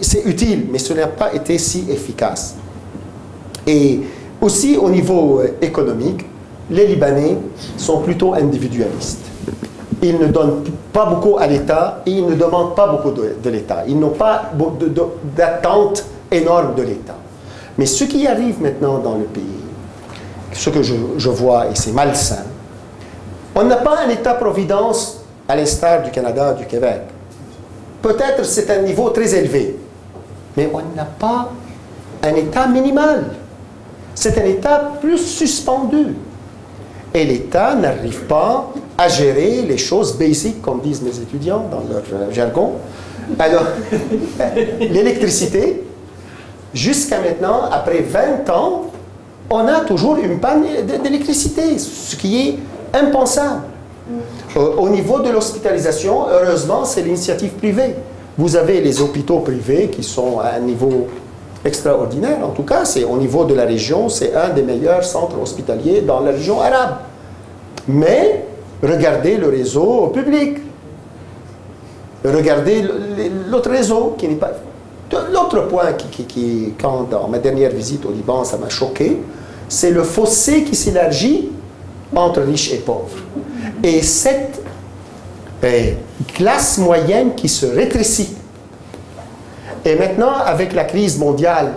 [0.00, 2.56] c'est utile, mais ce n'a pas été si efficace.
[3.66, 4.00] Et
[4.40, 6.26] aussi au niveau euh, économique,
[6.70, 7.36] les Libanais
[7.76, 9.24] sont plutôt individualistes.
[10.02, 13.50] Ils ne donnent pas beaucoup à l'État et ils ne demandent pas beaucoup de, de
[13.50, 13.84] l'État.
[13.88, 14.50] Ils n'ont pas
[15.34, 17.16] d'attente énorme de l'État.
[17.78, 19.42] Mais ce qui arrive maintenant dans le pays,
[20.54, 22.44] ce que je, vois, et c'est malsain,
[23.54, 27.02] on n'a pas un État-providence à l'instar du Canada, du Québec.
[28.00, 29.76] Peut-être c'est un niveau très élevé,
[30.56, 31.50] mais on n'a pas
[32.22, 33.32] un État minimal.
[34.14, 36.14] C'est un État plus suspendu.
[37.12, 42.32] Et l'État n'arrive pas à gérer les choses basiques, comme disent mes étudiants dans leur
[42.32, 42.74] jargon.
[43.38, 43.66] Alors,
[44.80, 45.84] l'électricité,
[46.72, 48.86] jusqu'à maintenant, après 20 ans,
[49.50, 50.64] on a toujours une panne
[51.02, 52.58] d'électricité, ce qui est
[52.96, 53.62] impensable.
[54.56, 57.94] Euh, au niveau de l'hospitalisation, heureusement, c'est l'initiative privée.
[58.36, 61.08] Vous avez les hôpitaux privés qui sont à un niveau
[61.64, 62.38] extraordinaire.
[62.44, 66.02] En tout cas, c'est au niveau de la région, c'est un des meilleurs centres hospitaliers
[66.02, 66.96] dans la région arabe.
[67.88, 68.44] Mais
[68.82, 70.58] regardez le réseau public.
[72.24, 72.84] Regardez
[73.50, 74.52] l'autre réseau qui n'est pas.
[75.12, 79.20] L'autre point qui, qui, quand dans ma dernière visite au Liban, ça m'a choqué,
[79.68, 81.50] c'est le fossé qui s'élargit
[82.14, 83.18] entre riches et pauvres.
[83.82, 84.62] Et cette
[85.62, 85.94] eh,
[86.34, 88.34] classe moyenne qui se rétrécit.
[89.84, 91.72] Et maintenant, avec la crise mondiale,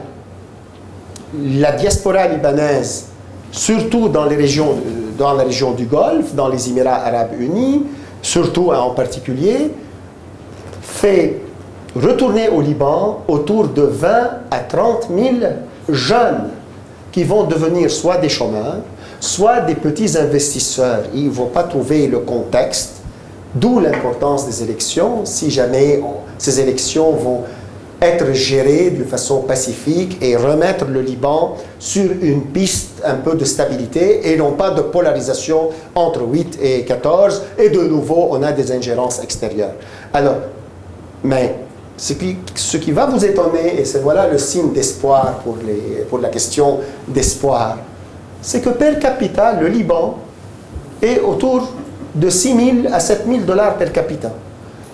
[1.41, 3.07] la diaspora libanaise,
[3.51, 4.77] surtout dans, les régions,
[5.17, 7.83] dans la région du Golfe, dans les Émirats arabes unis,
[8.21, 9.71] surtout en particulier,
[10.81, 11.41] fait
[11.95, 14.09] retourner au Liban autour de 20
[14.51, 15.35] à 30 000
[15.89, 16.49] jeunes
[17.11, 18.77] qui vont devenir soit des chômeurs,
[19.19, 21.03] soit des petits investisseurs.
[21.13, 23.01] Ils ne vont pas trouver le contexte,
[23.55, 25.25] d'où l'importance des élections.
[25.25, 26.01] Si jamais
[26.37, 27.43] ces élections vont
[27.99, 33.43] être gérées de façon pacifique et remettre le Liban sur une piste un peu de
[33.43, 38.51] stabilité et non pas de polarisation entre 8 et 14 et de nouveau on a
[38.51, 39.73] des ingérences extérieures.
[40.13, 40.35] Alors,
[41.23, 41.55] mais
[41.97, 45.57] ce qui, va vous étonner, et c'est voilà le signe d'espoir pour,
[46.09, 47.77] pour la question d'espoir,
[48.41, 50.19] c'est que per capita, le Liban
[51.01, 51.69] est autour
[52.13, 54.31] de 6 000 à 7 000 dollars per capita.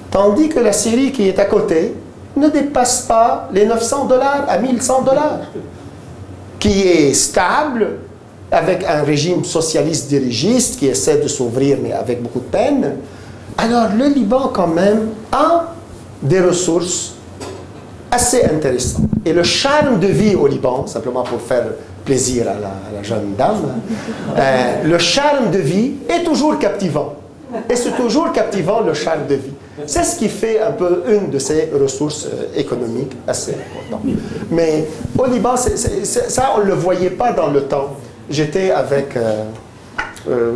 [0.09, 1.93] Tandis que la Syrie qui est à côté
[2.35, 5.39] ne dépasse pas les 900 dollars à 1100 dollars,
[6.59, 7.97] qui est stable,
[8.51, 12.95] avec un régime socialiste dirigiste qui essaie de s'ouvrir mais avec beaucoup de peine.
[13.57, 15.73] Alors le Liban quand même a
[16.23, 17.13] des ressources
[18.13, 19.01] assez intéressantes.
[19.25, 21.65] Et le charme de vie au Liban, simplement pour faire
[22.05, 23.81] plaisir à la, jeune dame,
[24.37, 27.15] euh, le charme de vie est toujours captivant.
[27.69, 29.53] Et c'est toujours captivant le charme de vie.
[29.85, 34.07] C'est ce qui fait un peu une de ces ressources euh, économiques assez importantes.
[34.51, 34.87] Mais
[35.17, 37.95] au Liban, ça, on ne le voyait pas dans le temps.
[38.29, 39.45] J'étais avec euh,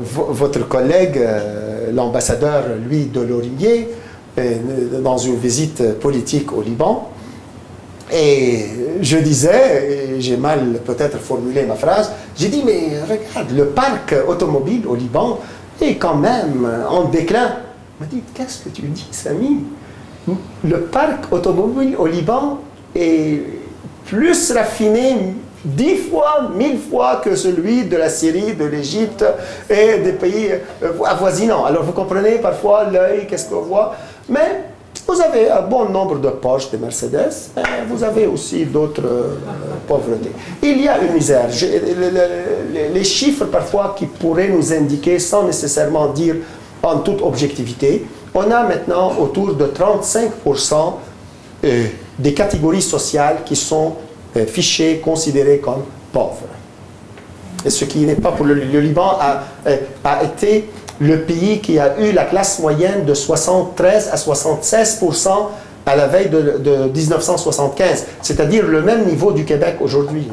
[0.09, 1.19] votre collègue,
[1.93, 3.89] l'ambassadeur Louis Delorier,
[4.37, 7.09] dans une visite politique au Liban.
[8.11, 8.65] Et
[9.01, 14.87] je disais, j'ai mal peut-être formulé ma phrase, j'ai dit, mais regarde, le parc automobile
[14.87, 15.39] au Liban
[15.81, 17.57] est quand même en déclin.
[17.99, 19.57] Il m'a dit, qu'est-ce que tu dis, Samy?
[20.63, 22.59] Le parc automobile au Liban
[22.95, 23.41] est
[24.05, 25.33] plus raffiné
[25.65, 29.25] dix fois, mille fois que celui de la Syrie, de l'Égypte
[29.69, 30.51] et des pays
[30.81, 31.65] euh, avoisinants.
[31.65, 33.95] Alors vous comprenez parfois l'œil, qu'est-ce qu'on voit,
[34.29, 34.63] mais
[35.07, 39.35] vous avez un bon nombre de Porsche, de Mercedes, et vous avez aussi d'autres euh,
[39.87, 40.31] pauvretés.
[40.61, 41.47] Il y a une misère.
[42.93, 46.35] les chiffres parfois qui pourraient nous indiquer, sans nécessairement dire
[46.83, 50.93] en toute objectivité, on a maintenant autour de 35%
[51.63, 51.85] euh,
[52.19, 53.93] des catégories sociales qui sont
[54.35, 56.49] euh, fichées, considérées comme pauvres.
[57.65, 59.17] Et ce qui n'est pas pour le, Liban
[60.03, 65.29] a été le pays qui a eu la classe moyenne de 73 à 76%
[65.85, 70.27] à la veille de, 1975, c'est-à-dire le même niveau du Québec aujourd'hui.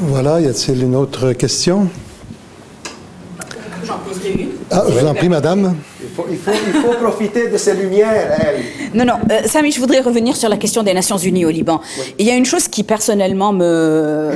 [0.00, 1.88] Voilà, y a-t-il une autre question?
[3.84, 4.48] J'en poserai une.
[4.70, 5.76] Ah, je vous en prie, madame.
[6.30, 8.38] Il faut, profiter de ces lumières,
[8.94, 9.14] Non, non.
[9.30, 11.80] Euh, Samy, je voudrais revenir sur la question des Nations Unies au Liban.
[12.18, 14.30] Il y a une chose qui personnellement me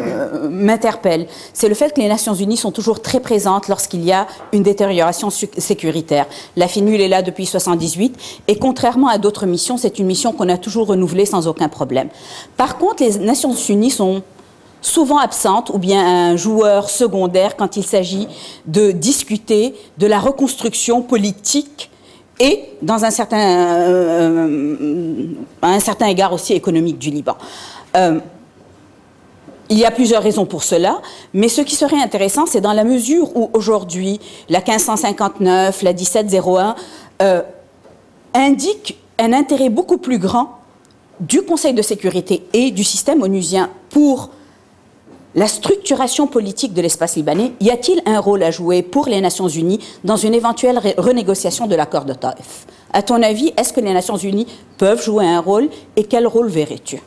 [0.50, 4.26] m'interpelle, c'est le fait que les Nations Unies sont toujours très présentes lorsqu'il y a
[4.52, 6.26] une détérioration sécuritaire.
[6.56, 8.16] La FINUL est là depuis 78
[8.48, 12.08] et contrairement à d'autres missions, c'est une mission qu'on a toujours renouvelée sans aucun problème.
[12.56, 14.22] Par contre, les Nations Unies sont
[14.80, 18.28] souvent absente ou bien un joueur secondaire quand il s'agit
[18.66, 21.90] de discuter de la reconstruction politique
[22.40, 25.26] et dans un certain, euh,
[25.80, 27.36] certain égard aussi économique du Liban.
[27.96, 28.20] Euh,
[29.70, 31.02] il y a plusieurs raisons pour cela,
[31.34, 34.18] mais ce qui serait intéressant, c'est dans la mesure où aujourd'hui
[34.48, 36.74] la 1559, la 1701
[37.20, 37.42] euh,
[38.32, 40.58] indiquent un intérêt beaucoup plus grand
[41.20, 44.30] du Conseil de sécurité et du système onusien pour
[45.34, 49.48] la structuration politique de l'espace libanais, y a-t-il un rôle à jouer pour les Nations
[49.48, 52.66] Unies dans une éventuelle renégociation de l'accord de Taïf?
[52.92, 54.46] À ton avis, est-ce que les Nations Unies
[54.78, 57.02] peuvent jouer un rôle et quel rôle verrais-tu?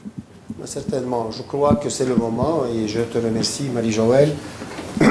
[0.65, 1.31] Certainement.
[1.31, 4.35] Je crois que c'est le moment et je te remercie, Marie-Joëlle,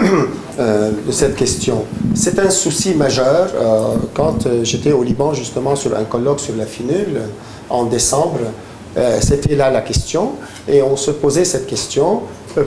[0.58, 1.84] euh, de cette question.
[2.14, 3.48] C'est un souci majeur.
[3.54, 7.22] Euh, quand euh, j'étais au Liban, justement, sur un colloque sur la finule
[7.68, 8.40] en décembre,
[9.20, 10.32] C'était là la question.
[10.66, 12.22] Et on se posait cette question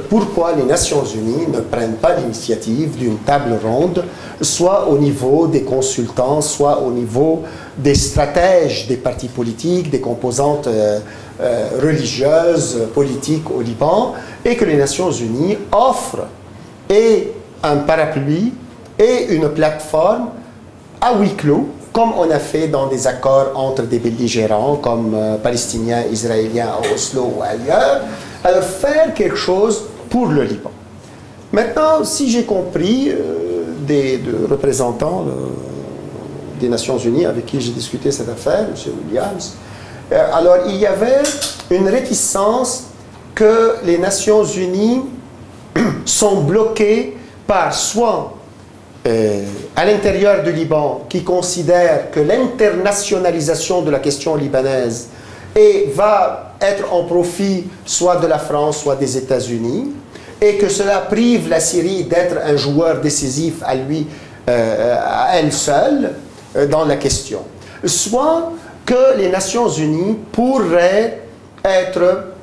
[0.10, 4.06] pourquoi les Nations Unies ne prennent pas l'initiative d'une table ronde,
[4.42, 7.44] soit au niveau des consultants, soit au niveau
[7.78, 11.00] des stratèges des partis politiques, des composantes euh,
[11.42, 14.14] euh, religieuses, politiques au Liban,
[14.46, 16.28] et que les Nations Unies offrent
[16.90, 17.32] et
[17.64, 18.54] un parapluie
[19.00, 20.30] et une plateforme
[21.02, 25.38] à huis clos, comme on a fait dans des accords entre des belligérants comme euh,
[25.38, 28.02] palestiniens, israéliens à Oslo ou ailleurs,
[28.44, 30.72] alors faire quelque chose pour le Liban.
[31.52, 33.12] Maintenant, si j'ai compris
[33.88, 35.26] des représentants
[36.64, 38.76] des Nations Unies avec qui j'ai discuté cette affaire, M.
[39.06, 39.56] Williams,
[40.12, 41.24] euh, alors il y avait
[41.70, 42.86] une réticence
[43.36, 45.02] que les Nations Unies
[46.06, 48.34] sont bloquées par soit
[49.06, 49.44] euh,
[49.76, 55.10] à l'intérieur du Liban qui considère que l'internationalisation de la question libanaise
[55.56, 59.92] et va être en profit soit de la France, soit des États-Unis,
[60.42, 64.08] et que cela prive la Syrie d'être un joueur décisif à lui,
[64.50, 66.12] euh, à elle seule,
[66.56, 67.40] euh, dans la question.
[67.86, 68.52] Soit
[68.86, 71.22] que les Nations Unies pourraient
[71.64, 72.34] être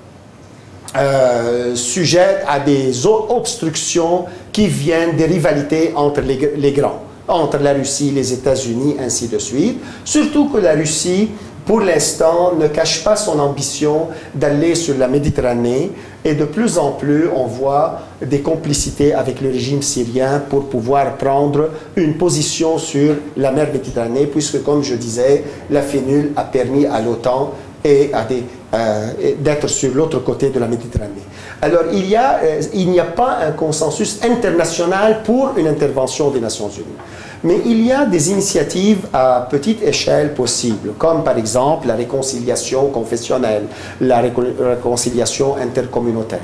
[0.97, 7.74] euh, sujettes à des obstructions qui viennent des rivalités entre les, les grands, entre la
[7.74, 9.78] Russie, les États-Unis, ainsi de suite.
[10.05, 11.28] Surtout que la Russie
[11.71, 15.93] pour l'instant, ne cache pas son ambition d'aller sur la Méditerranée
[16.25, 21.15] et de plus en plus, on voit des complicités avec le régime syrien pour pouvoir
[21.17, 26.87] prendre une position sur la mer Méditerranée, puisque, comme je disais, la fénule a permis
[26.87, 27.55] à l'OTAN
[27.87, 31.23] euh, d'être sur l'autre côté de la Méditerranée.
[31.63, 36.69] Alors, il n'y a, euh, a pas un consensus international pour une intervention des Nations
[36.69, 36.99] Unies.
[37.43, 42.89] Mais il y a des initiatives à petite échelle possibles, comme par exemple la réconciliation
[42.89, 43.67] confessionnelle,
[44.01, 46.41] la réconciliation intercommunautaire.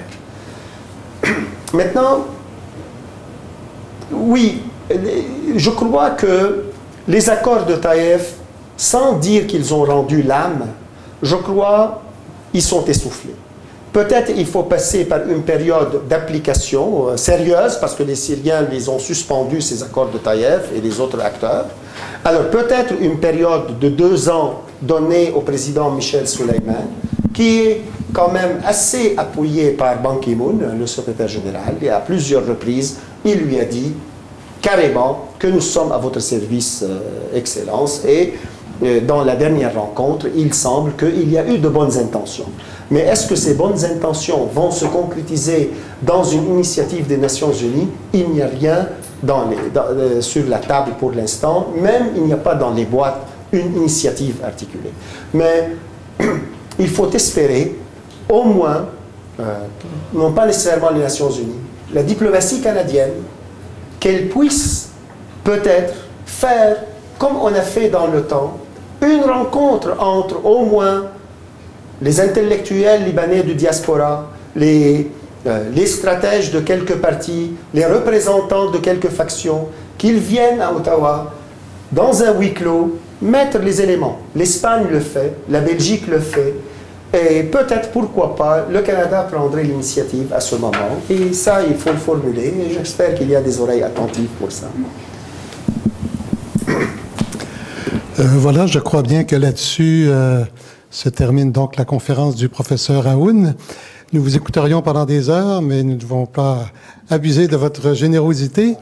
[1.74, 2.24] Maintenant,
[4.10, 4.62] oui,
[5.54, 6.64] je crois que
[7.06, 8.34] les accords de Taïf,
[8.76, 10.66] sans dire qu'ils ont rendu l'âme,
[11.22, 12.02] je crois
[12.54, 13.34] ils sont essoufflés.
[13.96, 18.90] Peut-être il faut passer par une période d'application euh, sérieuse parce que les Syriens les
[18.90, 21.64] ont suspendus, ces accords de Taïef et les autres acteurs.
[22.22, 26.88] Alors peut-être une période de deux ans donnée au président Michel Souleyman,
[27.32, 27.80] qui est
[28.12, 33.38] quand même assez appuyé par Ban Ki-moon, le secrétaire général, et à plusieurs reprises, il
[33.38, 33.94] lui a dit
[34.60, 38.34] carrément que nous sommes à votre service, euh, Excellence, et
[38.82, 42.48] euh, dans la dernière rencontre, il semble qu'il y a eu de bonnes intentions.
[42.90, 45.72] Mais est-ce que ces bonnes intentions vont se concrétiser
[46.02, 47.88] dans une initiative des Nations Unies?
[48.12, 48.88] Il n'y a rien
[49.28, 53.76] euh, sur la table pour l'instant, même il n'y a pas dans les boîtes une
[53.76, 54.92] initiative articulée.
[55.32, 55.70] Mais
[56.78, 57.76] il faut espérer
[58.28, 58.86] au moins,
[59.40, 59.44] euh,
[60.12, 61.58] non pas nécessairement les Nations Unies,
[61.92, 63.12] la diplomatie canadienne,
[63.98, 64.90] qu'elle puisse
[65.44, 65.94] peut-être
[66.24, 66.76] faire,
[67.18, 68.58] comme on a fait dans le temps,
[69.00, 71.04] une rencontre entre au moins
[72.02, 75.10] les intellectuels libanais du diaspora, les,
[75.46, 79.68] euh, les stratèges de quelques partis, les représentants de quelques factions,
[79.98, 81.32] qu'ils viennent à Ottawa,
[81.92, 84.18] dans un huis clos, mettre les éléments.
[84.34, 86.54] L'Espagne le fait, la Belgique le fait,
[87.14, 91.00] et peut-être, pourquoi pas, le Canada prendrait l'initiative à ce moment.
[91.08, 94.50] Et ça, il faut le formuler, et j'espère qu'il y a des oreilles attentives pour
[94.52, 94.66] ça.
[98.18, 100.42] Euh, voilà, je crois bien que là-dessus euh,
[100.90, 103.54] se termine donc la conférence du professeur Aoun.
[104.12, 106.70] Nous vous écouterions pendant des heures, mais nous ne devons pas
[107.10, 108.76] abuser de votre générosité.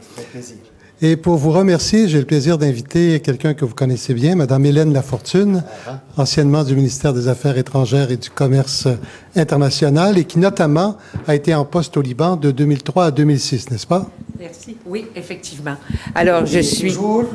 [1.01, 4.93] Et pour vous remercier, j'ai le plaisir d'inviter quelqu'un que vous connaissez bien, Madame Hélène
[4.93, 5.99] Lafortune, ah.
[6.15, 8.87] anciennement du ministère des Affaires étrangères et du Commerce
[9.35, 13.87] international, et qui notamment a été en poste au Liban de 2003 à 2006, n'est-ce
[13.87, 14.09] pas?
[14.39, 14.77] Merci.
[14.85, 15.75] Oui, effectivement.
[16.13, 16.87] Alors, je suis...
[16.87, 17.25] Toujours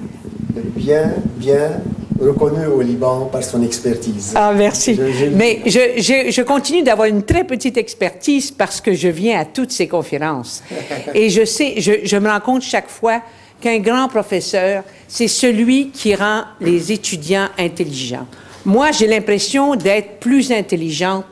[0.76, 1.80] bien, bien
[2.20, 4.32] reconnu au Liban par son expertise.
[4.34, 4.98] Ah, merci.
[5.32, 9.72] Mais je, je continue d'avoir une très petite expertise parce que je viens à toutes
[9.72, 10.62] ces conférences.
[11.14, 13.22] Et je sais, je, je me rends compte chaque fois
[13.60, 18.26] qu'un grand professeur, c'est celui qui rend les étudiants intelligents.
[18.64, 21.26] Moi, j'ai l'impression d'être plus intelligente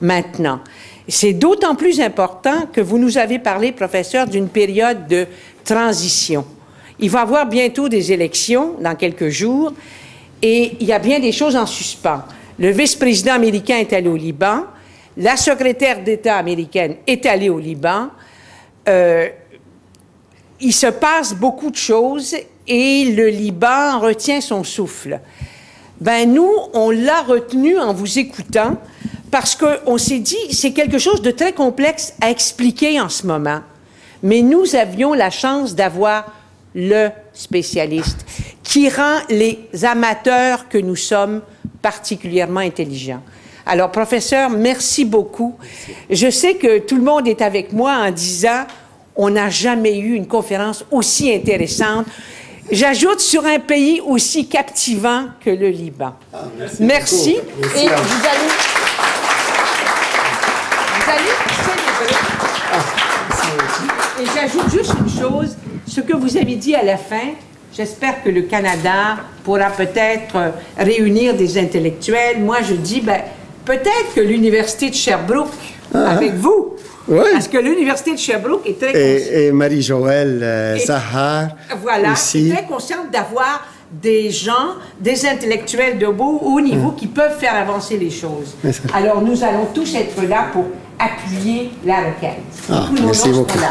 [0.00, 0.60] maintenant.
[1.08, 5.26] C'est d'autant plus important que vous nous avez parlé, professeur, d'une période de
[5.64, 6.44] transition.
[6.98, 9.72] Il va y avoir bientôt des élections dans quelques jours
[10.42, 12.22] et il y a bien des choses en suspens.
[12.58, 14.64] Le vice-président américain est allé au Liban,
[15.16, 18.08] la secrétaire d'État américaine est allée au Liban.
[18.88, 19.28] Euh,
[20.60, 22.34] il se passe beaucoup de choses
[22.66, 25.20] et le Liban retient son souffle.
[26.00, 28.76] Ben nous, on l'a retenu en vous écoutant
[29.30, 33.60] parce qu'on s'est dit, c'est quelque chose de très complexe à expliquer en ce moment.
[34.22, 36.32] Mais nous avions la chance d'avoir
[36.74, 38.26] le spécialiste
[38.66, 41.40] qui rend les amateurs que nous sommes
[41.80, 43.22] particulièrement intelligents.
[43.64, 45.56] Alors, professeur, merci beaucoup.
[46.10, 48.66] Je sais que tout le monde est avec moi en disant,
[49.14, 52.06] on n'a jamais eu une conférence aussi intéressante.
[52.70, 56.14] J'ajoute sur un pays aussi captivant que le Liban.
[56.80, 56.82] merci.
[56.82, 57.36] merci.
[57.76, 58.50] Et vous allez,
[60.92, 61.34] vous allez
[61.64, 62.16] célébrer.
[64.20, 65.56] Et j'ajoute juste une chose,
[65.86, 67.34] ce que vous avez dit à la fin,
[67.76, 72.40] j'espère que le Canada pourra peut-être réunir des intellectuels.
[72.40, 73.20] Moi, je dis, ben,
[73.64, 75.48] peut-être que l'Université de Sherbrooke,
[75.94, 76.74] Ah, avec vous,
[77.08, 77.20] Oui.
[77.32, 79.32] parce que l'Université de Sherbrooke est très consciente.
[79.32, 81.48] Et, et Marie-Joëlle euh, Zahar
[81.82, 82.48] Voilà, aussi.
[82.50, 87.54] est très consciente d'avoir des gens, des intellectuels de beau haut niveau qui peuvent faire
[87.54, 88.56] avancer les choses.
[88.92, 90.64] Alors, nous allons tous être là pour
[90.98, 92.42] appuyer la requête.
[92.70, 93.56] Ah, merci beaucoup.
[93.58, 93.68] Merci.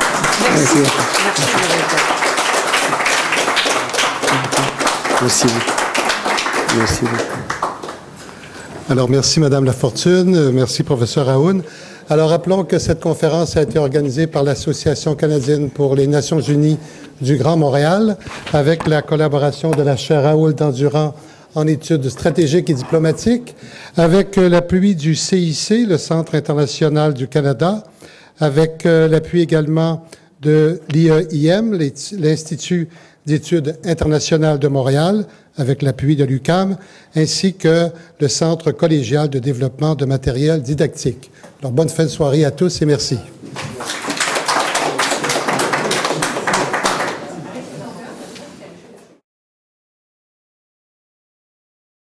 [0.55, 1.03] Merci beaucoup.
[1.25, 2.24] Merci,
[5.25, 6.77] Merci beaucoup.
[6.77, 7.41] Merci beaucoup.
[8.91, 10.51] Alors, merci, Madame Lafortune.
[10.51, 11.63] Merci, professeur Aoun.
[12.11, 16.77] Alors, rappelons que cette conférence a été organisée par l'Association canadienne pour les Nations unies
[17.21, 18.17] du Grand Montréal,
[18.53, 21.15] avec la collaboration de la chaire Raoul Dandurand
[21.55, 23.55] en études stratégiques et diplomatiques,
[23.97, 27.83] avec euh, l'appui du CIC, le Centre international du Canada,
[28.39, 30.05] avec euh, l'appui également
[30.43, 31.71] de l'IEIM,
[32.19, 32.89] l'Institut
[33.25, 35.25] d'études internationales de Montréal,
[35.57, 36.77] avec l'appui de l'UCAM,
[37.15, 37.89] ainsi que
[38.19, 41.31] le Centre collégial de développement de matériel didactique.
[41.61, 43.17] Alors, bonne fin de soirée à tous et merci.